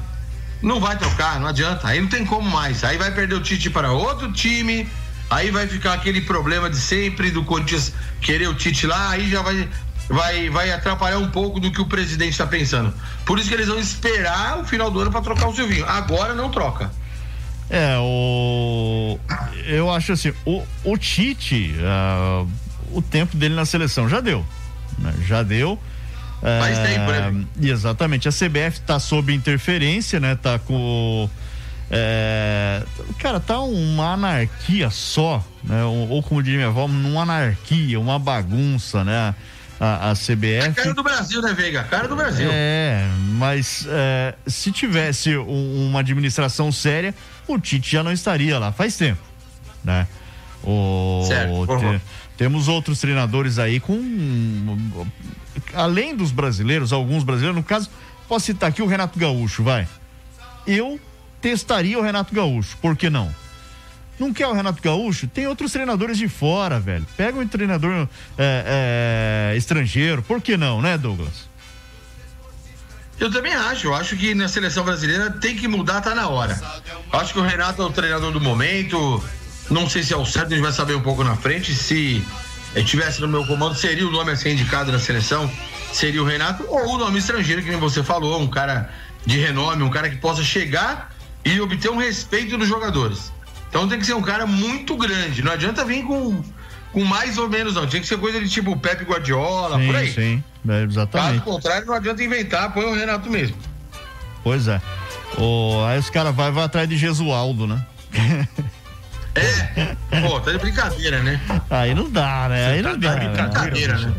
não 0.62 0.80
vai 0.80 0.98
trocar, 0.98 1.40
não 1.40 1.48
adianta. 1.48 1.88
Aí 1.88 2.02
não 2.02 2.08
tem 2.08 2.26
como 2.26 2.50
mais. 2.50 2.84
Aí 2.84 2.98
vai 2.98 3.12
perder 3.12 3.36
o 3.36 3.42
Tite 3.42 3.70
para 3.70 3.92
outro 3.92 4.32
time. 4.32 4.88
Aí 5.30 5.52
vai 5.52 5.68
ficar 5.68 5.94
aquele 5.94 6.22
problema 6.22 6.70
de 6.70 6.78
sempre 6.78 7.32
do 7.32 7.44
Corinthians 7.44 7.94
querer 8.22 8.48
o 8.48 8.54
Tite 8.54 8.86
lá. 8.88 9.10
Aí 9.10 9.30
já 9.30 9.42
vai 9.42 9.68
vai, 10.10 10.50
vai 10.50 10.72
atrapalhar 10.72 11.18
um 11.18 11.30
pouco 11.30 11.60
do 11.60 11.72
que 11.72 11.82
o 11.82 11.86
presidente 11.86 12.32
está 12.32 12.46
pensando. 12.46 12.94
Por 13.26 13.40
isso 13.40 13.50
que 13.50 13.56
eles 13.56 13.68
vão 13.68 13.80
esperar 13.80 14.60
o 14.60 14.66
final 14.66 14.92
do 14.92 15.00
ano 15.00 15.12
para 15.12 15.22
trocar 15.22 15.48
o 15.48 15.56
Silvinho. 15.56 15.86
Agora 15.86 16.34
não 16.34 16.50
troca. 16.50 16.92
É, 17.70 17.98
o. 17.98 19.20
Eu 19.66 19.90
acho 19.92 20.12
assim, 20.12 20.32
o, 20.46 20.64
o 20.84 20.98
Tite, 20.98 21.74
uh, 21.80 22.48
o 22.92 23.02
tempo 23.02 23.36
dele 23.36 23.56
na 23.56 23.66
seleção 23.66 24.08
já 24.08 24.20
deu. 24.20 24.46
Né? 25.00 25.14
Já 25.26 25.42
deu. 25.42 25.80
Mais 26.60 26.78
tempo, 26.80 27.12
né? 27.12 27.46
Exatamente. 27.62 28.28
A 28.28 28.32
CBF 28.32 28.82
tá 28.86 29.00
sob 29.00 29.34
interferência, 29.34 30.20
né? 30.20 30.36
Tá 30.36 30.60
com. 30.60 31.30
É, 31.90 32.82
cara, 33.20 33.40
tá 33.40 33.60
uma 33.60 34.14
anarquia 34.14 34.90
só, 34.90 35.44
né? 35.64 35.84
Ou, 35.84 36.10
ou 36.10 36.24
como 36.24 36.42
diria 36.42 36.58
minha 36.58 36.70
avó, 36.70 36.86
uma 36.86 37.22
anarquia, 37.22 38.00
uma 38.00 38.18
bagunça, 38.18 39.04
né? 39.04 39.36
a, 39.80 40.12
a 40.12 40.14
CBF. 40.14 40.68
A 40.68 40.74
cara 40.74 40.94
do 40.94 41.04
Brasil, 41.04 41.42
né, 41.42 41.54
Veiga? 41.54 41.82
A 41.82 41.84
cara 41.84 42.08
do 42.08 42.16
Brasil. 42.16 42.48
É, 42.52 43.08
mas 43.34 43.86
é, 43.90 44.36
se 44.48 44.72
tivesse 44.72 45.36
um, 45.38 45.88
uma 45.88 46.00
administração 46.00 46.72
séria, 46.72 47.14
o 47.48 47.60
Tite 47.60 47.92
já 47.92 48.04
não 48.04 48.12
estaria 48.12 48.58
lá 48.58 48.72
faz 48.72 48.96
tempo, 48.98 49.22
né? 49.84 50.08
O, 50.64 51.24
certo. 51.28 51.68
Te, 51.78 52.02
temos 52.38 52.68
outros 52.68 53.00
treinadores 53.00 53.60
aí 53.60 53.80
com 53.80 53.96
além 55.76 56.16
dos 56.16 56.32
brasileiros, 56.32 56.94
alguns 56.94 57.24
brasileiros, 57.24 57.56
no 57.56 57.64
caso, 57.64 57.90
posso 58.28 58.46
citar 58.46 58.70
aqui 58.70 58.82
o 58.82 58.88
Renato 58.88 59.20
Gaúcho, 59.20 59.64
vai. 59.64 59.88
Eu 60.66 61.00
testaria 61.42 62.00
o 62.00 62.02
Renato 62.02 62.34
Gaúcho, 62.34 62.78
por 62.82 62.96
que 62.96 63.10
não? 63.10 63.34
Não 64.18 64.34
quer 64.34 64.48
o 64.48 64.54
Renato 64.54 64.82
Gaúcho? 64.82 65.28
Tem 65.28 65.46
outros 65.46 65.72
treinadores 65.72 66.18
de 66.18 66.28
fora, 66.28 66.80
velho. 66.80 67.06
Pega 67.18 67.38
um 67.38 67.48
treinador 67.48 68.08
é, 68.38 69.52
é, 69.52 69.58
estrangeiro. 69.58 70.22
Por 70.22 70.42
que 70.42 70.56
não, 70.56 70.82
né, 70.82 70.98
Douglas? 70.98 71.50
Eu 73.20 73.30
também 73.30 73.54
acho. 73.54 73.88
Eu 73.88 73.96
acho 73.96 74.16
que 74.16 74.34
na 74.34 74.48
seleção 74.48 74.84
brasileira 74.86 75.32
tem 75.32 75.56
que 75.56 75.68
mudar, 75.68 76.02
tá 76.02 76.16
na 76.16 76.28
hora. 76.30 76.60
Eu 77.12 77.20
acho 77.20 77.34
que 77.34 77.40
o 77.40 77.44
Renato 77.44 77.82
é 77.82 77.86
o 77.86 77.90
treinador 77.90 78.32
do 78.32 78.40
momento. 78.40 79.24
Não 79.70 79.90
sei 79.90 80.04
se 80.04 80.14
é 80.14 80.18
o 80.18 80.26
certo, 80.26 80.48
a 80.48 80.56
gente 80.56 80.64
vai 80.64 80.72
saber 80.72 80.96
um 80.96 81.02
pouco 81.02 81.24
na 81.24 81.36
frente. 81.36 81.74
Se 81.74 82.24
estivesse 82.82 83.22
no 83.22 83.28
meu 83.28 83.46
comando, 83.46 83.76
seria 83.76 84.08
o 84.08 84.12
nome 84.12 84.32
a 84.32 84.36
ser 84.36 84.52
indicado 84.52 84.92
na 84.92 85.00
seleção? 85.00 85.50
Seria 85.94 86.22
o 86.22 86.26
Renato 86.26 86.66
ou 86.68 86.96
o 86.96 86.98
nome 86.98 87.20
estrangeiro, 87.20 87.62
que 87.62 87.70
nem 87.70 87.80
você 87.80 88.04
falou, 88.04 88.42
um 88.42 88.48
cara 88.48 88.90
de 89.26 89.40
renome, 89.40 89.84
um 89.84 89.90
cara 89.90 90.10
que 90.10 90.18
possa 90.18 90.44
chegar 90.44 91.14
e 91.44 91.60
obter 91.62 91.90
um 91.90 91.98
respeito 91.98 92.58
dos 92.58 92.68
jogadores. 92.68 93.32
Então 93.70 93.88
tem 93.88 94.00
que 94.00 94.06
ser 94.06 94.14
um 94.14 94.22
cara 94.22 94.46
muito 94.46 94.96
grande. 94.96 95.42
Não 95.42 95.52
adianta 95.52 95.84
vir 95.86 96.04
com, 96.04 96.42
com 96.92 97.04
mais 97.04 97.38
ou 97.38 97.50
menos, 97.50 97.76
não. 97.76 97.88
Tinha 97.88 98.02
que 98.02 98.08
ser 98.08 98.18
coisa 98.18 98.40
de 98.40 98.50
tipo 98.50 98.76
Pepe 98.78 99.04
Guardiola, 99.04 99.78
sim, 99.78 99.86
por 99.86 99.96
aí. 99.96 100.14
Sim, 100.14 100.44
é, 100.68 100.84
exatamente. 100.84 101.40
Caso 101.40 101.52
contrário, 101.52 101.88
não 101.88 101.94
adianta 101.94 102.24
inventar, 102.24 102.74
põe 102.74 102.86
o 102.86 102.94
Renato 102.94 103.30
mesmo. 103.30 103.58
Pois 104.44 104.68
é. 104.68 104.82
O, 105.38 105.84
aí 105.86 106.00
os 106.00 106.10
caras 106.10 106.36
vão 106.36 106.52
vai 106.54 106.64
atrás 106.64 106.88
de 106.88 106.98
Jesualdo, 106.98 107.68
né? 107.68 107.86
É, 109.36 109.96
pô, 110.22 110.40
tá 110.40 110.52
de 110.52 110.58
brincadeira, 110.58 111.22
né? 111.22 111.40
Aí 111.70 111.94
não 111.94 112.10
dá, 112.10 112.48
né? 112.50 112.68
Aí 112.68 112.84
tá 112.84 112.90
não 112.90 113.00
dá. 113.00 113.16
De 113.16 113.28
brincadeira, 113.28 113.98
né? 113.98 114.14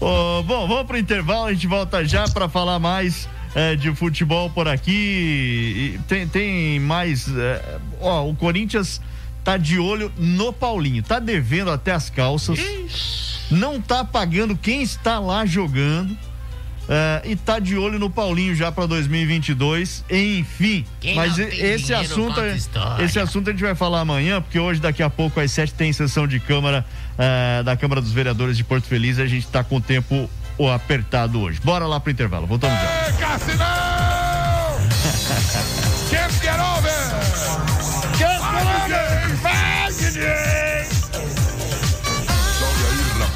Oh, 0.00 0.42
bom, 0.42 0.66
vamos 0.66 0.86
pro 0.86 0.98
intervalo, 0.98 1.46
a 1.46 1.52
gente 1.52 1.66
volta 1.66 2.04
já 2.04 2.26
para 2.28 2.48
falar 2.48 2.78
mais 2.78 3.28
é, 3.54 3.76
de 3.76 3.94
futebol 3.94 4.50
por 4.50 4.66
aqui. 4.66 6.00
tem, 6.08 6.26
tem 6.26 6.80
mais. 6.80 7.28
É, 7.28 7.78
ó, 8.00 8.28
o 8.28 8.34
Corinthians 8.34 9.00
tá 9.44 9.56
de 9.56 9.78
olho 9.78 10.12
no 10.16 10.52
Paulinho, 10.52 11.02
tá 11.02 11.18
devendo 11.18 11.70
até 11.70 11.92
as 11.92 12.08
calças, 12.08 12.58
Ixi. 12.58 13.54
não 13.54 13.80
tá 13.80 14.04
pagando 14.04 14.56
quem 14.56 14.82
está 14.82 15.18
lá 15.18 15.44
jogando. 15.44 16.16
É, 16.88 17.22
e 17.24 17.36
tá 17.36 17.58
de 17.58 17.76
olho 17.76 17.98
no 17.98 18.10
Paulinho 18.10 18.54
já 18.54 18.72
para 18.72 18.86
2022. 18.86 20.04
Enfim, 20.10 20.84
Quem 21.00 21.14
mas 21.14 21.38
esse 21.38 21.94
assunto, 21.94 22.40
esse 23.00 23.18
assunto 23.18 23.48
a 23.48 23.52
gente 23.52 23.62
vai 23.62 23.74
falar 23.74 24.00
amanhã, 24.00 24.40
porque 24.40 24.58
hoje 24.58 24.80
daqui 24.80 25.02
a 25.02 25.10
pouco 25.10 25.40
às 25.40 25.50
sete 25.50 25.74
tem 25.74 25.92
sessão 25.92 26.26
de 26.26 26.40
câmara 26.40 26.84
é, 27.18 27.62
da 27.62 27.76
Câmara 27.76 28.00
dos 28.00 28.12
Vereadores 28.12 28.56
de 28.56 28.64
Porto 28.64 28.86
Feliz. 28.86 29.18
A 29.18 29.26
gente 29.26 29.46
tá 29.46 29.62
com 29.62 29.76
o 29.76 29.80
tempo 29.80 30.28
o 30.58 30.68
apertado 30.68 31.40
hoje. 31.40 31.60
Bora 31.62 31.86
lá 31.86 31.98
pro 31.98 32.10
intervalo, 32.10 32.46
voltamos 32.46 32.78
já. 32.78 33.12
Cassinão! 33.18 33.62
Get 36.10 36.58
over! 36.58 37.02
Salve 40.12 40.26
aí, 40.26 40.61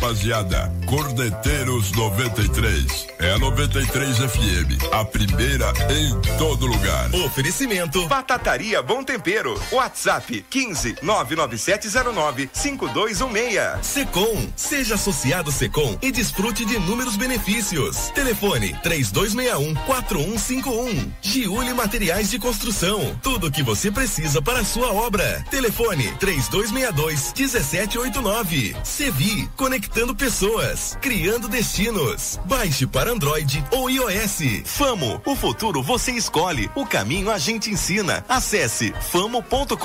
rapaziada. 0.07 0.72
Cordeteiros 0.86 1.90
93. 1.92 3.09
É 3.18 3.32
a 3.32 3.38
93 3.38 4.18
FM, 4.18 4.92
a 4.92 5.04
primeira 5.04 5.72
em 5.90 6.38
todo 6.38 6.66
lugar. 6.66 7.12
Oferecimento 7.14 8.07
Batataria 8.07 8.80
Bom 8.82 9.02
Tempero. 9.02 9.61
WhatsApp 9.72 10.44
15 10.48 10.96
99709 11.02 12.48
5216. 12.52 13.84
Secom. 13.84 14.48
Seja 14.54 14.94
associado 14.94 15.50
Secom 15.50 15.98
e 16.00 16.12
desfrute 16.12 16.64
de 16.64 16.76
inúmeros 16.76 17.16
benefícios. 17.16 18.11
Telefone 18.14 18.78
3261 18.82 19.74
4151. 19.86 21.12
Giuli 21.20 21.74
Materiais 21.74 22.30
de 22.30 22.38
Construção. 22.38 23.18
Tudo 23.22 23.48
o 23.48 23.50
que 23.50 23.62
você 23.62 23.90
precisa 23.90 24.40
para 24.40 24.61
a 24.61 24.64
sua 24.64 24.92
obra. 24.92 25.44
Telefone 25.50 26.12
3262 26.20 27.32
1789. 27.36 28.76
Sevi, 28.84 29.48
conectando 29.97 30.14
pessoas, 30.14 30.99
criando 31.01 31.49
destinos. 31.49 32.38
Baixe 32.44 32.86
para 32.86 33.11
Android 33.11 33.64
ou 33.70 33.88
iOS. 33.88 34.62
Famo, 34.66 35.22
o 35.24 35.34
futuro 35.34 35.82
você 35.82 36.12
escolhe, 36.12 36.70
o 36.74 36.84
caminho 36.84 37.30
a 37.30 37.38
gente 37.38 37.70
ensina. 37.70 38.22
Acesse 38.28 38.92
famo.com.br. 39.11 39.76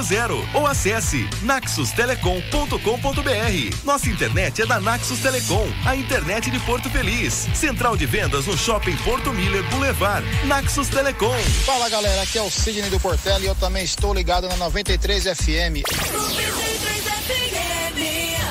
000 0.04 0.48
ou 0.54 0.66
acesse 0.66 1.28
naxustelecom.com.br. 1.42 3.84
Nossa 3.84 4.08
internet 4.08 4.62
é 4.62 4.66
da 4.66 4.80
Naxos 4.80 5.20
Telecom, 5.20 5.68
a 5.84 5.94
internet 5.96 6.50
de 6.50 6.58
Porto 6.60 6.88
Feliz. 6.90 7.35
Central 7.54 7.96
de 7.96 8.06
vendas 8.06 8.46
no 8.46 8.56
Shopping 8.56 8.96
Porto 8.98 9.32
Miller 9.32 9.62
Boulevard. 9.70 10.26
Naxos 10.46 10.88
Telecom. 10.88 11.38
Fala 11.64 11.88
galera, 11.88 12.22
aqui 12.22 12.38
é 12.38 12.42
o 12.42 12.50
Sidney 12.50 12.88
do 12.90 12.98
Portela 12.98 13.40
e 13.40 13.46
eu 13.46 13.54
também 13.54 13.84
estou 13.84 14.14
ligado 14.14 14.48
na 14.48 14.56
93 14.56 15.24
FM. 15.24 16.75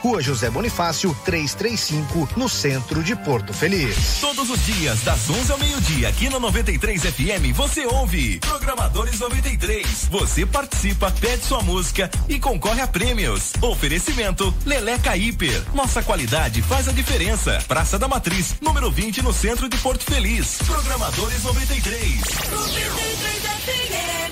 Rua 0.00 0.22
José 0.22 0.50
Bonifácio, 0.50 1.14
335, 1.24 2.28
no 2.36 2.48
centro 2.48 3.02
de 3.02 3.14
Porto 3.14 3.52
Feliz. 3.52 4.18
Todos 4.20 4.48
os 4.50 4.64
dias, 4.64 5.02
das 5.02 5.28
11 5.28 5.52
ao 5.52 5.58
meio-dia, 5.58 6.08
aqui 6.08 6.28
na 6.28 6.40
93 6.40 7.02
FM, 7.02 7.54
você 7.54 7.86
ouve 7.86 8.38
Programadores 8.40 9.20
93. 9.20 10.08
Você 10.10 10.46
participa, 10.46 11.10
pede 11.10 11.44
sua 11.44 11.62
música 11.62 12.10
e 12.28 12.40
concorre 12.40 12.80
a 12.80 12.86
prêmios. 12.86 13.52
Oferecimento 13.60 14.54
Leleca 14.64 15.16
Hiper. 15.16 15.62
Nossa 15.74 16.02
qualidade 16.02 16.62
faz 16.62 16.88
a 16.88 16.92
diferença. 16.92 17.62
Praça 17.68 17.98
da 17.98 18.08
Matriz, 18.08 18.54
número 18.60 18.90
20, 18.90 19.22
no 19.22 19.32
centro 19.32 19.68
de 19.68 19.76
Porto 19.78 20.04
Feliz. 20.04 20.58
Programadores 20.66 21.42
93. 21.44 22.20
93 22.50 23.42
FM. 23.64 24.23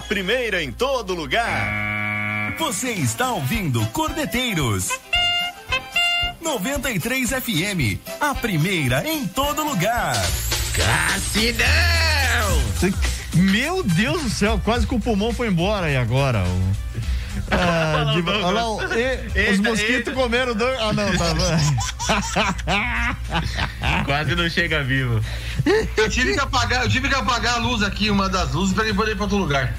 A 0.00 0.02
primeira 0.02 0.62
em 0.62 0.72
todo 0.72 1.14
lugar. 1.14 2.54
Você 2.58 2.88
está 2.92 3.32
ouvindo 3.32 3.84
Cordeteiros. 3.88 4.88
93 6.40 7.28
FM, 7.28 8.00
a 8.18 8.34
primeira 8.34 9.06
em 9.06 9.26
todo 9.26 9.62
lugar. 9.62 10.14
Cassidão! 10.72 11.68
Meu 13.34 13.82
Deus 13.82 14.22
do 14.22 14.30
céu, 14.30 14.58
quase 14.64 14.86
que 14.86 14.94
o 14.94 15.00
pulmão 15.00 15.34
foi 15.34 15.48
embora 15.48 15.84
aí 15.88 15.98
agora. 15.98 16.44
O... 16.44 16.72
Ah, 17.52 18.12
de... 18.14 18.22
Olha 18.30 18.46
lá, 18.50 18.70
o- 18.70 18.80
e- 18.94 19.50
os 19.50 19.58
mosquitos 19.58 20.14
comeram 20.14 20.54
dois. 20.54 20.78
Ah, 20.80 20.92
não, 20.92 21.10
tá. 21.16 21.34
Quase 24.06 24.36
não 24.36 24.48
chega 24.48 24.84
vivo. 24.84 25.20
Eu 25.96 26.08
tive 26.08 26.34
que 26.34 26.40
apagar, 26.40 26.84
eu 26.84 26.88
tive 26.88 27.08
que 27.08 27.14
apagar 27.14 27.54
a 27.54 27.58
luz 27.58 27.82
aqui, 27.82 28.08
uma 28.08 28.28
das 28.28 28.52
luzes, 28.52 28.72
pra 28.72 28.84
ele 28.84 28.94
poder 28.94 29.12
ir 29.12 29.16
pra 29.16 29.24
outro 29.24 29.38
lugar. 29.38 29.74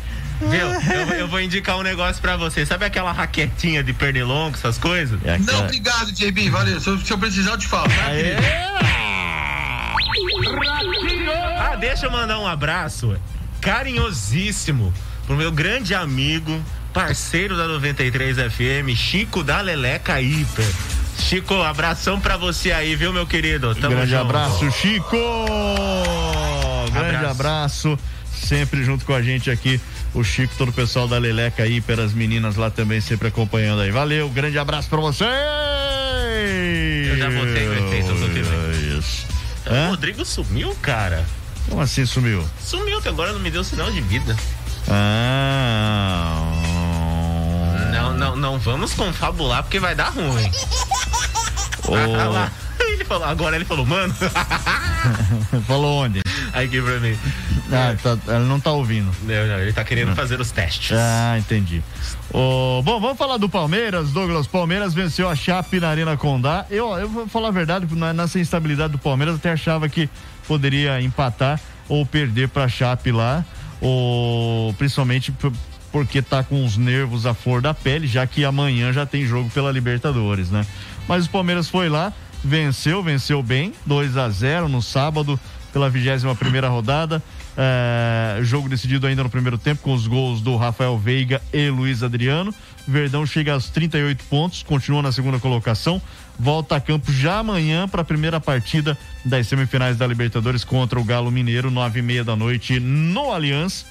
Viu? 0.50 0.68
Eu, 0.96 1.08
eu 1.20 1.28
vou 1.28 1.40
indicar 1.40 1.78
um 1.78 1.84
negócio 1.84 2.22
pra 2.22 2.36
você. 2.38 2.66
Sabe 2.66 2.86
aquela 2.86 3.12
raquetinha 3.12 3.84
de 3.84 3.94
pernilongo, 3.94 4.56
essas 4.58 4.78
coisas? 4.78 5.20
Não, 5.46 5.60
obrigado, 5.66 6.12
JB, 6.12 6.50
valeu. 6.50 6.80
Se 6.80 6.90
eu, 6.90 6.98
se 6.98 7.12
eu 7.12 7.18
precisar, 7.18 7.52
eu 7.52 7.58
te 7.58 7.68
falo. 7.68 7.88
Tá, 7.90 8.10
querido? 8.10 8.42
Ah, 11.60 11.76
deixa 11.80 12.06
eu 12.08 12.12
mandar 12.12 12.40
um 12.40 12.48
abraço 12.48 13.16
carinhosíssimo 13.60 14.92
pro 15.28 15.36
meu 15.38 15.52
grande 15.52 15.94
amigo, 15.94 16.60
parceiro 16.94 17.56
da 17.56 17.68
93 17.68 18.38
FM, 18.38 18.96
Chico 18.96 19.44
da 19.44 19.62
Leleca 19.62 20.20
Hiper. 20.20 20.66
Chico, 21.20 21.54
abração 21.62 22.20
pra 22.20 22.36
você 22.38 22.72
aí, 22.72 22.96
viu, 22.96 23.14
meu 23.14 23.28
querido? 23.28 23.76
Tamo 23.76 23.96
Grande 23.96 24.12
junto. 24.12 24.22
abraço, 24.22 24.72
Chico! 24.72 25.18
Grande 26.92 27.16
Abraço. 27.18 27.32
abraço. 27.32 28.00
Sempre 28.34 28.84
junto 28.84 29.06
com 29.06 29.14
a 29.14 29.22
gente 29.22 29.52
aqui, 29.52 29.80
o 30.14 30.24
Chico, 30.24 30.54
todo 30.58 30.70
o 30.70 30.74
pessoal 30.74 31.08
da 31.08 31.18
Leleca 31.18 31.66
Hiper, 31.66 32.00
as 32.00 32.14
meninas 32.14 32.56
lá 32.56 32.70
também 32.70 33.00
sempre 33.00 33.30
acompanhando 33.30 33.82
aí. 33.82 33.92
Valeu, 33.92 34.30
grande 34.30 34.58
abraço 34.60 34.90
pra 34.90 35.00
você! 35.00 35.26
Eu 37.08 37.18
já 37.18 37.30
botei 37.30 37.68
o 37.68 37.74
efeito, 37.74 38.10
eu 38.10 38.18
botei 38.18 38.42
o 38.42 39.00
Isso. 39.00 39.26
O 39.66 39.90
Rodrigo 39.90 40.26
sumiu, 40.26 40.76
cara. 40.82 41.26
Como 41.70 41.82
assim 41.82 42.06
sumiu? 42.06 42.44
Sumiu, 42.60 43.02
que 43.02 43.08
agora 43.08 43.32
não 43.32 43.40
me 43.40 43.52
deu 43.52 43.64
sinal 43.64 43.92
de 43.92 44.02
vida. 44.02 44.36
Ah. 44.90 46.52
Não, 47.92 48.14
não, 48.14 48.36
não 48.36 48.60
vamos 48.60 48.94
confabular 48.94 49.64
porque 49.64 49.80
vai 49.80 49.96
dar 49.96 50.10
ruim. 50.10 50.52
Ah, 51.88 52.28
lá. 52.28 52.52
Ele 52.80 53.06
falou, 53.06 53.28
agora 53.28 53.56
ele 53.56 53.66
falou, 53.66 53.86
mano. 53.86 54.14
Falou 55.68 56.04
onde? 56.04 56.22
Aqui 56.54 56.82
pra 56.82 57.00
mim. 57.00 57.18
Ah, 57.72 57.96
tá, 58.02 58.36
ele 58.36 58.46
não 58.46 58.60
tá 58.60 58.72
ouvindo. 58.72 59.10
Não, 59.24 59.48
não, 59.48 59.60
ele 59.60 59.74
tá 59.74 59.84
querendo 59.84 60.14
fazer 60.16 60.40
os 60.40 60.52
testes. 60.52 60.92
Ah, 60.98 61.38
entendi. 61.38 61.82
Ô, 62.34 62.82
bom, 62.84 63.00
vamos 63.00 63.18
falar 63.18 63.38
do 63.38 63.48
Palmeiras, 63.48 64.12
Douglas. 64.12 64.48
Palmeiras 64.48 64.94
venceu 64.94 65.30
a 65.30 65.36
Chape 65.36 65.80
na 65.80 65.90
Arena 65.90 66.18
Condá. 66.18 66.66
Eu, 66.70 66.92
eu 66.98 67.08
vou 67.08 67.28
falar 67.28 67.50
a 67.50 67.52
verdade, 67.52 67.88
nessa 68.14 68.40
instabilidade 68.40 68.92
do 68.92 68.98
Palmeiras, 68.98 69.36
até 69.36 69.52
achava 69.52 69.88
que 69.88 70.10
poderia 70.48 71.02
empatar 71.02 71.60
ou 71.88 72.06
perder 72.06 72.50
pra 72.50 72.68
Chape 72.68 73.12
lá, 73.12 73.44
ou 73.82 74.74
principalmente 74.74 75.34
porque 75.92 76.22
tá 76.22 76.44
com 76.44 76.66
os 76.66 76.78
nervos 76.78 77.26
à 77.26 77.34
flor 77.34 77.62
da 77.62 77.74
pele, 77.74 78.08
já 78.08 78.26
que 78.26 78.46
amanhã 78.46 78.94
já 78.94 79.06
tem 79.06 79.26
jogo 79.26 79.50
pela 79.50 79.72
Libertadores, 79.72 80.50
né? 80.50 80.66
Mas 81.08 81.26
o 81.26 81.30
Palmeiras 81.30 81.68
foi 81.68 81.90
lá, 81.90 82.14
venceu, 82.44 83.04
venceu 83.04 83.44
bem, 83.44 83.74
2 83.86 84.16
a 84.16 84.30
0 84.30 84.70
no 84.70 84.82
sábado, 84.82 85.40
pela 85.72 85.90
21 85.90 86.36
primeira 86.36 86.70
rodada. 86.70 87.22
É, 87.58 88.40
jogo 88.44 88.70
decidido 88.70 89.08
ainda 89.08 89.24
no 89.24 89.30
primeiro 89.30 89.58
tempo 89.58 89.82
com 89.82 89.94
os 89.94 90.08
gols 90.08 90.42
do 90.42 90.56
Rafael 90.56 90.98
Veiga 90.98 91.42
e 91.54 91.70
Luiz 91.70 92.04
Adriano. 92.04 92.54
Verdão 92.88 93.26
chega 93.26 93.54
aos 93.54 93.70
38 93.70 94.24
pontos, 94.26 94.64
continua 94.64 95.02
na 95.02 95.12
segunda 95.12 95.40
colocação. 95.40 96.02
Volta 96.40 96.76
a 96.76 96.82
campo 96.82 97.12
já 97.12 97.40
amanhã 97.40 97.88
para 97.88 98.02
a 98.02 98.06
primeira 98.06 98.40
partida 98.40 98.98
das 99.24 99.48
semifinais 99.48 99.98
da 99.98 100.08
Libertadores 100.08 100.64
contra 100.64 101.00
o 101.00 101.04
Galo 101.04 101.30
Mineiro, 101.30 101.70
nove 101.70 102.00
e 102.00 102.02
meia 102.02 102.24
da 102.24 102.36
noite 102.36 102.80
no 102.80 103.32
Allianz. 103.32 103.86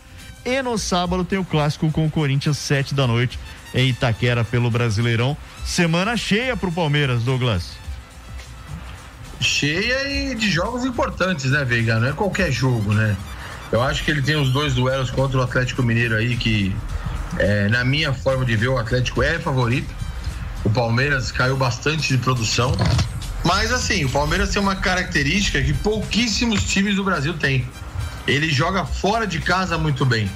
E 0.45 0.63
no 0.63 0.79
sábado 0.79 1.25
tem 1.25 1.39
o 1.39 1.45
clássico 1.45 1.91
com 1.91 2.07
o 2.07 2.11
Corinthians, 2.11 2.57
sete 2.57 2.95
da 2.95 3.07
noite 3.07 3.39
em 3.75 3.89
Itaquera 3.89 4.43
pelo 4.45 4.71
Brasileirão. 4.71 5.37
Semana 5.65 6.17
cheia 6.17 6.57
pro 6.57 6.73
Palmeiras, 6.73 7.23
Douglas. 7.23 7.80
Cheia 9.41 10.09
e 10.09 10.35
de 10.35 10.51
jogos 10.51 10.85
importantes, 10.85 11.51
né, 11.51 11.65
Veiga? 11.65 11.99
Não 11.99 12.09
é 12.09 12.13
qualquer 12.13 12.53
jogo, 12.53 12.93
né? 12.93 13.17
Eu 13.73 13.83
acho 13.83 14.05
que 14.05 14.11
ele 14.11 14.21
tem 14.21 14.37
os 14.37 14.51
dois 14.51 14.75
duelos 14.75 15.11
contra 15.11 15.39
o 15.39 15.43
Atlético 15.43 15.83
Mineiro 15.83 16.17
aí, 16.17 16.37
que 16.37 16.75
é, 17.39 17.69
na 17.69 17.85
minha 17.85 18.13
forma 18.13 18.45
de 18.45 18.57
ver, 18.57 18.69
o 18.69 18.79
Atlético 18.79 19.23
é 19.23 19.39
favorito. 19.39 19.95
O 20.65 20.71
Palmeiras 20.71 21.31
caiu 21.33 21.57
bastante 21.57 22.09
de 22.09 22.19
produção. 22.19 22.77
Mas 23.45 23.73
assim, 23.73 24.05
o 24.05 24.11
Palmeiras 24.11 24.51
tem 24.51 24.61
uma 24.61 24.77
característica 24.77 25.63
que 25.63 25.73
pouquíssimos 25.73 26.65
times 26.65 26.97
do 26.97 27.05
Brasil 27.05 27.35
têm. 27.35 27.67
Ele 28.27 28.51
joga 28.51 28.85
fora 28.85 29.27
de 29.27 29.41
casa 29.41 29.79
muito 29.79 30.05
bem. 30.05 30.31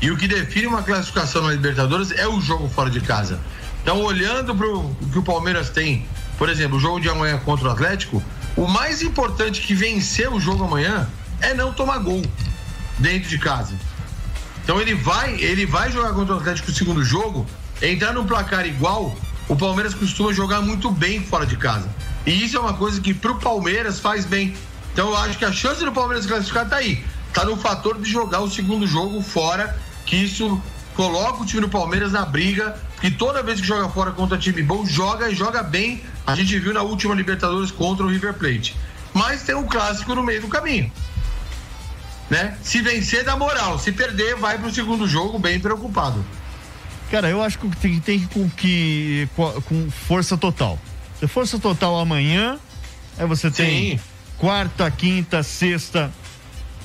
E 0.00 0.10
o 0.10 0.16
que 0.16 0.26
define 0.26 0.66
uma 0.66 0.82
classificação 0.82 1.42
na 1.42 1.52
Libertadores 1.52 2.10
é 2.10 2.26
o 2.26 2.40
jogo 2.40 2.68
fora 2.68 2.90
de 2.90 3.00
casa. 3.00 3.38
Então, 3.82 4.00
olhando 4.02 4.54
para 4.54 4.66
o 4.66 4.94
que 5.12 5.18
o 5.18 5.22
Palmeiras 5.22 5.70
tem, 5.70 6.06
por 6.38 6.48
exemplo, 6.48 6.78
o 6.78 6.80
jogo 6.80 7.00
de 7.00 7.08
amanhã 7.08 7.38
contra 7.38 7.68
o 7.68 7.70
Atlético, 7.70 8.22
o 8.56 8.66
mais 8.66 9.02
importante 9.02 9.60
que 9.60 9.74
vencer 9.74 10.32
o 10.32 10.40
jogo 10.40 10.64
amanhã 10.64 11.08
é 11.40 11.54
não 11.54 11.72
tomar 11.72 11.98
gol 11.98 12.22
dentro 12.98 13.28
de 13.28 13.38
casa. 13.38 13.74
Então 14.62 14.80
ele 14.80 14.94
vai, 14.94 15.34
ele 15.40 15.66
vai 15.66 15.90
jogar 15.90 16.12
contra 16.12 16.34
o 16.34 16.38
Atlético 16.38 16.70
no 16.70 16.76
segundo 16.76 17.04
jogo, 17.04 17.46
entrar 17.80 18.12
num 18.12 18.26
placar 18.26 18.66
igual, 18.66 19.16
o 19.48 19.56
Palmeiras 19.56 19.94
costuma 19.94 20.32
jogar 20.32 20.60
muito 20.60 20.90
bem 20.90 21.24
fora 21.24 21.44
de 21.44 21.56
casa. 21.56 21.88
E 22.26 22.44
isso 22.44 22.56
é 22.56 22.60
uma 22.60 22.74
coisa 22.74 23.00
que 23.00 23.12
pro 23.12 23.36
Palmeiras 23.36 23.98
faz 23.98 24.24
bem. 24.24 24.54
Então 24.92 25.08
eu 25.08 25.16
acho 25.16 25.38
que 25.38 25.44
a 25.44 25.52
chance 25.52 25.84
do 25.84 25.92
Palmeiras 25.92 26.26
classificar 26.26 26.68
tá 26.68 26.76
aí. 26.76 27.04
Tá 27.32 27.44
no 27.44 27.56
fator 27.56 27.98
de 28.00 28.10
jogar 28.10 28.40
o 28.40 28.50
segundo 28.50 28.86
jogo 28.86 29.20
fora, 29.22 29.76
que 30.04 30.16
isso 30.16 30.60
coloca 30.94 31.42
o 31.42 31.46
time 31.46 31.62
do 31.62 31.68
Palmeiras 31.68 32.12
na 32.12 32.24
briga, 32.24 32.76
porque 33.00 33.10
toda 33.16 33.42
vez 33.42 33.62
que 33.62 33.66
joga 33.66 33.88
fora 33.88 34.10
contra 34.12 34.36
time 34.36 34.62
bom, 34.62 34.84
joga 34.84 35.30
e 35.30 35.34
joga 35.34 35.62
bem. 35.62 36.02
A 36.26 36.34
gente 36.34 36.58
viu 36.58 36.74
na 36.74 36.82
última 36.82 37.14
Libertadores 37.14 37.70
contra 37.70 38.04
o 38.04 38.08
River 38.10 38.34
Plate. 38.34 38.76
Mas 39.14 39.42
tem 39.42 39.54
um 39.54 39.66
clássico 39.66 40.14
no 40.14 40.22
meio 40.22 40.42
do 40.42 40.48
caminho. 40.48 40.92
Né? 42.28 42.58
Se 42.62 42.82
vencer, 42.82 43.24
dá 43.24 43.34
moral. 43.36 43.78
Se 43.78 43.90
perder, 43.90 44.36
vai 44.36 44.58
pro 44.58 44.70
segundo 44.70 45.08
jogo 45.08 45.38
bem 45.38 45.58
preocupado. 45.58 46.22
Cara, 47.10 47.30
eu 47.30 47.42
acho 47.42 47.58
que 47.58 47.68
tem, 47.76 47.98
tem 48.00 48.20
que 48.20 48.26
com 48.26 48.50
que 48.50 49.26
com, 49.66 49.90
força 49.90 50.36
total. 50.36 50.78
Força 51.26 51.58
total 51.58 51.98
amanhã, 51.98 52.58
aí 53.18 53.26
você 53.26 53.50
tem 53.50 53.98
Sim. 53.98 54.00
quarta, 54.36 54.90
quinta, 54.90 55.42
sexta 55.42 56.10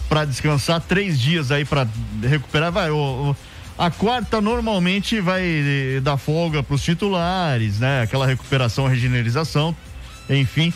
pra 0.08 0.24
descansar, 0.24 0.80
três 0.80 1.20
dias 1.20 1.52
aí 1.52 1.66
pra 1.66 1.86
recuperar. 2.24 2.72
Vai, 2.72 2.90
o, 2.90 2.96
o- 2.96 3.36
a 3.78 3.92
quarta 3.92 4.40
normalmente 4.40 5.20
vai 5.20 5.44
eh, 5.44 6.00
dar 6.02 6.18
folga 6.18 6.64
pros 6.64 6.84
titulares, 6.84 7.80
né? 7.80 8.04
Aquela 8.04 8.26
recuperação, 8.26 8.88
regenerização, 8.88 9.76
enfim. 10.30 10.74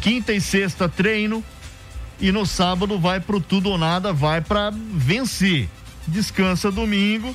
Quinta 0.00 0.32
e 0.32 0.40
sexta 0.40 0.88
treino 0.88 1.44
e 2.20 2.32
no 2.32 2.46
sábado 2.46 2.98
vai 2.98 3.20
pro 3.20 3.40
tudo 3.40 3.70
ou 3.70 3.78
nada, 3.78 4.12
vai 4.12 4.40
pra 4.40 4.70
vencer. 4.72 5.68
Descansa 6.06 6.70
domingo 6.70 7.34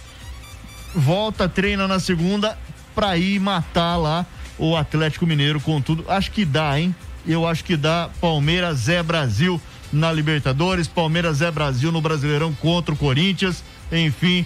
volta, 0.96 1.50
treina 1.50 1.88
na 1.88 2.00
segunda 2.00 2.58
pra 2.96 3.18
ir 3.18 3.40
matar 3.40 3.98
lá 3.98 4.26
o 4.58 4.76
Atlético 4.76 5.28
Mineiro 5.28 5.60
com 5.60 5.82
tudo. 5.82 6.06
Acho 6.08 6.32
que 6.32 6.46
dá, 6.46 6.80
hein? 6.80 6.96
Eu 7.28 7.46
acho 7.46 7.64
que 7.64 7.76
dá. 7.76 8.10
Palmeiras 8.22 8.88
é 8.88 9.04
Brasil 9.04 9.60
na 9.92 10.12
Libertadores, 10.12 10.88
Palmeiras 10.88 11.42
é 11.42 11.52
Brasil 11.52 11.92
no 11.92 12.02
Brasileirão 12.02 12.54
contra 12.54 12.94
o 12.94 12.98
Corinthians, 12.98 13.64
enfim. 13.92 14.46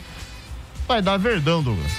Vai 0.90 1.04
dar 1.04 1.18
verdão, 1.18 1.62
Douglas. 1.62 1.92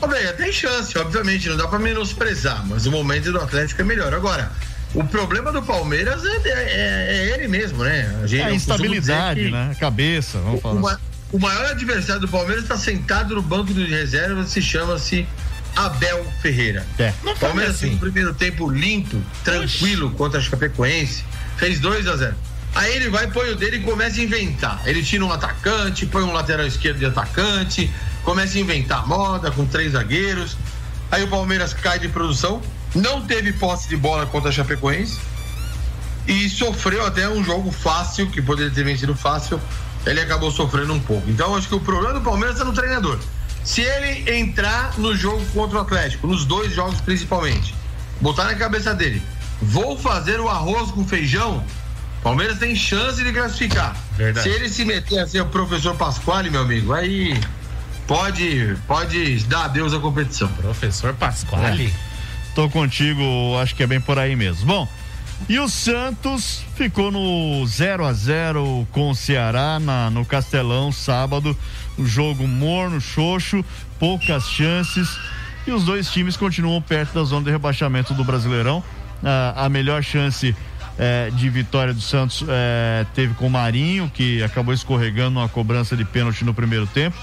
Breia, 0.00 0.32
tem 0.32 0.52
chance, 0.52 0.96
obviamente, 0.96 1.48
não 1.48 1.56
dá 1.56 1.66
pra 1.66 1.76
menosprezar, 1.78 2.64
mas 2.68 2.86
o 2.86 2.90
momento 2.92 3.32
do 3.32 3.38
Atlético 3.40 3.80
é 3.82 3.84
melhor. 3.84 4.14
Agora, 4.14 4.52
o 4.94 5.02
problema 5.02 5.50
do 5.50 5.60
Palmeiras 5.60 6.24
é, 6.24 6.36
é- 6.44 7.16
é 7.30 7.34
ele 7.34 7.48
mesmo, 7.48 7.82
né? 7.82 8.20
A 8.22 8.26
gente- 8.28 8.42
É 8.42 8.44
a 8.46 8.52
instabilidade, 8.54 9.50
né? 9.50 9.74
Cabeça, 9.80 10.38
vamos 10.38 10.58
O, 10.58 10.62
falar. 10.62 10.80
ma- 10.80 10.92
assim. 10.92 11.00
o 11.32 11.38
maior 11.40 11.64
adversário 11.66 12.20
do 12.20 12.28
Palmeiras 12.28 12.62
está 12.62 12.76
sentado 12.76 13.34
no 13.34 13.42
banco 13.42 13.74
de 13.74 13.86
reservas, 13.86 14.50
se 14.50 14.62
chama-se 14.62 15.26
Abel 15.74 16.24
Ferreira. 16.40 16.86
É. 16.96 17.12
O 17.24 17.34
Palmeiras 17.36 17.74
assim. 17.74 17.86
fez 17.86 17.94
um 17.94 17.98
primeiro 17.98 18.34
tempo 18.34 18.70
limpo, 18.70 19.20
tranquilo 19.42 20.10
contra 20.12 20.38
a 20.38 20.42
Chapecoense, 20.42 21.24
fez 21.56 21.80
2 21.80 22.06
a 22.06 22.16
0 22.16 22.36
Aí 22.74 22.96
ele 22.96 23.10
vai, 23.10 23.26
põe 23.26 23.50
o 23.50 23.56
dele 23.56 23.76
e 23.76 23.80
começa 23.80 24.20
a 24.20 24.24
inventar. 24.24 24.80
Ele 24.86 25.02
tira 25.02 25.24
um 25.24 25.32
atacante, 25.32 26.06
põe 26.06 26.22
um 26.22 26.32
lateral 26.32 26.66
esquerdo 26.66 26.98
de 26.98 27.06
atacante, 27.06 27.92
começa 28.24 28.56
a 28.56 28.60
inventar 28.60 29.06
moda 29.06 29.50
com 29.50 29.66
três 29.66 29.92
zagueiros. 29.92 30.56
Aí 31.10 31.22
o 31.22 31.28
Palmeiras 31.28 31.74
cai 31.74 31.98
de 31.98 32.08
produção, 32.08 32.62
não 32.94 33.20
teve 33.20 33.52
posse 33.52 33.88
de 33.88 33.96
bola 33.96 34.24
contra 34.24 34.48
a 34.48 34.52
Chapecoense 34.52 35.18
e 36.26 36.48
sofreu 36.48 37.04
até 37.04 37.28
um 37.28 37.42
jogo 37.42 37.70
fácil, 37.70 38.30
que 38.30 38.40
poderia 38.40 38.72
ter 38.72 38.84
vencido 38.84 39.14
fácil, 39.14 39.60
ele 40.06 40.20
acabou 40.20 40.50
sofrendo 40.50 40.92
um 40.92 41.00
pouco. 41.00 41.28
Então 41.28 41.54
acho 41.56 41.68
que 41.68 41.74
o 41.74 41.80
problema 41.80 42.14
do 42.14 42.20
Palmeiras 42.20 42.60
é 42.60 42.64
no 42.64 42.72
treinador. 42.72 43.18
Se 43.64 43.80
ele 43.80 44.38
entrar 44.38 44.98
no 44.98 45.14
jogo 45.14 45.44
contra 45.52 45.78
o 45.78 45.80
Atlético, 45.82 46.26
nos 46.26 46.44
dois 46.44 46.72
jogos 46.72 47.00
principalmente, 47.00 47.74
botar 48.20 48.44
na 48.44 48.54
cabeça 48.54 48.94
dele, 48.94 49.22
vou 49.60 49.98
fazer 49.98 50.40
o 50.40 50.48
arroz 50.48 50.90
com 50.90 51.06
feijão, 51.06 51.64
Palmeiras 52.22 52.58
tem 52.58 52.74
chance 52.74 53.22
de 53.22 53.32
classificar. 53.32 53.96
Verdade. 54.12 54.48
Se 54.48 54.54
ele 54.54 54.68
se 54.68 54.84
meter 54.84 55.18
a 55.18 55.26
ser 55.26 55.40
o 55.40 55.46
professor 55.46 55.96
Pasquale, 55.96 56.50
meu 56.50 56.60
amigo, 56.60 56.92
aí 56.92 57.38
pode, 58.06 58.76
pode 58.86 59.40
dar 59.44 59.64
adeus 59.64 59.92
à 59.92 59.98
competição. 59.98 60.48
Professor 60.48 61.14
Pasquale. 61.14 61.92
Tô 62.54 62.68
contigo, 62.68 63.22
acho 63.60 63.74
que 63.74 63.82
é 63.82 63.86
bem 63.86 64.00
por 64.00 64.18
aí 64.18 64.36
mesmo. 64.36 64.66
Bom, 64.66 64.88
e 65.48 65.58
o 65.58 65.68
Santos 65.68 66.62
ficou 66.76 67.10
no 67.10 67.66
0 67.66 68.04
a 68.04 68.12
0 68.12 68.86
com 68.92 69.10
o 69.10 69.14
Ceará 69.14 69.80
na, 69.80 70.08
no 70.08 70.24
Castelão 70.24 70.92
sábado. 70.92 71.56
O 71.98 72.06
jogo 72.06 72.46
morno, 72.46 73.00
xoxo, 73.00 73.64
poucas 73.98 74.44
chances. 74.44 75.08
E 75.66 75.72
os 75.72 75.84
dois 75.84 76.10
times 76.10 76.36
continuam 76.36 76.80
perto 76.80 77.14
da 77.14 77.24
zona 77.24 77.44
de 77.44 77.50
rebaixamento 77.50 78.14
do 78.14 78.24
Brasileirão. 78.24 78.82
Ah, 79.24 79.64
a 79.64 79.68
melhor 79.68 80.02
chance 80.02 80.54
eh, 80.98 81.30
de 81.34 81.48
vitória 81.48 81.94
do 81.94 82.00
Santos 82.00 82.44
eh, 82.46 83.06
teve 83.14 83.34
com 83.34 83.46
o 83.46 83.50
Marinho, 83.50 84.10
que 84.12 84.42
acabou 84.42 84.74
escorregando 84.74 85.38
uma 85.38 85.48
cobrança 85.48 85.96
de 85.96 86.04
pênalti 86.04 86.44
no 86.44 86.52
primeiro 86.54 86.86
tempo. 86.86 87.16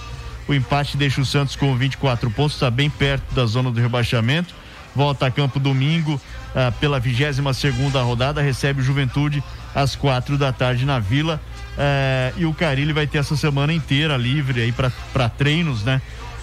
O 0.48 0.54
empate 0.54 0.98
deixa 0.98 1.22
o 1.22 1.26
Santos 1.26 1.56
com 1.56 1.76
24 1.76 2.32
pontos, 2.32 2.56
está 2.56 2.72
bem 2.72 2.90
perto 2.90 3.34
da 3.36 3.46
zona 3.46 3.70
do 3.72 3.80
rebaixamento. 3.80 4.54
Volta 4.96 5.28
a 5.28 5.32
campo 5.32 5.60
domingo 5.60 6.20
ah, 6.56 6.74
pela 6.80 7.00
22 7.00 7.56
segunda 7.56 8.02
rodada, 8.02 8.42
recebe 8.42 8.82
o 8.82 8.84
Juventude 8.84 9.44
às 9.76 9.96
quatro 9.96 10.38
da 10.38 10.52
tarde 10.52 10.86
na 10.86 11.00
Vila. 11.00 11.40
Eh, 11.78 12.34
e 12.38 12.46
o 12.46 12.54
Carilli 12.54 12.92
vai 12.92 13.06
ter 13.06 13.20
essa 13.20 13.38
semana 13.38 13.72
inteira 13.72 14.18
livre 14.18 14.62
aí 14.62 14.72
para 14.72 15.30
treinos, 15.30 15.84
né? 15.84 16.02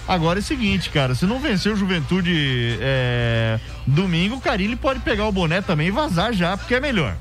Agora 0.09 0.39
é 0.39 0.41
o 0.41 0.45
seguinte, 0.45 0.89
cara, 0.91 1.15
se 1.15 1.27
não 1.27 1.41
vencer 1.41 1.73
o 1.73 1.77
Juventude 1.77 2.79
eh, 2.81 3.59
domingo, 3.87 4.37
o 4.37 4.41
Carilli 4.41 4.77
pode 4.77 5.01
pegar 5.01 5.27
o 5.27 5.33
boné 5.33 5.61
também 5.61 5.89
e 5.89 5.91
vazar 5.91 6.33
já, 6.33 6.57
porque 6.57 6.77
é 6.77 6.81
melhor. 6.81 7.17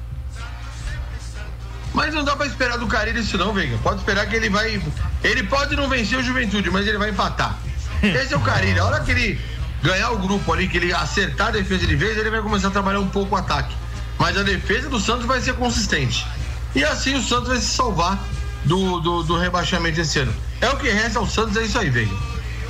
Mas 1.96 2.14
não 2.14 2.24
dá 2.24 2.36
pra 2.36 2.46
esperar 2.46 2.78
do 2.78 2.86
Carilho 2.88 3.20
isso 3.20 3.38
não, 3.38 3.54
Veiga. 3.54 3.78
Pode 3.82 4.00
esperar 4.00 4.28
que 4.28 4.36
ele 4.36 4.50
vai. 4.50 4.82
Ele 5.24 5.44
pode 5.44 5.76
não 5.76 5.88
vencer 5.88 6.20
o 6.20 6.22
Juventude, 6.22 6.70
mas 6.70 6.86
ele 6.86 6.98
vai 6.98 7.10
empatar. 7.10 7.58
Esse 8.04 8.34
é 8.34 8.38
o 8.38 8.42
Carilho. 8.42 8.84
A 8.84 8.86
hora 8.86 9.00
que 9.00 9.12
ele 9.12 9.40
ganhar 9.82 10.12
o 10.12 10.18
grupo 10.20 10.52
ali, 10.52 10.68
que 10.68 10.78
ele 10.78 10.94
acertar 10.94 11.48
a 11.48 11.52
defesa 11.52 11.88
de 11.88 11.96
vez, 11.96 12.18
ele 12.18 12.30
vai 12.30 12.42
começar 12.42 12.68
a 12.68 12.72
trabalhar 12.72 13.00
um 13.00 13.08
pouco 13.08 13.34
o 13.34 13.38
ataque. 13.38 13.74
Mas 14.20 14.38
a 14.38 14.44
defesa 14.44 14.90
do 14.90 15.00
Santos 15.00 15.26
vai 15.26 15.40
ser 15.40 15.54
consistente. 15.54 16.28
E 16.76 16.84
assim 16.84 17.16
o 17.16 17.24
Santos 17.24 17.48
vai 17.48 17.58
se 17.58 17.68
salvar 17.68 18.20
do, 18.66 19.00
do, 19.00 19.24
do 19.24 19.38
rebaixamento 19.38 20.00
esse 20.02 20.20
ano. 20.20 20.34
É 20.60 20.70
o 20.70 20.78
que 20.78 20.90
resta 20.90 21.20
ao 21.20 21.26
Santos, 21.26 21.56
é 21.56 21.64
isso 21.64 21.80
aí, 21.80 21.90
Veiga. 21.90 22.14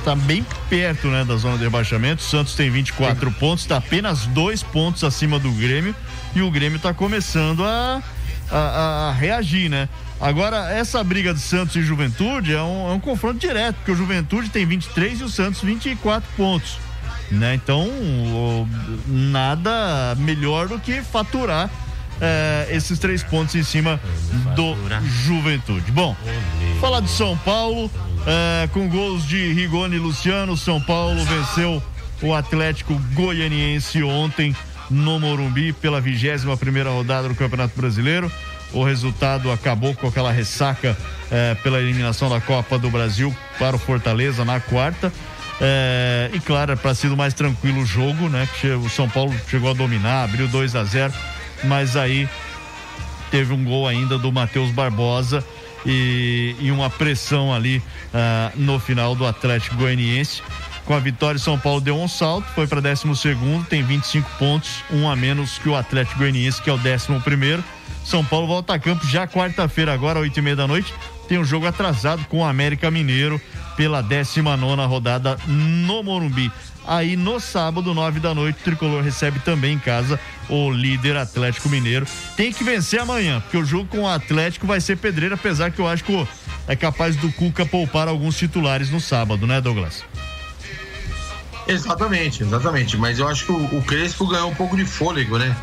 Tá 0.06 0.14
bem 0.14 0.46
perto, 0.70 1.08
né, 1.08 1.24
da 1.24 1.34
zona 1.34 1.58
de 1.58 1.64
rebaixamento. 1.64 2.22
O 2.22 2.24
Santos 2.24 2.54
tem 2.54 2.70
24 2.70 3.28
Sim. 3.28 3.36
pontos, 3.40 3.66
tá 3.66 3.78
apenas 3.78 4.24
dois 4.26 4.62
pontos 4.62 5.02
acima 5.02 5.36
do 5.36 5.50
Grêmio. 5.50 5.96
E 6.32 6.42
o 6.42 6.48
Grêmio 6.48 6.78
tá 6.78 6.94
começando 6.94 7.64
a, 7.64 8.00
a, 8.48 9.08
a 9.08 9.12
reagir, 9.12 9.68
né? 9.68 9.88
Agora, 10.20 10.70
essa 10.70 11.02
briga 11.02 11.34
de 11.34 11.40
Santos 11.40 11.74
e 11.74 11.82
Juventude 11.82 12.54
é 12.54 12.62
um, 12.62 12.88
é 12.88 12.92
um 12.92 13.00
confronto 13.00 13.40
direto, 13.40 13.74
porque 13.78 13.90
o 13.90 13.96
Juventude 13.96 14.48
tem 14.48 14.64
23 14.64 15.22
e 15.22 15.24
o 15.24 15.28
Santos 15.28 15.60
24 15.62 16.28
pontos. 16.36 16.78
Né? 17.28 17.56
Então, 17.56 17.90
nada 19.08 20.14
melhor 20.20 20.68
do 20.68 20.78
que 20.78 21.02
faturar 21.02 21.68
é, 22.20 22.68
esses 22.70 22.98
três 23.00 23.24
pontos 23.24 23.56
em 23.56 23.64
cima 23.64 24.00
do 24.54 24.76
Juventude. 25.24 25.90
Bom, 25.90 26.14
falar 26.80 27.00
de 27.00 27.10
São 27.10 27.36
Paulo, 27.38 27.90
é, 28.26 28.68
com 28.72 28.88
gols 28.88 29.26
de 29.26 29.52
Rigoni 29.52 29.96
e 29.96 29.98
Luciano, 30.00 30.56
São 30.56 30.80
Paulo 30.80 31.24
venceu 31.24 31.82
o 32.20 32.34
Atlético 32.34 32.94
Goianiense 33.14 34.02
ontem 34.02 34.54
no 34.90 35.20
Morumbi 35.20 35.72
pela 35.72 36.00
21 36.00 36.56
primeira 36.56 36.90
rodada 36.90 37.28
do 37.28 37.34
Campeonato 37.34 37.78
Brasileiro. 37.78 38.30
O 38.72 38.82
resultado 38.82 39.50
acabou 39.52 39.94
com 39.94 40.08
aquela 40.08 40.32
ressaca 40.32 40.96
é, 41.30 41.54
pela 41.62 41.80
eliminação 41.80 42.28
da 42.28 42.40
Copa 42.40 42.76
do 42.78 42.90
Brasil 42.90 43.34
para 43.58 43.76
o 43.76 43.78
Fortaleza 43.78 44.44
na 44.44 44.58
quarta. 44.58 45.12
É, 45.60 46.28
e 46.34 46.40
claro, 46.40 46.76
para 46.76 46.94
ser 46.94 47.08
mais 47.10 47.32
tranquilo 47.32 47.80
o 47.80 47.86
jogo, 47.86 48.28
né? 48.28 48.48
O 48.84 48.88
São 48.88 49.08
Paulo 49.08 49.34
chegou 49.48 49.70
a 49.70 49.74
dominar, 49.74 50.24
abriu 50.24 50.48
2 50.48 50.74
a 50.74 50.84
0 50.84 51.12
mas 51.64 51.96
aí 51.96 52.28
teve 53.30 53.52
um 53.52 53.64
gol 53.64 53.88
ainda 53.88 54.18
do 54.18 54.30
Matheus 54.30 54.70
Barbosa 54.70 55.42
e, 55.86 56.56
e, 56.60 56.70
uma 56.72 56.90
pressão 56.90 57.54
ali 57.54 57.78
uh, 57.78 58.52
no 58.56 58.78
final 58.78 59.14
do 59.14 59.24
Atlético 59.24 59.76
Goianiense. 59.76 60.42
Com 60.84 60.94
a 60.94 60.98
vitória, 60.98 61.38
São 61.38 61.58
Paulo 61.58 61.80
deu 61.80 62.00
um 62.00 62.06
salto, 62.06 62.46
foi 62.54 62.66
para 62.66 62.80
12 62.80 63.04
tem 63.68 63.82
25 63.82 64.28
pontos, 64.38 64.84
um 64.90 65.08
a 65.10 65.16
menos 65.16 65.58
que 65.58 65.68
o 65.68 65.74
Atlético 65.74 66.18
Goianiense, 66.18 66.62
que 66.62 66.70
é 66.70 66.72
o 66.72 66.76
11 66.76 67.20
primeiro. 67.24 67.64
São 68.04 68.24
Paulo 68.24 68.46
volta 68.46 68.74
a 68.74 68.78
campo 68.78 69.04
já 69.06 69.26
quarta-feira, 69.26 69.92
agora, 69.92 70.20
oito 70.20 70.38
e 70.38 70.42
meia 70.42 70.54
da 70.54 70.66
noite. 70.66 70.94
Tem 71.28 71.38
um 71.38 71.44
jogo 71.44 71.66
atrasado 71.66 72.24
com 72.26 72.38
o 72.38 72.44
América 72.44 72.88
Mineiro 72.88 73.40
pela 73.76 74.00
19 74.00 74.60
nona 74.60 74.86
rodada 74.86 75.36
no 75.46 76.04
Morumbi. 76.04 76.52
Aí 76.86 77.16
no 77.16 77.40
sábado, 77.40 77.92
nove 77.92 78.20
da 78.20 78.32
noite, 78.32 78.60
o 78.60 78.62
Tricolor 78.62 79.02
recebe 79.02 79.40
também 79.40 79.74
em 79.74 79.78
casa 79.78 80.20
o 80.48 80.70
líder 80.70 81.16
Atlético 81.16 81.68
Mineiro. 81.68 82.06
Tem 82.36 82.52
que 82.52 82.64
vencer 82.64 83.00
amanhã, 83.00 83.40
porque 83.40 83.56
o 83.56 83.64
jogo 83.64 83.86
com 83.86 84.02
o 84.02 84.08
Atlético 84.08 84.66
vai 84.66 84.80
ser 84.80 84.96
pedreira, 84.96 85.34
apesar 85.34 85.70
que 85.70 85.80
eu 85.80 85.88
acho 85.88 86.04
que 86.04 86.28
é 86.68 86.76
capaz 86.76 87.16
do 87.16 87.30
Cuca 87.32 87.64
poupar 87.64 88.08
alguns 88.08 88.36
titulares 88.36 88.90
no 88.90 89.00
sábado, 89.00 89.46
né, 89.46 89.60
Douglas? 89.60 90.04
Exatamente, 91.68 92.42
exatamente. 92.42 92.96
Mas 92.96 93.18
eu 93.18 93.26
acho 93.26 93.46
que 93.46 93.52
o, 93.52 93.78
o 93.78 93.82
Crespo 93.82 94.26
ganhou 94.26 94.50
um 94.50 94.54
pouco 94.54 94.76
de 94.76 94.84
fôlego, 94.84 95.38
né? 95.38 95.56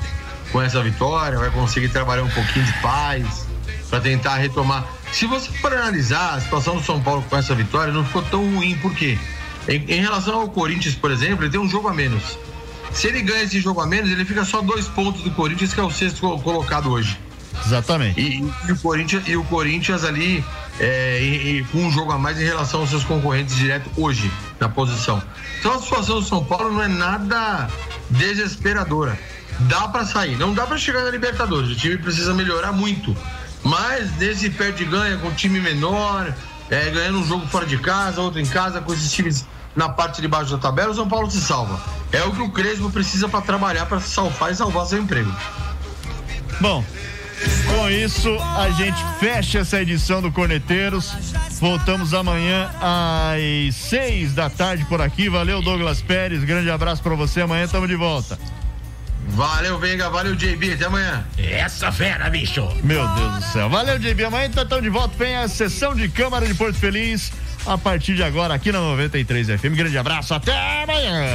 Com 0.51 0.61
essa 0.61 0.81
vitória, 0.83 1.39
vai 1.39 1.49
conseguir 1.49 1.89
trabalhar 1.89 2.23
um 2.23 2.29
pouquinho 2.29 2.65
de 2.65 2.73
paz 2.81 3.47
para 3.89 4.01
tentar 4.01 4.35
retomar. 4.37 4.85
Se 5.11 5.25
você 5.25 5.51
for 5.51 5.71
analisar 5.71 6.35
a 6.35 6.41
situação 6.41 6.77
do 6.77 6.83
São 6.83 7.01
Paulo 7.01 7.23
com 7.29 7.37
essa 7.37 7.53
vitória, 7.55 7.93
não 7.93 8.03
ficou 8.03 8.23
tão 8.23 8.43
ruim, 8.55 8.75
por 8.77 8.93
quê? 8.93 9.17
Em, 9.67 9.75
em, 9.87 10.01
relação 10.01 10.41
ao 10.41 10.49
Corinthians, 10.49 10.95
por 10.95 11.11
exemplo, 11.11 11.45
ele 11.45 11.51
tem 11.51 11.59
um 11.59 11.69
jogo 11.69 11.87
a 11.87 11.93
menos. 11.93 12.37
Se 12.93 13.07
ele 13.07 13.21
ganha 13.21 13.43
esse 13.43 13.59
jogo 13.59 13.81
a 13.81 13.87
menos, 13.87 14.11
ele 14.11 14.23
fica 14.23 14.45
só 14.45 14.61
dois 14.61 14.87
pontos 14.87 15.21
do 15.23 15.31
Corinthians, 15.31 15.73
que 15.73 15.79
é 15.79 15.83
o 15.83 15.91
sexto 15.91 16.39
colocado 16.39 16.91
hoje. 16.91 17.19
Exatamente. 17.65 18.19
E, 18.19 18.51
e 18.67 18.71
o, 18.71 18.77
Corinthians, 18.77 19.23
e 19.27 19.37
o 19.37 19.43
Corinthians 19.45 20.03
ali 20.03 20.43
é, 20.79 21.19
e, 21.21 21.59
e, 21.59 21.63
com 21.65 21.79
um 21.79 21.91
jogo 21.91 22.11
a 22.11 22.17
mais 22.17 22.39
em 22.39 22.43
relação 22.43 22.81
aos 22.81 22.89
seus 22.89 23.03
concorrentes 23.03 23.55
direto 23.55 23.89
hoje 23.97 24.31
na 24.59 24.67
posição. 24.67 25.21
Então 25.59 25.73
a 25.73 25.79
situação 25.79 26.19
do 26.19 26.25
São 26.25 26.43
Paulo 26.43 26.71
não 26.71 26.83
é 26.83 26.87
nada 26.87 27.69
desesperadora. 28.09 29.17
Dá 29.61 29.87
para 29.87 30.05
sair, 30.05 30.35
não 30.37 30.53
dá 30.53 30.65
para 30.65 30.77
chegar 30.77 31.03
na 31.03 31.11
Libertadores. 31.11 31.69
O 31.71 31.75
time 31.75 31.97
precisa 31.97 32.33
melhorar 32.33 32.71
muito. 32.71 33.15
Mas 33.63 34.15
nesse 34.17 34.49
perde 34.49 34.83
ganha 34.83 35.17
com 35.17 35.31
time 35.31 35.59
menor, 35.59 36.33
é, 36.69 36.89
ganhando 36.89 37.19
um 37.19 37.25
jogo 37.25 37.47
fora 37.47 37.65
de 37.65 37.77
casa, 37.77 38.19
outro 38.19 38.39
em 38.39 38.45
casa, 38.45 38.81
com 38.81 38.93
esses 38.93 39.11
times 39.11 39.45
na 39.75 39.89
parte 39.89 40.21
de 40.21 40.27
baixo 40.27 40.51
da 40.51 40.57
tabela, 40.57 40.91
o 40.91 40.95
São 40.95 41.07
Paulo 41.07 41.29
se 41.29 41.41
salva. 41.41 41.81
É 42.11 42.23
o 42.23 42.31
que 42.31 42.41
o 42.41 42.49
Crespo 42.49 42.89
precisa 42.91 43.27
para 43.27 43.41
trabalhar, 43.41 43.85
para 43.85 43.99
salvar 43.99 44.51
e 44.51 44.55
salvar 44.55 44.85
seu 44.85 44.99
emprego. 44.99 45.33
Bom, 46.59 46.83
com 47.67 47.89
isso, 47.89 48.29
a 48.55 48.69
gente 48.69 49.03
fecha 49.19 49.59
essa 49.59 49.81
edição 49.81 50.21
do 50.21 50.31
Corneteiros. 50.31 51.11
Voltamos 51.59 52.13
amanhã 52.13 52.69
às 52.79 53.75
seis 53.75 54.33
da 54.33 54.49
tarde 54.49 54.85
por 54.85 55.01
aqui. 55.01 55.27
Valeu, 55.29 55.61
Douglas 55.61 56.01
Pérez. 56.01 56.43
Grande 56.43 56.69
abraço 56.69 57.01
para 57.01 57.15
você. 57.15 57.41
Amanhã 57.41 57.65
estamos 57.65 57.89
de 57.89 57.95
volta. 57.95 58.37
Valeu, 59.29 59.79
Venga. 59.79 60.09
Valeu, 60.09 60.35
JB. 60.35 60.73
Até 60.73 60.85
amanhã. 60.85 61.25
Essa 61.37 61.91
fera, 61.91 62.29
bicho. 62.29 62.67
Meu 62.83 63.07
Deus 63.07 63.35
do 63.35 63.41
céu. 63.51 63.69
Valeu, 63.69 63.97
JB. 63.97 64.25
Amanhã 64.25 64.45
então 64.45 64.63
estamos 64.63 64.83
de 64.83 64.89
volta. 64.89 65.15
Vem 65.17 65.35
a 65.35 65.47
sessão 65.47 65.95
de 65.95 66.07
Câmara 66.09 66.45
de 66.45 66.53
Porto 66.53 66.77
Feliz 66.77 67.31
a 67.65 67.77
partir 67.77 68.15
de 68.15 68.23
agora 68.23 68.53
aqui 68.53 68.71
na 68.71 68.79
93 68.79 69.59
FM. 69.59 69.75
Grande 69.75 69.97
abraço. 69.97 70.33
Até 70.33 70.53
amanhã. 70.83 71.25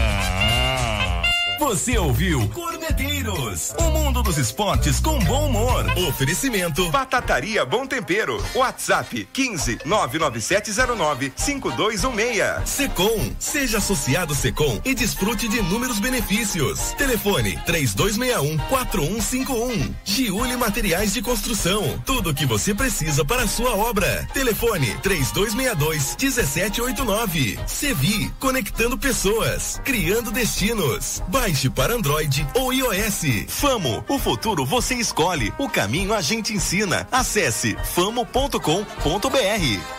Você 1.58 1.98
ouviu 1.98 2.48
Corneteiros, 2.88 3.74
o 3.78 3.90
mundo 3.90 4.22
dos 4.22 4.38
esportes 4.38 4.98
com 4.98 5.18
bom 5.20 5.48
humor. 5.48 5.84
Oferecimento 6.08 6.90
Batataria 6.90 7.64
Bom 7.64 7.86
Tempero. 7.86 8.42
WhatsApp 8.54 9.28
15 9.30 9.80
99709 9.84 11.32
5216. 11.36 12.68
Secom, 12.68 13.30
seja 13.38 13.78
associado 13.78 14.34
Secom 14.34 14.80
e 14.84 14.94
desfrute 14.94 15.48
de 15.48 15.58
inúmeros 15.58 15.98
benefícios. 15.98 16.94
Telefone 16.94 17.58
3261 17.66 18.56
4151. 18.68 19.94
Giuli 20.04 20.56
Materiais 20.56 21.12
de 21.12 21.20
Construção. 21.20 22.02
Tudo 22.06 22.30
o 22.30 22.34
que 22.34 22.46
você 22.46 22.74
precisa 22.74 23.24
para 23.24 23.42
a 23.42 23.48
sua 23.48 23.74
obra. 23.74 24.26
Telefone 24.32 24.96
3262 25.02 26.16
1789. 26.18 27.58
Sevi, 27.66 28.32
conectando 28.38 28.96
pessoas, 28.96 29.78
criando 29.84 30.30
destinos. 30.30 31.22
Baixe 31.28 31.68
para 31.68 31.94
Android 31.94 32.46
ou 32.54 32.77
iOS. 32.78 33.46
Famo, 33.48 34.04
o 34.08 34.18
futuro 34.18 34.64
você 34.64 34.94
escolhe, 34.94 35.52
o 35.58 35.68
caminho 35.68 36.14
a 36.14 36.20
gente 36.20 36.52
ensina. 36.52 37.08
Acesse 37.10 37.76
famo.com.br. 37.94 38.58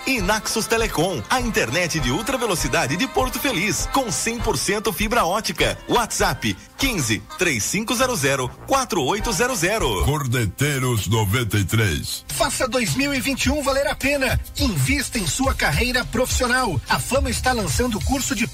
E 0.08 0.22
Naxos 0.22 0.66
Telecom, 0.66 1.22
a 1.30 1.42
internet 1.42 2.00
de 2.00 2.10
ultra 2.12 2.38
velocidade 2.38 2.96
de 2.96 3.08
Porto 3.08 3.40
Feliz, 3.40 3.88
com 3.94 4.06
100% 4.06 4.94
fibra 4.94 5.26
ótica. 5.26 5.78
WhatsApp 5.88 6.56
15 6.78 7.22
3500 7.38 8.50
4800. 8.66 10.06
Cordeteiros 10.06 11.08
93. 11.08 12.26
Faça 12.30 12.68
2021 12.68 13.62
valer 13.62 13.88
a 13.88 13.96
pena. 13.96 14.40
Invista 14.58 15.20
em 15.20 15.28
sua 15.28 15.54
carreira 15.54 16.06
profissional. 16.06 16.80
A 16.88 16.98
Fama 17.00 17.30
está 17.30 17.52
lançando 17.52 17.98
o 17.98 18.06
curso 18.06 18.34
de 18.34 18.48